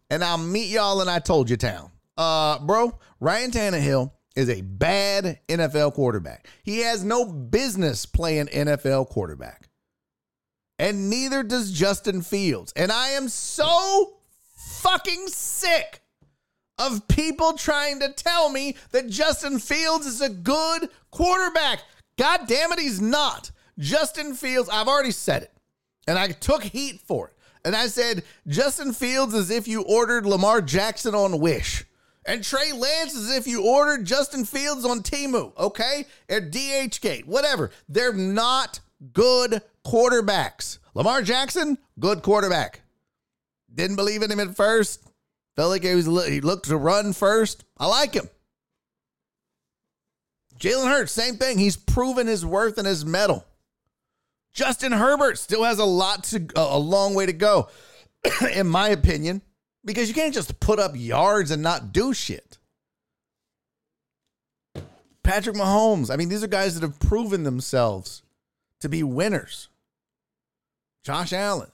[0.10, 1.92] and I'll meet y'all in I told you town.
[2.20, 6.50] Uh, bro, Ryan Tannehill is a bad NFL quarterback.
[6.64, 9.70] He has no business playing NFL quarterback.
[10.78, 12.74] And neither does Justin Fields.
[12.76, 14.18] And I am so
[14.54, 16.02] fucking sick
[16.78, 21.84] of people trying to tell me that Justin Fields is a good quarterback.
[22.18, 23.52] God damn it, he's not.
[23.78, 25.54] Justin Fields, I've already said it,
[26.06, 27.34] and I took heat for it.
[27.64, 31.86] And I said, Justin Fields is if you ordered Lamar Jackson on Wish.
[32.30, 36.06] And Trey Lance is if you ordered Justin Fields on Temu, okay?
[36.30, 37.72] At DHgate, whatever.
[37.90, 38.82] They're not
[39.14, 40.78] good quarterbacks.
[40.94, 42.82] Lamar Jackson, good quarterback.
[43.74, 45.02] Didn't believe in him at first.
[45.56, 47.66] Felt like he was he looked to run first.
[47.80, 48.30] I like him.
[50.60, 51.58] Jalen Hurts, same thing.
[51.58, 53.44] He's proven his worth and his mettle.
[54.54, 57.70] Justin Herbert still has a lot to a long way to go,
[58.54, 59.42] in my opinion,
[59.86, 62.58] because you can't just put up yards and not do shit.
[65.24, 68.24] Patrick Mahomes, I mean, these are guys that have proven themselves
[68.80, 69.70] to be winners.
[71.04, 71.72] Josh Allen.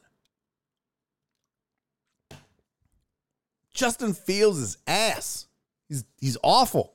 [3.73, 5.47] Justin Fields is ass.
[5.87, 6.93] He's he's awful.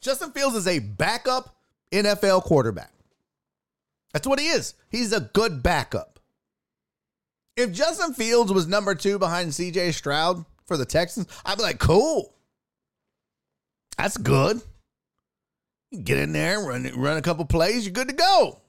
[0.00, 1.54] Justin Fields is a backup
[1.92, 2.92] NFL quarterback.
[4.12, 4.74] That's what he is.
[4.88, 6.18] He's a good backup.
[7.56, 11.78] If Justin Fields was number two behind CJ Stroud for the Texans, I'd be like,
[11.78, 12.34] cool.
[13.98, 14.60] That's good.
[16.02, 18.62] Get in there, run run a couple plays, you're good to go.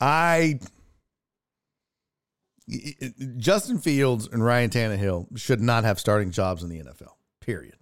[0.00, 0.58] I
[3.36, 7.12] Justin Fields and Ryan Tannehill should not have starting jobs in the NFL.
[7.40, 7.76] Period.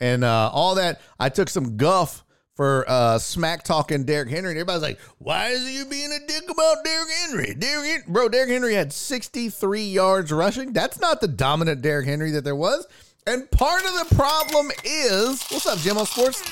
[0.00, 4.50] And uh, all that, I took some guff for uh, smack talking Derrick Henry.
[4.50, 7.54] And everybody's like, why is you being a dick about Derrick Henry?
[7.54, 10.72] Derrick, bro, Derrick Henry had 63 yards rushing.
[10.72, 12.86] That's not the dominant Derrick Henry that there was.
[13.26, 16.42] And part of the problem is, what's up, Jim Sports?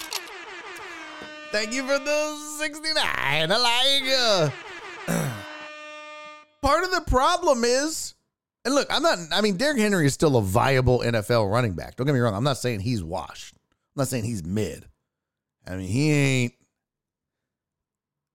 [1.50, 2.96] Thank you for the 69.
[2.96, 4.50] I
[5.08, 5.20] like
[6.62, 8.14] part of the problem is,
[8.64, 11.96] and look, I'm not, I mean, Derrick Henry is still a viable NFL running back.
[11.96, 12.34] Don't get me wrong.
[12.34, 13.54] I'm not saying he's washed.
[13.56, 14.86] I'm not saying he's mid.
[15.66, 16.54] I mean, he ain't,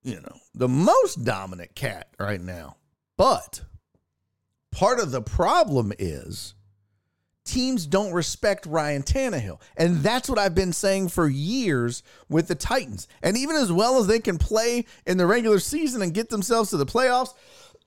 [0.02, 2.76] you know, the most dominant cat right now.
[3.16, 3.62] But
[4.70, 6.54] part of the problem is
[7.46, 9.60] teams don't respect Ryan Tannehill.
[9.76, 13.08] And that's what I've been saying for years with the Titans.
[13.22, 16.70] And even as well as they can play in the regular season and get themselves
[16.70, 17.34] to the playoffs,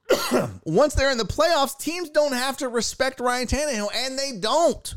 [0.63, 4.95] once they're in the playoffs, teams don't have to respect Ryan Tannehill, and they don't.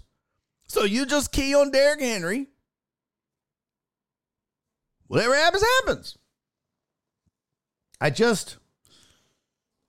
[0.69, 2.49] So you just key on Derrick Henry.
[5.13, 6.19] Whatever happens, happens.
[8.01, 8.57] I just,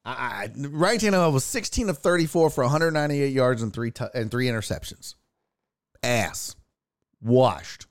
[0.03, 4.48] I, Ryan Tannehill was 16 of 34 for 198 yards and three t- and three
[4.48, 5.16] interceptions.
[6.03, 6.58] Ass,
[7.22, 7.88] washed.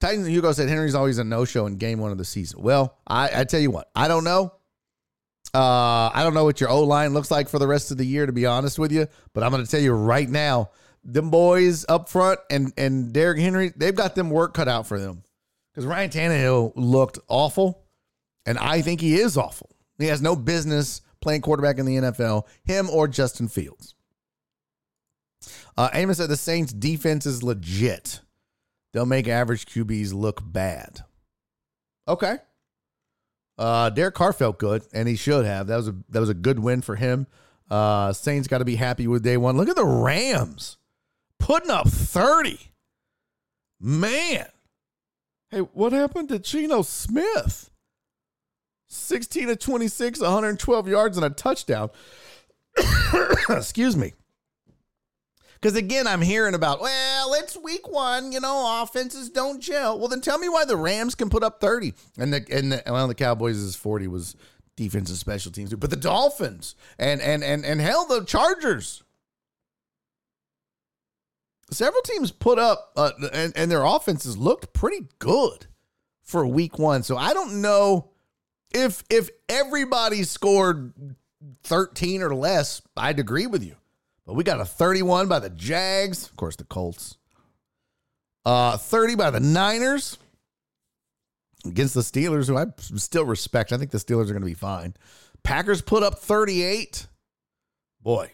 [0.00, 2.60] Titans and Hugo said Henry's always a no show in game one of the season.
[2.60, 4.52] Well, I, I tell you what, I don't know.
[5.54, 8.04] Uh, I don't know what your O line looks like for the rest of the
[8.04, 9.06] year, to be honest with you.
[9.32, 10.70] But I'm going to tell you right now,
[11.04, 14.98] them boys up front and and Derrick Henry, they've got them work cut out for
[14.98, 15.22] them.
[15.76, 17.84] Because Ryan Tannehill looked awful,
[18.46, 19.76] and I think he is awful.
[19.98, 23.94] He has no business playing quarterback in the NFL, him or Justin Fields.
[25.76, 28.22] Uh, Amos said the Saints' defense is legit.
[28.94, 31.00] They'll make average QBs look bad.
[32.08, 32.38] Okay.
[33.58, 35.66] Uh, Derek Carr felt good, and he should have.
[35.66, 37.26] That was a that was a good win for him.
[37.70, 39.58] Uh, Saints got to be happy with day one.
[39.58, 40.78] Look at the Rams
[41.38, 42.70] putting up thirty.
[43.78, 44.46] Man,
[45.50, 47.70] hey, what happened to Geno Smith?
[48.88, 51.90] Sixteen to twenty six, one hundred twelve yards and a touchdown.
[53.48, 54.12] Excuse me.
[55.54, 59.98] Because again, I'm hearing about, well, it's week one, you know, offenses don't gel.
[59.98, 62.82] Well, then tell me why the Rams can put up 30 and the and the,
[62.86, 64.36] well, the Cowboys' 40 was
[64.76, 69.02] defense and special teams, but the Dolphins and and and and hell, the Chargers.
[71.70, 75.66] Several teams put up uh, and, and their offenses looked pretty good
[76.22, 77.02] for week one.
[77.02, 78.10] So I don't know
[78.72, 80.92] if if everybody scored
[81.64, 83.76] 13 or less, I'd agree with you.
[84.26, 87.16] But we got a 31 by the Jags, of course, the Colts.
[88.44, 90.18] Uh, 30 by the Niners
[91.64, 93.72] against the Steelers, who I still respect.
[93.72, 94.94] I think the Steelers are going to be fine.
[95.42, 97.06] Packers put up 38.
[98.00, 98.32] Boy,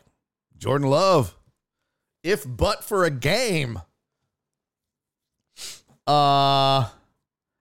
[0.59, 1.35] Jordan Love,
[2.23, 3.81] if but for a game,
[6.07, 6.89] Uh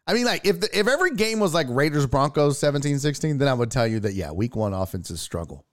[0.08, 3.54] I mean, like if the, if every game was like Raiders Broncos 17-16, then I
[3.54, 5.66] would tell you that yeah, week one offenses struggle.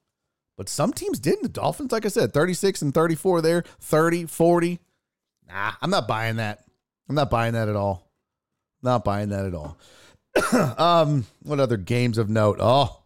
[0.56, 1.42] But some teams didn't.
[1.42, 4.80] The Dolphins, like I said, 36 and 34 there, 30, 40.
[5.48, 6.64] Nah, I'm not buying that.
[7.08, 8.10] I'm not buying that at all.
[8.82, 9.78] Not buying that at all.
[10.78, 12.58] um, what other games of note?
[12.60, 13.02] Oh,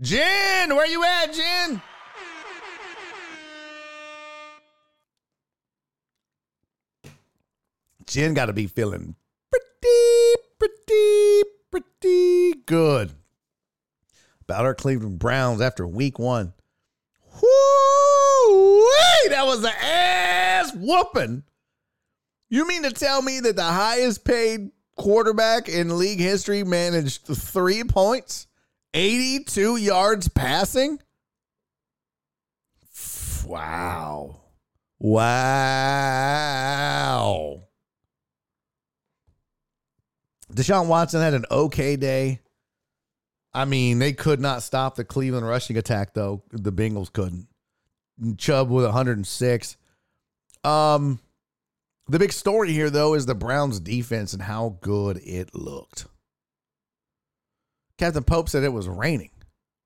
[0.00, 1.82] Jen, where you at, Jen?
[8.06, 9.14] Jen got to be feeling
[9.50, 13.12] pretty, pretty, pretty good
[14.42, 16.52] about our Cleveland Browns after week one.
[17.42, 18.88] Whoo!
[19.30, 21.44] That was an ass whooping.
[22.50, 27.82] You mean to tell me that the highest paid quarterback in league history managed three
[27.84, 28.46] points,
[28.92, 31.00] 82 yards passing?
[33.46, 34.40] Wow.
[34.98, 35.24] Wow.
[40.54, 42.40] Deshaun Watson had an okay day.
[43.52, 46.42] I mean, they could not stop the Cleveland rushing attack, though.
[46.50, 47.48] The Bengals couldn't.
[48.36, 49.76] Chubb with 106.
[50.62, 51.20] Um,
[52.08, 56.06] the big story here, though, is the Browns' defense and how good it looked.
[57.98, 59.30] Captain Pope said it was raining.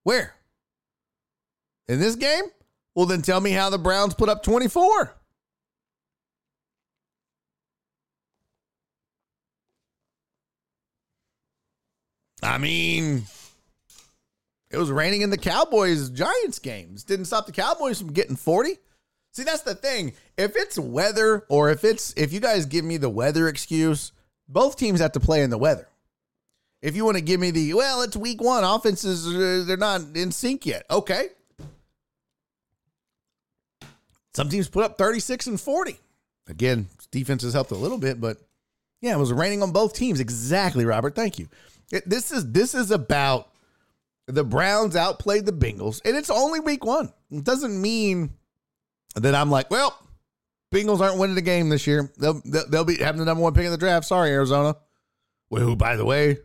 [0.05, 0.35] Where?
[1.89, 2.45] In this game?
[2.95, 5.15] Well, then tell me how the Browns put up 24.
[12.49, 13.25] I mean,
[14.71, 17.05] it was raining in the Cowboys Giants games.
[17.05, 18.79] Didn't stop the Cowboys from getting 40.
[19.33, 20.15] See, that's the thing.
[20.39, 24.13] If it's weather or if it's if you guys give me the weather excuse,
[24.49, 25.89] both teams have to play in the weather.
[26.81, 30.01] If you want to give me the well, it's week 1, offenses uh, they're not
[30.15, 30.87] in sync yet.
[30.91, 31.27] Okay.
[34.33, 35.99] Some teams put up 36 and 40.
[36.49, 38.39] Again, defense has helped a little bit, but
[39.03, 40.19] yeah, it was raining on both teams.
[40.19, 41.15] Exactly, Robert.
[41.15, 41.49] Thank you.
[41.91, 43.49] It, this is this is about
[44.27, 47.13] the Browns outplayed the Bengals, and it's only week one.
[47.31, 48.31] It doesn't mean
[49.15, 49.99] that I'm like, well,
[50.73, 52.13] Bengals aren't winning the game this year.
[52.19, 54.07] They'll they'll, be having the number one pick in the draft.
[54.07, 54.77] Sorry, Arizona.
[55.51, 56.39] Well, who, by the way,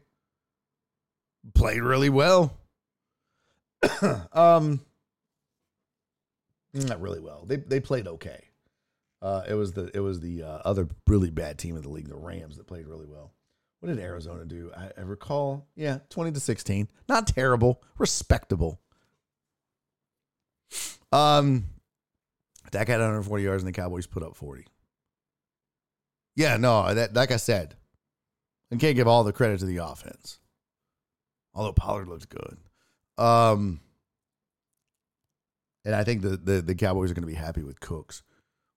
[1.53, 2.57] played really well.
[4.31, 4.79] um,
[6.73, 7.43] not really well.
[7.45, 8.45] They they played okay.
[9.21, 12.07] Uh, it was the it was the uh, other really bad team in the league,
[12.07, 13.33] the Rams, that played really well.
[13.83, 14.71] What did Arizona do?
[14.73, 16.87] I, I recall, yeah, twenty to sixteen.
[17.09, 18.79] Not terrible, respectable.
[21.11, 21.65] Um,
[22.71, 24.65] Dak had 140 yards, and the Cowboys put up 40.
[26.37, 27.75] Yeah, no, that like I said,
[28.71, 30.39] I can't give all the credit to the offense.
[31.53, 32.55] Although Pollard looks good.
[33.17, 33.81] Um,
[35.83, 38.23] and I think the, the, the Cowboys are going to be happy with Cooks.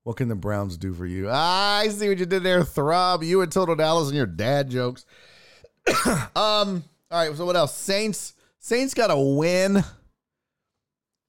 [0.07, 1.27] What can the Browns do for you?
[1.29, 3.25] Ah, I see what you did there, Throb.
[3.25, 5.05] You and Total Dallas and your dad jokes.
[6.07, 7.75] um, all right, so what else?
[7.75, 8.35] Saints.
[8.61, 9.83] Saints got a win.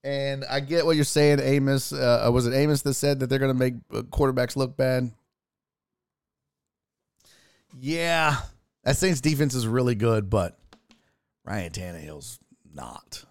[0.03, 1.91] And I get what you're saying, Amos.
[1.91, 5.09] Uh, was it Amos that said that they're going to make uh, quarterbacks look bad?
[7.79, 8.37] Yeah,
[8.83, 10.55] that Saints defense is really good, but
[11.43, 12.37] Ryan Tannehill's
[12.75, 13.25] not.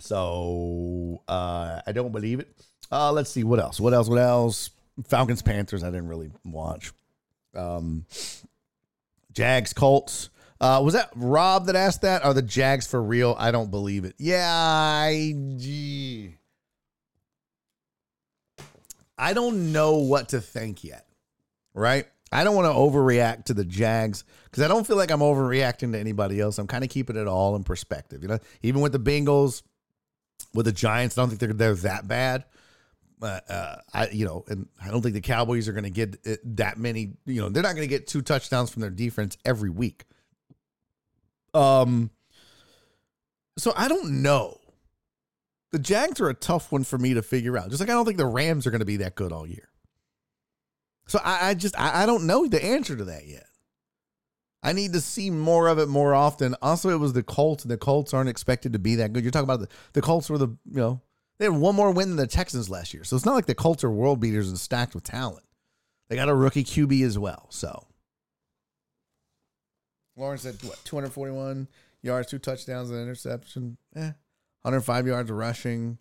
[0.00, 2.52] So uh, I don't believe it.
[2.92, 3.80] Uh, let's see what else.
[3.80, 4.06] What else?
[4.06, 4.70] What else?
[5.04, 5.82] Falcons Panthers.
[5.82, 6.92] I didn't really watch.
[7.54, 8.04] Um,
[9.32, 10.28] Jags Colts.
[10.60, 12.24] Uh, was that Rob that asked that?
[12.24, 13.34] Are the Jags for real?
[13.38, 14.14] I don't believe it.
[14.18, 15.34] Yeah, I.
[15.56, 16.36] Gee.
[19.18, 21.06] I don't know what to think yet.
[21.74, 22.06] Right?
[22.30, 25.92] I don't want to overreact to the Jags because I don't feel like I'm overreacting
[25.92, 26.58] to anybody else.
[26.58, 28.22] I'm kind of keeping it all in perspective.
[28.22, 29.62] You know, even with the Bengals,
[30.52, 32.44] with the Giants, I don't think they're they're that bad.
[33.22, 36.16] Uh, uh, I you know, and I don't think the Cowboys are going to get
[36.56, 37.12] that many.
[37.24, 40.04] You know, they're not going to get two touchdowns from their defense every week.
[41.54, 42.10] Um.
[43.58, 44.58] So I don't know.
[45.70, 47.68] The Jags are a tough one for me to figure out.
[47.68, 49.68] Just like I don't think the Rams are going to be that good all year.
[51.06, 53.46] So I, I just I, I don't know the answer to that yet.
[54.62, 56.54] I need to see more of it more often.
[56.62, 59.24] Also, it was the Colts, and the Colts aren't expected to be that good.
[59.24, 61.00] You're talking about the, the Colts were the, you know,
[61.42, 63.02] they had one more win than the Texans last year.
[63.02, 65.44] So it's not like the Colts are world beaters and stacked with talent.
[66.08, 67.46] They got a rookie QB as well.
[67.50, 67.84] So
[70.16, 71.66] Lawrence said, what, 241
[72.02, 73.76] yards, two touchdowns, and an interception.
[73.96, 74.12] Eh,
[74.62, 75.98] 105 yards rushing.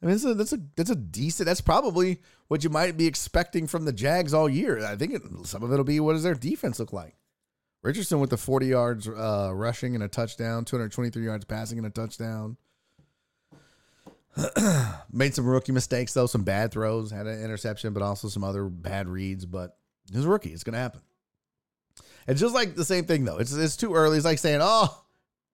[0.00, 1.46] I mean, that's a, that's a that's a decent.
[1.46, 4.84] That's probably what you might be expecting from the Jags all year.
[4.84, 7.16] I think it, some of it'll be what does their defense look like.
[7.82, 11.90] Richardson with the 40 yards uh, rushing and a touchdown, 223 yards passing and a
[11.90, 12.56] touchdown.
[15.12, 18.64] Made some rookie mistakes though, some bad throws, had an interception, but also some other
[18.64, 19.46] bad reads.
[19.46, 19.76] But
[20.12, 20.50] He's a rookie.
[20.50, 21.00] It's going to happen.
[22.26, 23.36] It's just like the same thing though.
[23.36, 24.16] It's it's too early.
[24.16, 25.04] It's like saying, "Oh,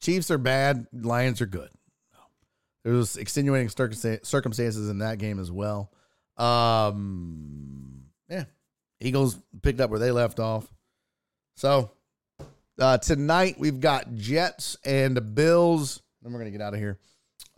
[0.00, 1.68] Chiefs are bad, Lions are good."
[2.84, 5.92] There was extenuating circumstances in that game as well.
[6.36, 8.44] Um, yeah,
[9.00, 10.72] Eagles picked up where they left off.
[11.56, 11.90] So
[12.78, 16.00] uh, tonight we've got Jets and the Bills.
[16.22, 17.00] Then we're gonna get out of here.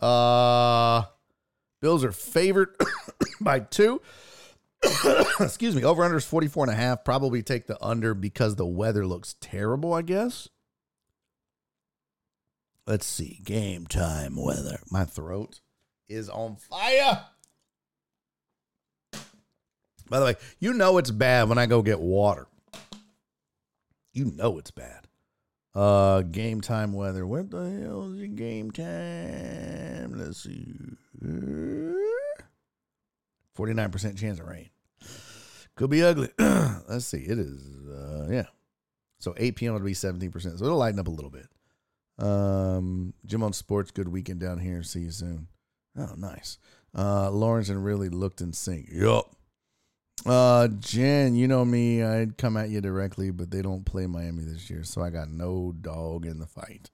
[0.01, 1.03] Uh,
[1.83, 2.77] Bills are favored
[3.41, 4.01] by two.
[5.41, 5.83] Excuse me.
[5.83, 7.03] Over under is 44 and a half.
[7.03, 10.47] Probably take the under because the weather looks terrible, I guess.
[12.87, 13.41] Let's see.
[13.43, 14.79] Game time weather.
[14.89, 15.59] My throat
[16.07, 17.25] is on fire.
[20.09, 22.47] By the way, you know it's bad when I go get water.
[24.13, 25.02] You know it's bad.
[25.75, 27.25] Uh game time weather.
[27.25, 30.13] What the hell is your game time?
[30.15, 30.71] Let's see.
[33.57, 34.69] 49% chance of rain.
[35.75, 36.29] Could be ugly.
[36.39, 37.19] Let's see.
[37.19, 38.45] It is uh yeah.
[39.19, 39.73] So 8 p.m.
[39.73, 40.59] would be 17%.
[40.59, 41.47] So it'll lighten up a little bit.
[42.19, 44.83] Um Jim on Sports, good weekend down here.
[44.83, 45.47] See you soon.
[45.97, 46.59] Oh, nice.
[46.95, 48.89] Uh Lawrence and really looked in sync.
[48.91, 49.35] Yup.
[50.25, 52.03] Uh, Jen, you know me.
[52.03, 55.29] I'd come at you directly, but they don't play Miami this year, so I got
[55.29, 56.91] no dog in the fight.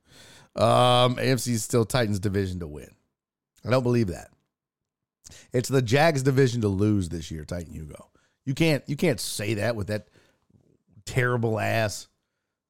[0.56, 2.90] Um, AFC is still Titans division to win.
[3.66, 4.30] I don't believe that.
[5.54, 8.10] It's the Jags division to lose this year, Titan Hugo.
[8.46, 10.08] You can't you can't say that with that
[11.06, 12.08] terrible ass.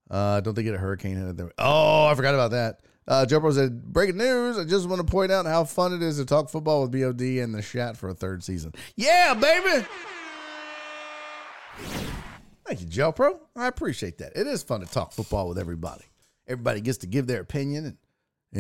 [0.10, 1.52] Uh, don't they get a hurricane headed there?
[1.58, 2.82] Oh, I forgot about that.
[3.08, 4.58] Uh, Joe Bro said, breaking news.
[4.58, 7.22] I just want to point out how fun it is to talk football with BOD
[7.22, 8.74] and the Shat for a third season.
[8.96, 9.86] Yeah, baby.
[12.66, 13.40] Thank you, Joe Pro.
[13.56, 14.34] I appreciate that.
[14.36, 16.04] It is fun to talk football with everybody.
[16.48, 17.98] Everybody gets to give their opinion, and,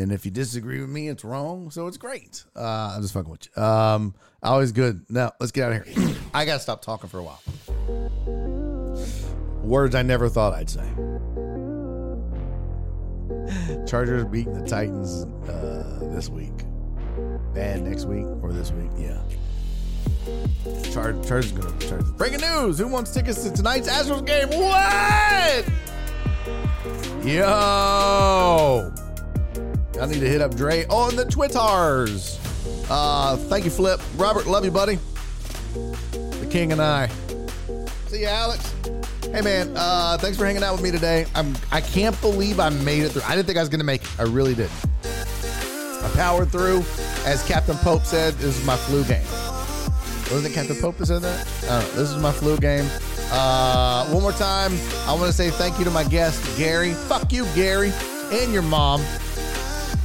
[0.02, 1.70] and if you disagree with me, it's wrong.
[1.70, 2.44] So it's great.
[2.56, 3.62] Uh, I'm just fucking with you.
[3.62, 5.06] Um, always good.
[5.10, 6.16] Now let's get out of here.
[6.34, 7.42] I gotta stop talking for a while.
[9.64, 10.90] Words I never thought I'd say.
[13.86, 16.54] Chargers beating the Titans uh, this week.
[17.54, 18.92] Bad next week or this week?
[18.98, 19.22] Yeah.
[20.92, 22.12] Char- Chargers gonna Chargers.
[22.12, 22.78] Breaking news!
[22.80, 24.50] Who wants tickets to tonight's Astros game?
[24.50, 25.66] What?
[27.26, 28.92] Yo!
[30.02, 32.40] I need to hit up Dre on the Twitters.
[32.90, 34.00] Uh, thank you, Flip.
[34.16, 34.98] Robert, love you, buddy.
[35.74, 37.10] The King and I.
[38.08, 38.74] See you, Alex.
[39.32, 41.28] Hey man, uh, thanks for hanging out with me today.
[41.36, 43.22] I'm I can't believe I made it through.
[43.24, 44.10] I didn't think I was gonna make it.
[44.18, 44.72] I really did.
[45.04, 46.84] I powered through.
[47.26, 49.22] As Captain Pope said, this is my flu game.
[50.32, 51.48] Wasn't it Captain Pope that said that?
[51.64, 51.82] I.
[51.96, 52.86] This is my flu game.
[53.32, 54.72] Uh, one more time,
[55.08, 56.94] I want to say thank you to my guest, Gary.
[56.94, 57.92] Fuck you, Gary,
[58.32, 59.02] and your mom.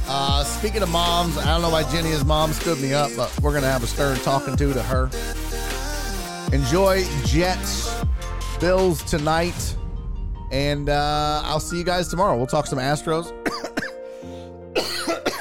[0.07, 3.31] Uh, speaking of moms, I don't know why Jenny, his mom, stood me up, but
[3.41, 5.09] we're going to have a stern talking to to her.
[6.51, 7.93] Enjoy Jets,
[8.59, 9.77] Bills tonight,
[10.51, 12.35] and uh, I'll see you guys tomorrow.
[12.35, 13.31] We'll talk some Astros.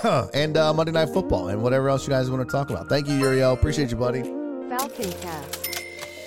[0.34, 2.88] and uh, Monday Night Football and whatever else you guys want to talk about.
[2.88, 3.54] Thank you, Uriel.
[3.54, 4.43] Appreciate you, buddy.
[4.76, 5.84] Falcon Cast.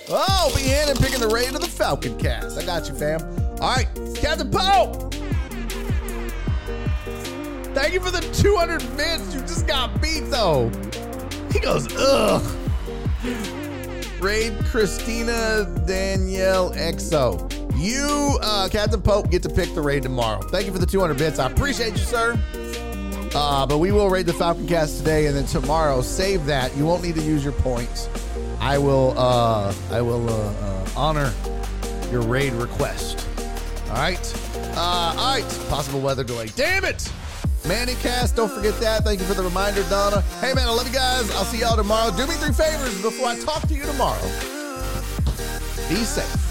[0.07, 2.57] Oh, in and picking the raid of the Falcon cast.
[2.57, 3.19] I got you, fam.
[3.59, 5.13] All right, Captain Pope.
[7.75, 9.33] Thank you for the 200 bits.
[9.33, 10.71] You just got beat, though.
[11.51, 12.41] He goes, ugh.
[14.21, 17.51] Raid Christina Danielle Exo.
[17.77, 20.41] You, uh, Captain Pope, get to pick the raid tomorrow.
[20.41, 21.37] Thank you for the 200 bits.
[21.37, 22.39] I appreciate you, sir.
[23.35, 26.73] Uh, but we will raid the Falcon Cast today, and then tomorrow, save that.
[26.77, 28.07] You won't need to use your points.
[28.59, 31.33] I will, uh, I will uh, uh, honor
[32.11, 33.27] your raid request.
[33.89, 34.33] All right,
[34.75, 35.45] uh, all right.
[35.69, 36.47] Possible weather delay.
[36.55, 37.09] Damn it,
[37.67, 38.35] Manny Cast.
[38.35, 39.03] Don't forget that.
[39.03, 40.21] Thank you for the reminder, Donna.
[40.41, 41.29] Hey man, I love you guys.
[41.31, 42.11] I'll see y'all tomorrow.
[42.15, 44.21] Do me three favors before I talk to you tomorrow.
[45.87, 46.47] Be safe.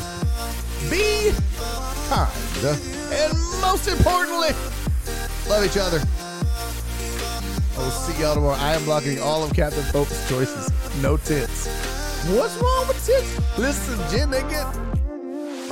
[0.90, 1.32] Be
[2.08, 2.30] kind.
[3.12, 4.50] And most importantly,
[5.48, 6.00] love each other.
[7.76, 8.56] I will see y'all tomorrow.
[8.56, 10.70] I am blocking all of Captain Pope's choices.
[11.02, 11.68] No tits.
[12.28, 13.56] What's wrong with tits?
[13.56, 14.66] Listen, Jen, they get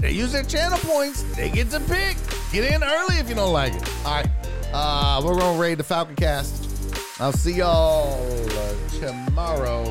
[0.01, 1.23] they use their channel points.
[1.35, 2.17] They get to pick.
[2.53, 3.91] Get in early if you don't like it.
[4.05, 4.29] All right.
[4.73, 7.21] Uh, we're gonna raid the Falcon Cast.
[7.21, 9.85] I'll see y'all uh, tomorrow.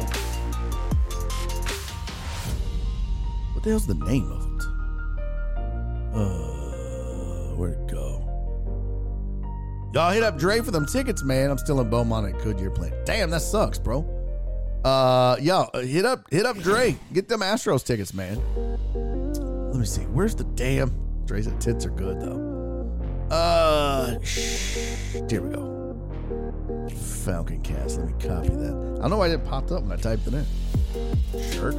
[3.53, 4.63] What the hell's the name of it?
[6.13, 8.19] Uh, where'd it go?
[9.93, 11.49] Y'all hit up Dre for them tickets, man.
[11.49, 12.93] I'm still in Beaumont at Goodyear Plant.
[13.05, 14.22] Damn, that sucks, bro.
[14.83, 16.95] Uh, uh, hit up hit up Dre.
[17.13, 18.41] Get them Astros tickets, man.
[19.71, 20.01] Let me see.
[20.03, 20.93] Where's the damn?
[21.27, 22.53] Said tits are good though.
[23.31, 25.15] Uh, shh.
[25.29, 25.97] Here we go.
[27.23, 27.97] Falcon Cast.
[27.97, 28.99] Let me copy that.
[29.01, 30.45] I know why it popped up when I typed it in.
[31.53, 31.75] Jerk.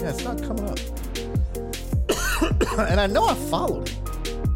[0.00, 0.78] Yeah, it's not coming up.
[2.90, 4.04] and I know I followed him.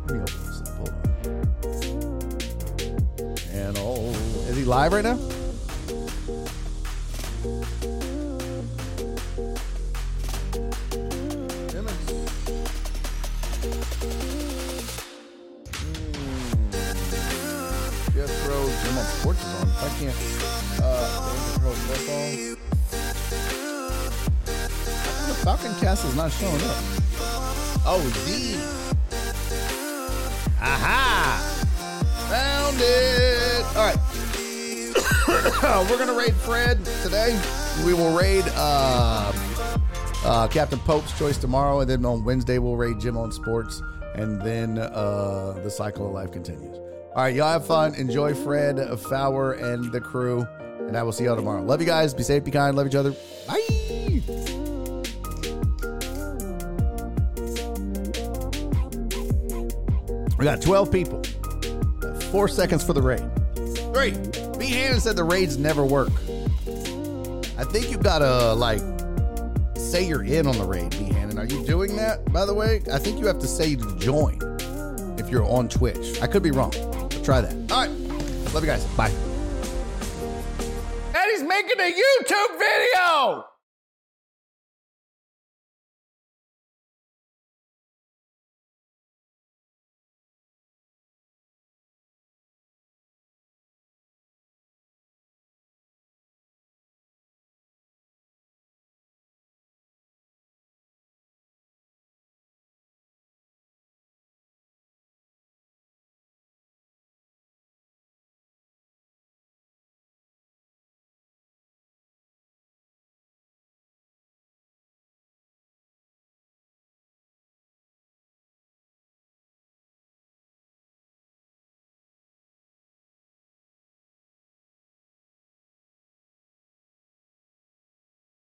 [0.06, 0.68] Let me open this up.
[0.68, 0.88] Hold
[3.20, 3.36] on.
[3.36, 4.14] Channel.
[4.48, 5.18] Is he live right now?
[26.05, 26.76] Is not showing up.
[27.86, 28.56] Oh, Z.
[30.60, 31.40] Aha!
[32.28, 33.64] Found it.
[33.76, 34.23] All right.
[35.91, 37.41] We're gonna raid Fred today.
[37.84, 39.33] We will raid uh,
[40.24, 43.83] uh, Captain Pope's Choice tomorrow, and then on Wednesday we'll raid Jim on Sports,
[44.15, 46.76] and then uh, the cycle of life continues.
[47.15, 47.94] All right, y'all have fun.
[47.94, 50.47] Enjoy Fred, Fowler, and the crew,
[50.81, 51.62] and I will see y'all tomorrow.
[51.62, 52.12] Love you guys.
[52.12, 52.44] Be safe.
[52.44, 52.76] Be kind.
[52.76, 53.15] Love each other.
[53.47, 53.60] Bye.
[60.39, 61.23] We got 12 people.
[62.31, 63.23] Four seconds for the raid.
[63.94, 64.10] Three.
[64.58, 64.66] B.
[64.66, 66.10] Hannon said the raids never work.
[67.56, 68.82] I think you've gotta like
[69.76, 71.05] say you're in on the raid, B.
[71.05, 71.39] Hannon.
[71.39, 72.82] Are you doing that, by the way?
[72.92, 74.39] I think you have to say to join
[75.18, 76.20] if you're on Twitch.
[76.20, 76.73] I could be wrong.
[76.73, 77.52] But try that.
[77.73, 77.90] All right.
[78.52, 78.84] Love you guys.
[78.97, 79.10] Bye.
[81.16, 83.53] And he's making a YouTube video.